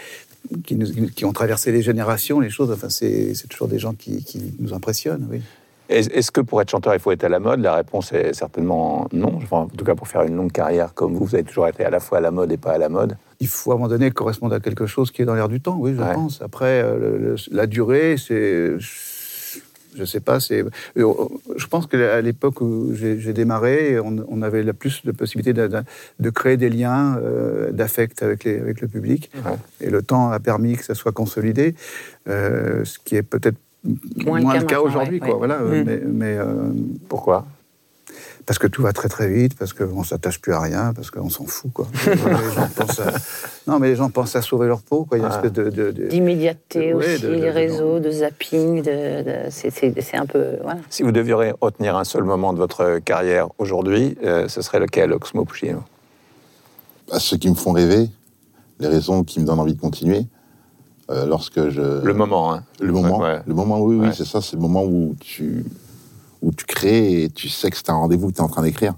qui 0.66 0.76
nous- 0.76 1.10
qui 1.10 1.26
ont 1.26 1.34
traversé 1.34 1.72
les 1.72 1.82
générations, 1.84 2.40
les 2.40 2.50
choses. 2.50 2.72
Enfin, 2.72 2.90
c'est 2.90 3.34
toujours 3.50 3.68
des 3.68 3.78
gens 3.80 3.94
qui, 3.94 4.24
qui 4.24 4.42
nous 4.60 4.74
impressionnent, 4.74 5.28
oui. 5.30 5.42
Est- 5.90 6.12
Est-ce 6.14 6.32
que 6.32 6.42
pour 6.42 6.62
être 6.62 6.70
chanteur, 6.70 6.94
il 6.94 7.00
faut 7.00 7.12
être 7.12 7.24
à 7.24 7.30
la 7.30 7.40
mode? 7.40 7.62
La 7.62 7.76
réponse 7.76 8.12
est 8.14 8.34
certainement 8.34 9.08
non. 9.12 9.36
Enfin, 9.38 9.58
en 9.58 9.68
tout 9.68 9.86
cas, 9.86 9.96
pour 9.96 10.08
faire 10.08 10.22
une 10.24 10.36
longue 10.36 10.52
carrière 10.52 10.94
comme 10.94 11.14
vous, 11.16 11.26
vous 11.26 11.36
avez 11.36 11.44
toujours 11.44 11.68
été 11.68 11.84
à 11.84 11.90
la 11.90 12.00
fois 12.00 12.20
à 12.20 12.22
la 12.22 12.30
mode 12.32 12.52
et 12.52 12.58
pas 12.58 12.72
à 12.74 12.78
la 12.78 12.90
mode. 12.90 13.18
Il 13.42 13.48
faut 13.48 13.72
à 13.72 13.76
un 13.76 13.78
moment 13.78 13.88
donné 13.90 14.12
correspondre 14.12 14.54
à 14.56 14.60
quelque 14.60 14.86
chose 14.86 15.12
qui 15.12 15.22
est 15.22 15.26
dans 15.26 15.36
l'air 15.36 15.48
du 15.48 15.62
temps, 15.62 15.78
oui, 15.80 15.94
je 15.96 16.02
Ouais. 16.02 16.14
pense. 16.14 16.42
Après, 16.42 16.82
euh, 16.84 16.98
le- 17.00 17.18
le- 17.18 17.36
la 17.52 17.68
durée, 17.68 18.16
c'est. 18.18 18.74
Je 19.96 20.06
sais 20.06 20.20
pas, 20.20 20.40
c'est. 20.40 20.64
euh, 20.98 21.14
Je 21.56 21.66
pense 21.68 21.88
qu'à 21.88 22.22
l'époque 22.22 22.62
où 22.62 22.90
j'ai 22.94 23.34
démarré, 23.34 23.98
on, 24.00 24.18
on 24.30 24.42
avait 24.42 24.62
la 24.62 24.74
plus 24.74 25.04
de 25.04 25.12
possibilités 25.12 25.54
de, 25.54 25.68
de- 25.68 25.82
de 26.20 26.30
créer 26.30 26.58
des 26.58 26.70
liens 26.70 27.18
euh, 27.18 27.72
d'affect 27.72 28.22
avec, 28.22 28.44
les- 28.44 28.60
avec 28.60 28.82
le 28.82 28.88
public. 28.88 29.32
Ouais. 29.36 29.58
Et 29.82 29.90
le 29.90 30.02
temps 30.04 30.30
a 30.32 30.40
permis 30.40 30.76
que 30.78 30.84
ça 30.86 30.94
soit 30.94 31.12
consolidé, 31.12 31.76
euh, 32.28 32.84
ce 32.86 33.00
qui 33.00 33.16
est 33.16 33.24
peut-être 33.24 33.58
Moins 34.26 34.42
moins, 34.42 34.60
le 34.60 34.66
cas 34.66 34.82
aujourd'hui. 34.82 35.20
ouais, 35.22 35.28
quoi, 35.30 35.30
ouais. 35.40 35.48
Voilà, 35.48 35.60
Mm. 35.60 35.84
mais, 35.86 36.02
mais, 36.06 36.38
euh, 36.38 36.70
Pourquoi? 37.08 37.48
Parce 38.50 38.58
que 38.58 38.66
tout 38.66 38.82
va 38.82 38.94
très 38.94 39.10
très 39.10 39.30
vite, 39.30 39.54
parce 39.56 39.74
qu'on 39.74 40.04
s'attache 40.04 40.42
plus 40.42 40.54
à 40.54 40.60
rien, 40.60 40.92
parce 40.96 41.12
qu'on 41.12 41.30
s'en 41.30 41.46
fout. 41.46 41.72
Quoi. 41.72 41.88
les 42.08 42.16
gens 42.18 42.68
pensent 42.76 43.00
à... 43.00 43.12
Non, 43.68 43.78
mais 43.78 43.90
les 43.90 43.96
gens 43.96 44.10
pensent 44.10 44.36
à 44.36 44.42
sauver 44.42 44.66
leur 44.66 44.82
peau. 44.82 45.06
Quoi. 45.06 45.20
Il 45.20 45.22
y 45.22 45.24
a 45.24 45.28
une 45.28 45.34
Ah. 45.34 45.36
espèce 45.36 45.54
de, 45.54 45.70
de- 45.70 45.92
de- 45.92 46.08
D'immédiateté 46.08 46.96
Ouais, 46.96 47.14
aussi, 47.14 47.22
de- 47.22 47.28
de- 47.28 47.34
les 47.36 47.52
réseaux, 47.52 48.00
de 48.00 48.10
zapping, 48.10 48.78
de, 48.82 49.22
de- 49.22 49.50
c'est- 49.52 49.70
c'est 49.70 49.94
c'est 50.02 50.18
un 50.18 50.26
peu. 50.26 50.58
Voilà. 50.64 50.80
Si 50.90 51.04
vous 51.04 51.12
deviez 51.12 51.36
retenir 51.62 51.96
un 51.96 52.04
seul 52.04 52.24
moment 52.24 52.52
de 52.52 52.58
votre 52.58 52.98
carrière 52.98 53.50
aujourd'hui, 53.60 54.18
euh, 54.24 54.48
ce 54.48 54.64
serait 54.64 54.80
lequel, 54.80 55.14
Oxmo 55.14 55.46
Puccino? 55.46 55.84
Bah, 57.12 57.20
ceux 57.20 57.38
qui 57.38 57.52
me 57.52 57.56
font 57.56 57.72
rêver, 57.74 58.10
les 58.80 58.88
raisons 58.88 59.24
qui 59.24 59.40
me 59.40 59.46
donnent 59.46 59.60
envie 59.60 59.76
de 59.76 59.80
continuer. 59.82 60.26
euh, 61.12 61.28
lorsque 61.28 61.70
je 61.70 62.04
Le 62.04 62.14
moment, 62.16 62.52
hein 62.54 62.64
le 62.80 62.92
moment, 62.92 63.20
Ouais, 63.20 63.26
ouais. 63.34 63.40
le 63.46 63.54
moment, 63.54 63.80
oui, 63.80 63.96
oui, 63.96 64.08
Ouais. 64.08 64.14
c'est 64.14 64.26
ça, 64.26 64.42
c'est 64.42 64.56
le 64.56 64.62
moment 64.64 64.84
où 64.86 65.16
tu 65.20 65.66
où 66.42 66.52
tu 66.52 66.66
crées 66.66 67.24
et 67.24 67.30
tu 67.30 67.50
sais 67.50 67.70
que 67.70 67.78
c'est 67.78 67.90
un 67.90 67.96
rendez-vous 67.96 68.28
que 68.30 68.34
tu 68.34 68.40
es 68.40 68.44
en 68.44 68.48
train 68.50 68.64
d'écrire. 68.64 68.94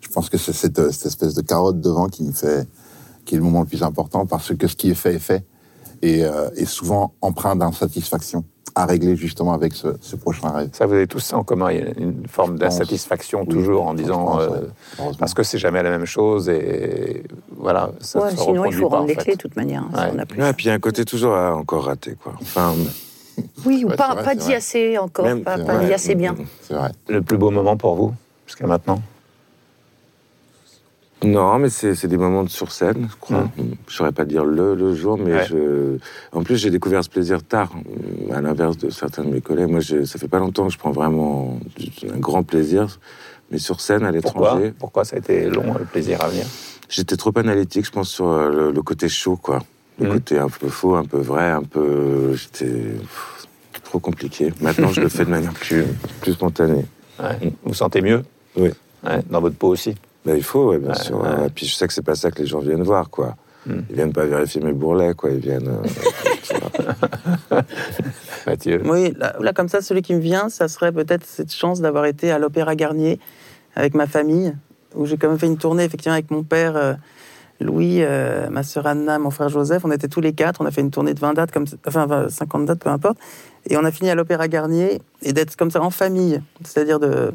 Je 0.00 0.08
pense 0.08 0.28
que 0.28 0.38
c'est 0.38 0.52
cette, 0.52 0.90
cette 0.90 1.06
espèce 1.06 1.34
de 1.34 1.42
carotte 1.42 1.80
devant 1.80 2.06
qui 2.08 2.24
me 2.24 2.32
fait, 2.32 2.66
qui 3.24 3.34
est 3.34 3.38
le 3.38 3.44
moment 3.44 3.60
le 3.60 3.66
plus 3.66 3.82
important 3.82 4.26
parce 4.26 4.54
que 4.56 4.66
ce 4.66 4.74
qui 4.76 4.90
est 4.90 4.94
fait 4.94 5.14
est 5.14 5.18
fait 5.18 5.44
et, 6.02 6.24
euh, 6.24 6.48
et 6.56 6.64
souvent 6.66 7.12
empreint 7.20 7.54
d'insatisfaction 7.56 8.44
à 8.74 8.86
régler 8.86 9.16
justement 9.16 9.52
avec 9.52 9.74
ce, 9.74 9.88
ce 10.00 10.16
prochain 10.16 10.48
rêve. 10.48 10.70
Ça, 10.72 10.86
vous 10.86 10.94
avez 10.94 11.06
tous 11.06 11.18
ça 11.20 11.36
en 11.36 11.44
commun. 11.44 11.70
Il 11.70 11.78
y 11.78 11.82
a 11.82 11.90
une 11.98 12.26
forme 12.26 12.56
d'insatisfaction 12.58 13.40
Oui, 13.42 13.48
toujours 13.48 13.86
en 13.86 13.92
disant. 13.92 14.24
pense, 14.24 14.40
euh, 14.42 14.60
ouais. 14.98 15.12
Parce 15.18 15.34
que 15.34 15.42
c'est 15.42 15.58
jamais 15.58 15.82
la 15.82 15.90
même 15.90 16.06
chose 16.06 16.48
et 16.48 17.22
voilà. 17.58 17.90
Ça 18.00 18.22
Ouais, 18.22 18.30
se 18.30 18.38
sinon, 18.38 18.64
il 18.64 18.72
faut 18.72 18.88
pas, 18.88 18.96
rendre 18.96 19.04
en 19.04 19.08
les 19.08 19.14
fait. 19.14 19.24
clés 19.24 19.32
de 19.34 19.38
toute 19.42 19.56
manière. 19.56 19.82
hein, 19.92 20.08
si 20.08 20.16
on 20.16 20.18
a 20.18 20.24
plus. 20.24 20.40
Ouais, 20.42 20.48
et 20.50 20.52
puis 20.54 20.64
il 20.64 20.68
y 20.68 20.70
a 20.70 20.74
un 20.74 20.78
côté 20.80 21.04
toujours 21.04 21.34
ah, 21.34 21.54
encore 21.54 21.84
raté, 21.84 22.16
quoi. 22.22 22.32
Enfin, 22.40 22.72
Oui, 23.66 23.84
ou 23.84 23.88
Ouais, 23.88 23.96
pas, 23.96 24.14
vrai, 24.14 24.24
pas 24.24 24.34
dit 24.34 24.46
vrai. 24.46 24.54
assez 24.56 24.98
encore, 24.98 25.24
Même- 25.26 25.42
pas, 25.44 25.56
dit 25.58 25.92
assez 25.92 26.14
bien. 26.14 26.36
C'est 26.62 26.74
vrai. 26.74 26.90
Le 27.08 27.22
plus 27.22 27.36
beau 27.38 27.50
moment 27.50 27.76
pour 27.76 27.94
vous 27.96 28.14
jusqu'à 28.46 28.66
maintenant? 28.66 29.00
Non, 31.24 31.56
mais 31.60 31.70
c'est 31.70 31.94
c'est 31.94 32.08
des 32.08 32.16
moments 32.16 32.42
de 32.42 32.48
sur 32.48 32.72
scène, 32.72 33.06
je 33.08 33.16
crois. 33.16 33.48
Je 33.86 33.94
saurais 33.94 34.10
pas 34.10 34.24
dire 34.24 34.44
le, 34.44 34.74
le 34.74 34.92
jour, 34.92 35.16
mais 35.18 35.34
Ouais. 35.34 35.46
je... 35.46 35.98
en 36.32 36.42
plus, 36.42 36.56
j'ai 36.56 36.70
découvert 36.70 37.04
ce 37.04 37.08
plaisir 37.08 37.44
tard, 37.44 37.70
à 38.32 38.40
l'inverse 38.40 38.76
de 38.76 38.90
certains 38.90 39.22
de 39.22 39.28
mes 39.28 39.40
collègues. 39.40 39.68
Moi, 39.70 39.78
je... 39.78 40.04
ça 40.04 40.18
fait 40.18 40.26
pas 40.26 40.40
longtemps 40.40 40.66
que 40.66 40.72
je 40.72 40.78
prends 40.78 40.90
vraiment 40.90 41.60
un 42.12 42.18
grand 42.18 42.42
plaisir, 42.42 42.98
mais 43.52 43.58
sur 43.58 43.80
scène, 43.80 44.04
à 44.04 44.10
Pourquoi? 44.20 44.48
l'étranger, 44.54 44.74
Pourquoi 44.76 45.04
ça 45.04 45.14
a 45.14 45.20
été 45.20 45.48
long, 45.48 45.74
le 45.78 45.84
plaisir 45.84 46.20
à 46.22 46.28
venir? 46.28 46.46
J'étais 46.88 47.16
trop 47.16 47.30
analytique, 47.38 47.86
je 47.86 47.92
pense, 47.92 48.08
sur 48.10 48.26
euh, 48.26 48.50
le, 48.50 48.72
le 48.72 48.82
côté 48.82 49.08
chaud, 49.08 49.36
quoi. 49.36 49.60
Le 49.98 50.06
Mhm. 50.06 50.12
côté 50.14 50.38
un 50.38 50.48
peu 50.48 50.68
faux, 50.68 50.94
un 50.96 51.04
peu 51.04 51.18
vrai, 51.18 51.50
un 51.50 51.62
peu. 51.62 52.34
J'étais. 52.34 52.72
trop 53.84 53.98
compliqué. 53.98 54.52
Maintenant, 54.60 54.88
je 54.88 55.00
le 55.02 55.08
fais 55.08 55.24
de 55.24 55.30
manière 55.30 55.52
plus, 55.52 55.84
plus 56.22 56.32
spontanée. 56.32 56.86
Ouais. 57.20 57.36
Vous 57.42 57.52
vous 57.66 57.74
sentez 57.74 58.00
mieux 58.00 58.22
Oui. 58.56 58.70
Ouais, 59.04 59.20
Dans 59.28 59.40
votre 59.40 59.56
peau 59.56 59.68
aussi 59.68 59.94
Ben, 60.24 60.34
il 60.36 60.42
faut, 60.42 60.70
ouais, 60.70 60.78
bien 60.78 60.90
Ouais, 60.90 60.94
sûr. 60.94 61.20
ouais. 61.20 61.28
ouais. 61.28 61.46
Et 61.46 61.50
puis 61.50 61.66
je 61.66 61.74
sais 61.74 61.86
que 61.86 61.92
c'est 61.92 62.00
pas 62.04 62.14
ça 62.14 62.30
que 62.30 62.38
les 62.40 62.46
gens 62.46 62.60
viennent 62.60 62.82
voir, 62.84 63.10
quoi. 63.10 63.36
Mm. 63.66 63.72
Ils 63.90 63.96
viennent 63.96 64.12
pas 64.12 64.24
vérifier 64.24 64.62
mes 64.62 64.72
bourrelets, 64.72 65.12
quoi. 65.14 65.30
Ils 65.30 65.40
viennent. 65.40 65.68
euh, 65.68 67.60
Mathieu 68.46 68.82
Oui, 68.84 69.12
là, 69.18 69.34
là, 69.40 69.52
comme 69.52 69.68
ça, 69.68 69.80
celui 69.82 70.02
qui 70.02 70.14
me 70.14 70.20
vient, 70.20 70.48
ça 70.48 70.68
serait 70.68 70.92
peut-être 70.92 71.24
cette 71.26 71.52
chance 71.52 71.80
d'avoir 71.80 72.04
été 72.06 72.30
à 72.30 72.38
l'Opéra 72.38 72.74
Garnier 72.74 73.18
avec 73.74 73.94
ma 73.94 74.06
famille, 74.06 74.54
où 74.94 75.06
j'ai 75.06 75.16
quand 75.16 75.28
même 75.28 75.38
fait 75.38 75.46
une 75.46 75.58
tournée, 75.58 75.84
effectivement, 75.84 76.14
avec 76.14 76.30
mon 76.30 76.42
père 76.42 76.76
euh, 76.76 76.94
Louis, 77.62 77.98
euh, 78.02 78.48
ma 78.50 78.62
sœur 78.62 78.86
Anna, 78.86 79.18
mon 79.18 79.30
frère 79.30 79.48
Joseph. 79.48 79.84
On 79.84 79.90
était 79.90 80.08
tous 80.08 80.20
les 80.20 80.32
quatre. 80.32 80.60
On 80.60 80.66
a 80.66 80.70
fait 80.70 80.80
une 80.80 80.90
tournée 80.90 81.14
de 81.14 81.20
20 81.20 81.34
dates, 81.34 81.52
comme, 81.52 81.64
enfin 81.86 82.06
20, 82.06 82.28
50 82.30 82.66
dates, 82.66 82.78
peu 82.80 82.90
importe. 82.90 83.16
Et 83.68 83.76
on 83.76 83.84
a 83.84 83.90
fini 83.92 84.10
à 84.10 84.14
l'Opéra 84.14 84.48
Garnier 84.48 85.00
et 85.22 85.32
d'être 85.32 85.56
comme 85.56 85.70
ça 85.70 85.80
en 85.82 85.90
famille, 85.90 86.40
c'est-à-dire 86.64 86.98
de, 87.00 87.32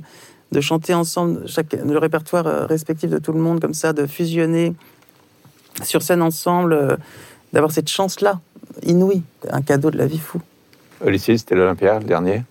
de 0.51 0.61
chanter 0.61 0.93
ensemble 0.93 1.47
chaque, 1.47 1.73
le 1.73 1.97
répertoire 1.97 2.47
euh, 2.47 2.65
respectif 2.65 3.09
de 3.09 3.17
tout 3.17 3.31
le 3.33 3.39
monde, 3.39 3.59
comme 3.61 3.73
ça, 3.73 3.93
de 3.93 4.05
fusionner 4.05 4.73
sur 5.83 6.01
scène 6.01 6.21
ensemble, 6.21 6.73
euh, 6.73 6.95
d'avoir 7.53 7.71
cette 7.71 7.89
chance-là, 7.89 8.39
inouïe, 8.83 9.23
un 9.49 9.61
cadeau 9.61 9.89
de 9.91 9.97
la 9.97 10.05
vie 10.07 10.19
fou. 10.19 10.41
Ulysses, 11.05 11.25
c'était 11.39 11.55
l'Olympia, 11.55 11.99
le 11.99 12.05
dernier? 12.05 12.43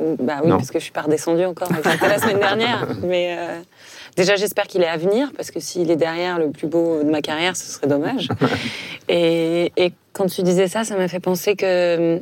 Bah 0.00 0.40
oui, 0.42 0.48
Non. 0.50 0.56
parce 0.56 0.70
que 0.72 0.78
je 0.80 0.84
suis 0.84 0.92
pas 0.92 1.02
redescendue 1.02 1.44
encore. 1.44 1.68
C'était 1.68 2.08
la 2.08 2.18
semaine 2.18 2.38
dernière. 2.40 2.88
Mais 3.04 3.36
euh, 3.38 3.60
déjà, 4.16 4.36
j'espère 4.36 4.66
qu'il 4.66 4.82
est 4.82 4.88
à 4.88 4.96
venir, 4.96 5.30
parce 5.36 5.50
que 5.50 5.60
s'il 5.60 5.90
est 5.90 5.96
derrière 5.96 6.38
le 6.38 6.50
plus 6.50 6.66
beau 6.66 7.02
de 7.02 7.10
ma 7.10 7.20
carrière, 7.20 7.56
ce 7.56 7.66
serait 7.66 7.86
dommage. 7.86 8.28
et, 9.08 9.72
et 9.76 9.92
quand 10.12 10.26
tu 10.26 10.42
disais 10.42 10.68
ça, 10.68 10.84
ça 10.84 10.96
m'a 10.96 11.08
fait 11.08 11.20
penser 11.20 11.56
que 11.56 12.20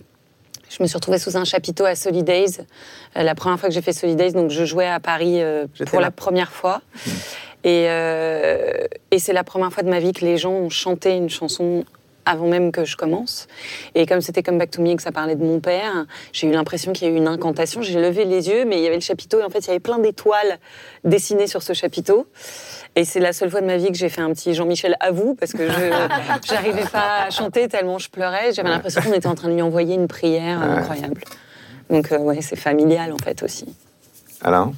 Je 0.71 0.83
me 0.83 0.89
suis 0.89 0.97
retrouvée 0.97 1.19
sous 1.19 1.37
un 1.37 1.45
chapiteau 1.45 1.85
à 1.85 1.95
Solidays. 1.95 2.63
Euh, 3.17 3.23
la 3.23 3.35
première 3.35 3.61
fois 3.61 3.69
que 3.69 3.75
j'ai 3.75 3.83
fait 3.83 3.93
Solidays, 3.93 4.33
donc 4.33 4.51
je 4.51 4.65
jouais 4.65 4.87
à 4.89 5.01
Paris 5.01 5.43
euh, 5.43 5.67
pour 5.87 6.01
là. 6.01 6.07
la 6.07 6.11
première 6.11 6.51
fois. 6.51 6.81
Et, 7.65 7.87
euh, 7.89 8.87
et 9.11 9.19
c'est 9.19 9.35
la 9.35 9.45
première 9.45 9.73
fois 9.73 9.83
de 9.83 9.91
ma 9.91 10.01
vie 10.01 10.13
que 10.13 10.25
les 10.25 10.39
gens 10.39 10.53
ont 10.53 10.71
chanté 10.71 11.15
une 11.15 11.31
chanson 11.31 11.85
avant 12.25 12.47
même 12.47 12.73
que 12.73 12.85
je 12.85 12.97
commence. 12.97 13.49
Et 13.95 14.07
comme 14.07 14.21
c'était 14.21 14.43
comme 14.43 14.59
Back 14.59 14.71
to 14.71 14.83
Me 14.83 14.91
et 14.91 14.97
que 14.97 15.03
ça 15.03 15.13
parlait 15.13 15.37
de 15.37 15.45
mon 15.45 15.61
père, 15.61 16.07
j'ai 16.33 16.47
eu 16.47 16.53
l'impression 16.53 16.93
qu'il 16.93 17.09
y 17.09 17.11
a 17.11 17.15
eu 17.15 17.17
une 17.17 17.29
incantation. 17.29 17.83
J'ai 17.83 18.01
levé 18.01 18.25
les 18.25 18.49
yeux, 18.49 18.65
mais 18.65 18.79
il 18.79 18.83
y 18.83 18.87
avait 18.87 18.97
le 18.97 19.03
chapiteau 19.03 19.41
et 19.41 19.45
en 19.45 19.51
fait, 19.51 19.61
il 19.61 19.67
y 19.69 19.71
avait 19.71 19.81
plein 19.81 19.99
d'étoiles 19.99 20.59
dessinées 21.05 21.47
sur 21.47 21.63
ce 21.63 21.73
chapiteau. 21.73 22.27
Et 22.95 23.05
c'est 23.05 23.21
la 23.21 23.33
seule 23.33 23.51
fois 23.51 23.61
de 23.61 23.67
ma 23.67 23.77
vie 23.77 23.89
que 23.89 23.97
j'ai 23.97 24.09
fait 24.09 24.21
un 24.21 24.33
petit 24.33 24.55
Jean-Michel 24.55 24.97
à 25.01 25.11
vous 25.11 25.35
parce 25.35 25.53
que 25.53 25.69
je 25.69 26.53
n'arrivais 26.53 26.87
pas 26.91 27.25
à 27.27 27.31
chanter 27.31 27.69
tellement 27.69 27.99
je 27.99 28.11
pleurais. 28.11 28.53
J'avais 28.53 28.69
l'impression 28.69 29.01
qu'on 29.03 29.13
était 29.13 29.29
en 29.29 29.35
train 29.35 29.49
de 29.49 29.55
lui 29.55 29.63
envoyer 29.63 29.95
une 29.95 30.09
prière 30.09 30.61
incroyable. 30.61 31.23
Donc 31.91 32.13
euh, 32.13 32.19
ouais, 32.19 32.41
c'est 32.43 32.57
familial 32.57 33.13
en 33.13 33.19
fait 33.19 33.43
aussi. 33.43 33.67
Alain? 34.43 34.73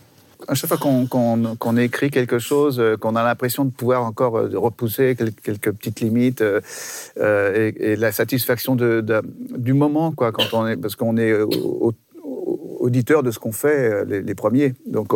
Chaque 0.52 0.68
fois 0.74 0.76
qu'on 0.76 1.76
écrit 1.78 2.10
quelque 2.10 2.38
chose, 2.38 2.78
euh, 2.78 2.96
qu'on 2.96 3.16
a 3.16 3.24
l'impression 3.24 3.64
de 3.64 3.70
pouvoir 3.70 4.04
encore 4.04 4.36
euh, 4.38 4.50
repousser 4.54 5.14
quel- 5.16 5.32
quelques 5.32 5.72
petites 5.72 6.00
limites 6.00 6.42
euh, 6.42 7.72
et, 7.78 7.96
la 7.96 8.12
satisfaction 8.12 8.76
du 8.76 9.72
moment, 9.72 10.12
quoi, 10.12 10.32
quand 10.32 10.52
on 10.52 10.66
est, 10.66 10.76
parce 10.76 10.96
qu'on 10.96 11.16
est 11.16 11.32
au- 11.40 11.48
au- 11.50 11.94
au- 12.22 12.76
auditeur 12.80 13.22
de 13.22 13.30
ce 13.30 13.38
qu'on 13.38 13.52
fait, 13.52 14.04
les, 14.04 14.34
premiers. 14.34 14.74
Donc 14.86 15.14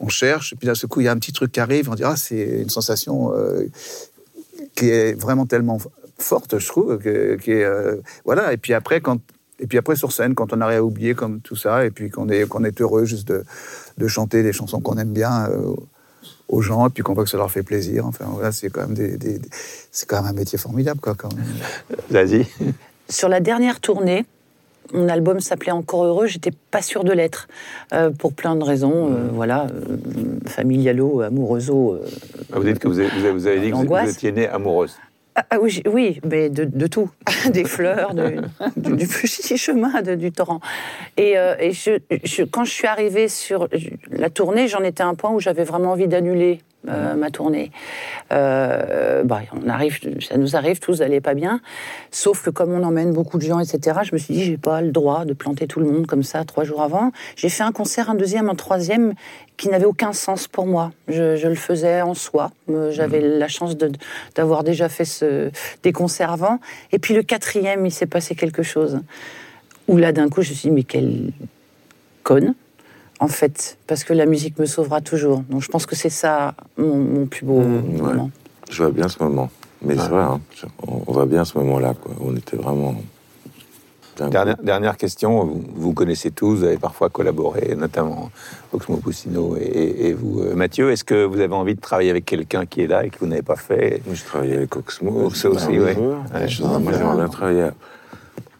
on 0.00 0.08
cherche, 0.08 0.52
et 0.52 0.56
puis 0.56 0.66
d'un 0.66 0.74
seul 0.74 0.90
coup 0.90 1.00
il 1.00 1.04
y 1.04 1.08
a 1.08 1.12
un 1.12 1.18
petit 1.18 1.32
truc 1.32 1.52
qui 1.52 1.60
arrive, 1.60 1.88
on 1.88 1.94
dit 1.94 2.04
ah 2.04 2.16
c'est 2.16 2.60
une 2.62 2.68
sensation 2.68 3.32
qui 4.74 4.90
est 4.90 5.18
vraiment 5.18 5.46
tellement 5.46 5.78
forte, 6.18 6.58
je 6.58 6.66
trouve, 6.66 6.98
qui 6.98 7.50
est, 7.52 7.66
voilà. 8.24 8.52
Et 8.52 8.58
puis 8.58 8.74
après 8.74 9.00
quand 9.00 9.18
et 9.60 9.66
puis 9.66 9.78
après 9.78 9.96
sur 9.96 10.12
scène, 10.12 10.34
quand 10.34 10.52
on 10.52 10.60
arrive 10.60 10.78
à 10.78 10.82
oublier 10.84 11.14
comme 11.14 11.40
tout 11.40 11.56
ça, 11.56 11.84
et 11.84 11.90
puis 11.90 12.10
qu'on 12.10 12.28
est 12.28 12.46
qu'on 12.46 12.64
est 12.64 12.80
heureux 12.80 13.04
juste 13.04 13.28
de 13.28 13.44
de 13.98 14.06
chanter 14.08 14.42
des 14.42 14.52
chansons 14.52 14.80
qu'on 14.80 14.96
aime 14.98 15.12
bien 15.12 15.48
euh, 15.50 15.72
aux 16.48 16.60
gens, 16.62 16.86
et 16.86 16.90
puis 16.90 17.02
qu'on 17.02 17.14
voit 17.14 17.24
que 17.24 17.30
ça 17.30 17.38
leur 17.38 17.50
fait 17.50 17.62
plaisir. 17.62 18.06
Enfin, 18.06 18.26
voilà, 18.28 18.52
c'est 18.52 18.68
quand 18.70 18.82
même 18.82 18.94
des, 18.94 19.16
des- 19.16 19.38
des- 19.38 19.48
c'est 19.90 20.06
quand 20.08 20.16
même 20.22 20.30
un 20.30 20.32
métier 20.38 20.58
formidable, 20.58 21.00
quoi. 21.00 21.14
Quand 21.16 21.32
même. 21.34 21.44
Vas-y. 22.10 22.46
Sur 23.08 23.28
la 23.28 23.40
dernière 23.40 23.80
tournée, 23.80 24.24
mon 24.92 25.08
album 25.08 25.40
s'appelait 25.40 25.72
Encore 25.72 26.04
heureux, 26.04 26.26
j'étais 26.26 26.52
pas 26.70 26.82
sûre 26.82 27.02
de 27.02 27.12
l'être, 27.12 27.48
euh, 27.92 28.10
pour 28.10 28.32
plein 28.32 28.54
de 28.54 28.62
raisons, 28.62 29.10
euh, 29.12 29.28
voilà, 29.32 29.66
euh, 29.66 29.96
familialo, 30.46 31.22
amoureuseo. 31.22 31.94
euh. 31.94 32.06
Vous 32.52 32.62
dites 32.62 32.78
que 32.78 32.86
vous 32.86 33.00
avez, 33.00 33.08
vous 33.32 33.46
avez- 33.48 33.60
dit 33.60 33.70
que 33.70 33.76
vous 33.76 34.10
étiez 34.10 34.30
née 34.30 34.46
amoureuse. 34.46 34.94
Ah, 35.38 35.44
ah 35.50 35.56
oui, 35.60 36.20
mais 36.26 36.48
de, 36.48 36.64
de 36.64 36.86
tout, 36.86 37.10
des 37.50 37.64
fleurs, 37.64 38.14
de- 38.14 38.40
du, 38.76 38.96
du 38.96 39.06
petit 39.06 39.58
chemin, 39.58 40.00
de- 40.00 40.14
du 40.14 40.32
torrent. 40.32 40.60
Et, 41.18 41.36
euh, 41.36 41.54
et 41.60 41.72
je, 41.72 41.98
je- 42.24 42.42
quand 42.42 42.64
je 42.64 42.70
suis 42.72 42.86
arrivée 42.86 43.28
sur 43.28 43.68
la 44.10 44.30
tournée, 44.30 44.66
j'en 44.66 44.82
étais 44.82 45.02
à 45.02 45.06
un 45.06 45.14
point 45.14 45.30
où 45.32 45.38
j'avais 45.40 45.64
vraiment 45.64 45.92
envie 45.92 46.08
d'annuler 46.08 46.60
euh, 46.88 47.14
ma 47.16 47.30
tournée. 47.30 47.70
Euh, 48.32 49.24
bah, 49.24 49.40
on 49.52 49.68
arrive, 49.68 49.98
ça 50.22 50.36
nous 50.38 50.56
arrive 50.56 50.78
tous 50.78 50.98
d'aller 51.00 51.20
pas 51.20 51.34
bien, 51.34 51.60
sauf 52.10 52.42
que 52.42 52.50
comme 52.50 52.72
on 52.72 52.82
emmène 52.84 53.12
beaucoup 53.12 53.38
de 53.38 53.42
gens, 53.42 53.58
etc., 53.60 53.98
je 54.04 54.14
me 54.14 54.18
suis 54.18 54.34
dit, 54.34 54.44
j'ai 54.44 54.56
pas 54.56 54.80
le 54.80 54.90
droit 54.92 55.24
de 55.24 55.32
planter 55.34 55.66
tout 55.66 55.80
le 55.80 55.86
monde 55.86 56.06
comme 56.06 56.22
ça 56.22 56.44
trois 56.44 56.64
jours 56.64 56.82
avant. 56.82 57.10
J'ai 57.34 57.48
fait 57.48 57.62
un 57.64 57.72
concert, 57.72 58.08
un 58.08 58.14
deuxième, 58.14 58.48
un 58.48 58.54
troisième, 58.54 59.14
qui 59.56 59.68
n'avait 59.68 59.86
aucun 59.86 60.12
sens 60.12 60.48
pour 60.48 60.66
moi. 60.66 60.92
Je, 61.08 61.36
je 61.36 61.48
le 61.48 61.54
faisais 61.54 62.02
en 62.02 62.14
soi. 62.14 62.50
Euh, 62.70 62.90
J'avais 62.90 63.20
la 63.20 63.48
chance 63.48 63.74
d'avoir 64.34 64.64
déjà 64.64 64.88
fait 64.88 65.04
ce, 65.06 65.50
des 65.82 65.92
concerts 65.92 66.30
avant. 66.30 66.60
Et 66.92 66.98
puis 66.98 67.14
le 67.14 67.22
quatrième, 67.22 67.86
il 67.86 67.90
s'est 67.92 68.06
passé 68.06 68.34
quelque 68.34 68.62
chose. 68.62 69.00
Où 69.88 69.96
là, 69.96 70.12
d'un 70.12 70.28
coup, 70.28 70.42
je 70.42 70.50
me 70.50 70.54
suis 70.54 70.68
dit, 70.68 70.74
mais 70.74 70.82
quelle 70.82 71.32
conne, 72.22 72.54
en 73.20 73.28
fait, 73.28 73.78
parce 73.86 74.04
que 74.04 74.12
la 74.12 74.26
musique 74.26 74.58
me 74.58 74.66
sauvera 74.66 75.00
toujours. 75.00 75.42
Donc 75.48 75.62
je 75.62 75.68
pense 75.68 75.86
que 75.86 75.96
c'est 75.96 76.10
ça 76.10 76.54
mon, 76.76 76.96
mon 76.96 77.26
plus 77.26 77.46
beau 77.46 77.60
Mmh, 77.60 77.94
ouais. 77.94 78.02
moment. 78.02 78.30
Je 78.70 78.82
vois 78.82 78.92
bien 78.92 79.08
ce 79.08 79.22
moment. 79.22 79.48
Mais 79.82 79.94
c'est 79.94 80.08
vrai, 80.08 80.22
hein, 80.22 80.40
on, 80.86 81.02
on 81.06 81.12
voit 81.12 81.26
bien 81.26 81.44
ce 81.44 81.56
moment-là. 81.58 81.94
On 82.20 82.34
était 82.36 82.56
vraiment. 82.56 82.94
Dernière, 84.62 84.96
question, 84.96 85.44
vous, 85.44 85.62
vous 85.74 85.92
connaissez 85.92 86.30
tous, 86.30 86.56
vous 86.56 86.64
avez 86.64 86.78
parfois 86.78 87.08
collaboré, 87.10 87.74
notamment 87.76 88.30
Oxmo 88.72 88.96
Puccino 88.96 89.56
et, 89.56 89.62
et- 89.64 90.08
et 90.08 90.12
vous, 90.14 90.40
euh, 90.40 90.54
Mathieu. 90.54 90.90
Est-ce 90.90 91.04
que 91.04 91.24
vous 91.24 91.40
avez 91.40 91.54
envie 91.54 91.74
de 91.74 91.80
travailler 91.80 92.10
avec 92.10 92.24
quelqu'un 92.24 92.64
qui 92.66 92.80
est 92.82 92.86
là 92.86 93.04
et 93.04 93.10
que 93.10 93.18
vous 93.20 93.26
n'avez 93.26 93.42
pas 93.42 93.56
fait? 93.56 94.00
Moi, 94.06 94.14
je 94.14 94.24
travaillais 94.24 94.56
avec 94.56 94.74
Oxmo. 94.76 95.26
Oxmo 95.26 95.50
aussi, 95.54 95.78
ouais. 95.78 95.94
Ouais, 95.96 96.14
Ouais, 96.34 96.48
je 96.48 96.62
moi, 96.62 96.80
j'aimerais 96.92 97.16
bien 97.16 97.28
travailler. 97.28 97.66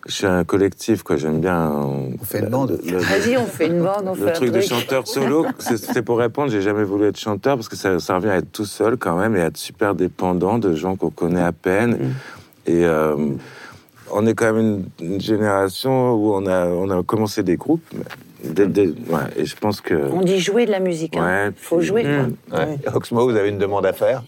Je 0.09 0.13
suis 0.13 0.27
un 0.27 0.45
collectif, 0.45 1.03
quoi. 1.03 1.17
J'aime 1.17 1.41
bien. 1.41 1.69
On 1.73 2.13
fait 2.25 2.39
une 2.39 2.47
bande. 2.49 2.79
Vas-y, 2.85 3.37
on 3.37 3.47
fait 3.47 3.67
une 3.67 3.83
bande, 3.83 4.05
on 4.07 4.15
fait 4.15 4.21
Le 4.21 4.29
un 4.29 4.33
truc 4.33 4.53
de 4.53 4.61
chanteur 4.61 5.09
solo, 5.09 5.47
c'est- 5.59 5.79
c'était 5.79 6.03
pour 6.03 6.19
répondre, 6.19 6.49
j'ai 6.51 6.63
jamais 6.63 6.85
voulu 6.85 7.07
être 7.07 7.19
chanteur 7.19 7.57
parce 7.57 7.69
que 7.69 7.75
ça, 7.75 7.99
ça 7.99 8.15
revient 8.15 8.29
à 8.29 8.37
être 8.37 8.53
tout 8.53 8.67
seul 8.67 8.99
quand 8.99 9.17
même 9.17 9.35
et 9.37 9.41
à 9.41 9.47
être 9.47 9.57
super 9.57 9.97
dépendant 9.97 10.59
de 10.59 10.75
gens 10.77 10.95
qu'on 10.95 11.11
connaît 11.11 11.43
à 11.43 11.51
peine. 11.51 12.13
Et 12.69 12.85
euh, 12.85 13.17
on 14.13 14.27
est 14.27 14.35
quand 14.35 14.53
même 14.53 14.85
une, 15.01 15.15
une 15.15 15.21
génération 15.21 16.13
où 16.15 16.35
on 16.35 16.47
a, 16.47 16.67
on 16.67 16.91
a 16.91 17.03
commencé 17.03 17.43
des 17.43 17.57
groupes. 17.57 17.85
ouais, 18.45 19.21
et 19.37 19.45
je 19.45 19.57
pense 19.57 19.81
que. 19.81 20.11
On 20.13 20.23
dit 20.23 20.39
jouer 20.39 20.67
de 20.67 20.71
la 20.71 20.81
musique. 20.81 21.17
hein. 21.17 21.49
Ouais, 21.49 21.53
faut 21.57 21.81
jouer. 21.81 22.05
quoi. 22.51 22.59
Ouais. 22.59 22.79
Oxmo, 22.95 23.29
vous 23.31 23.37
avez 23.37 23.49
une 23.49 23.59
demande 23.59 23.87
à 23.87 23.93
faire? 23.93 24.25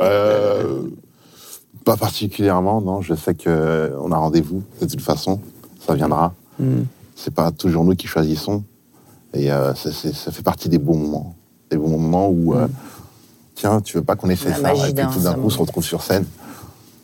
Euh, 0.00 0.82
pas 1.84 1.96
particulièrement, 1.96 2.80
non. 2.80 3.00
Je 3.00 3.14
sais 3.14 3.34
que 3.34 3.92
on 4.00 4.12
a 4.12 4.16
rendez-vous 4.16 4.62
de 4.80 4.86
toute 4.86 5.00
façon. 5.00 5.40
Ça 5.84 5.94
viendra. 5.94 6.34
C'est 7.14 7.34
pas 7.34 7.50
toujours 7.50 7.84
nous 7.84 7.94
qui 7.94 8.06
choisissons. 8.06 8.62
Et 9.34 9.52
euh, 9.52 9.74
ça, 9.74 9.90
fait 10.32 10.42
partie 10.42 10.68
des 10.68 10.78
bons 10.78 10.96
moments. 10.96 11.36
Des 11.70 11.76
bons 11.76 11.98
moments 11.98 12.28
où, 12.28 12.54
euh, 12.54 12.66
tiens, 13.54 13.80
tu 13.80 13.96
veux 13.96 14.02
pas 14.04 14.16
qu'on 14.16 14.30
ait 14.30 14.36
fait 14.36 14.50
La 14.50 14.74
ça 14.74 14.88
Et 14.88 14.94
puis 14.94 15.04
tout 15.12 15.20
d'un 15.20 15.34
coup, 15.34 15.46
on 15.46 15.50
se 15.50 15.58
retrouve 15.58 15.84
sur 15.84 16.02
scène. 16.02 16.24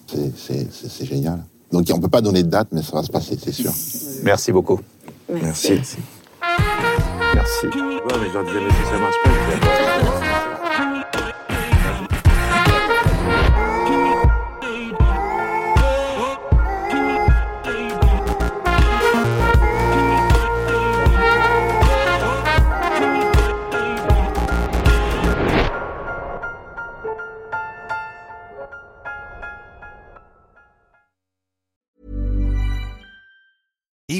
C'est 0.06 1.04
génial. 1.04 1.44
Donc 1.72 1.86
on 1.92 2.00
peut 2.00 2.08
pas 2.08 2.20
donner 2.20 2.42
de 2.42 2.48
date, 2.48 2.68
mais 2.72 2.82
ça 2.82 2.92
va 2.92 3.02
se 3.02 3.10
passer, 3.10 3.38
c'est 3.42 3.52
sûr. 3.52 3.72
Merci 4.22 4.52
beaucoup. 4.52 4.80
Merci. 5.28 5.72
Merci. 5.72 7.66
Ouais, 7.66 8.16
mais 8.20 8.28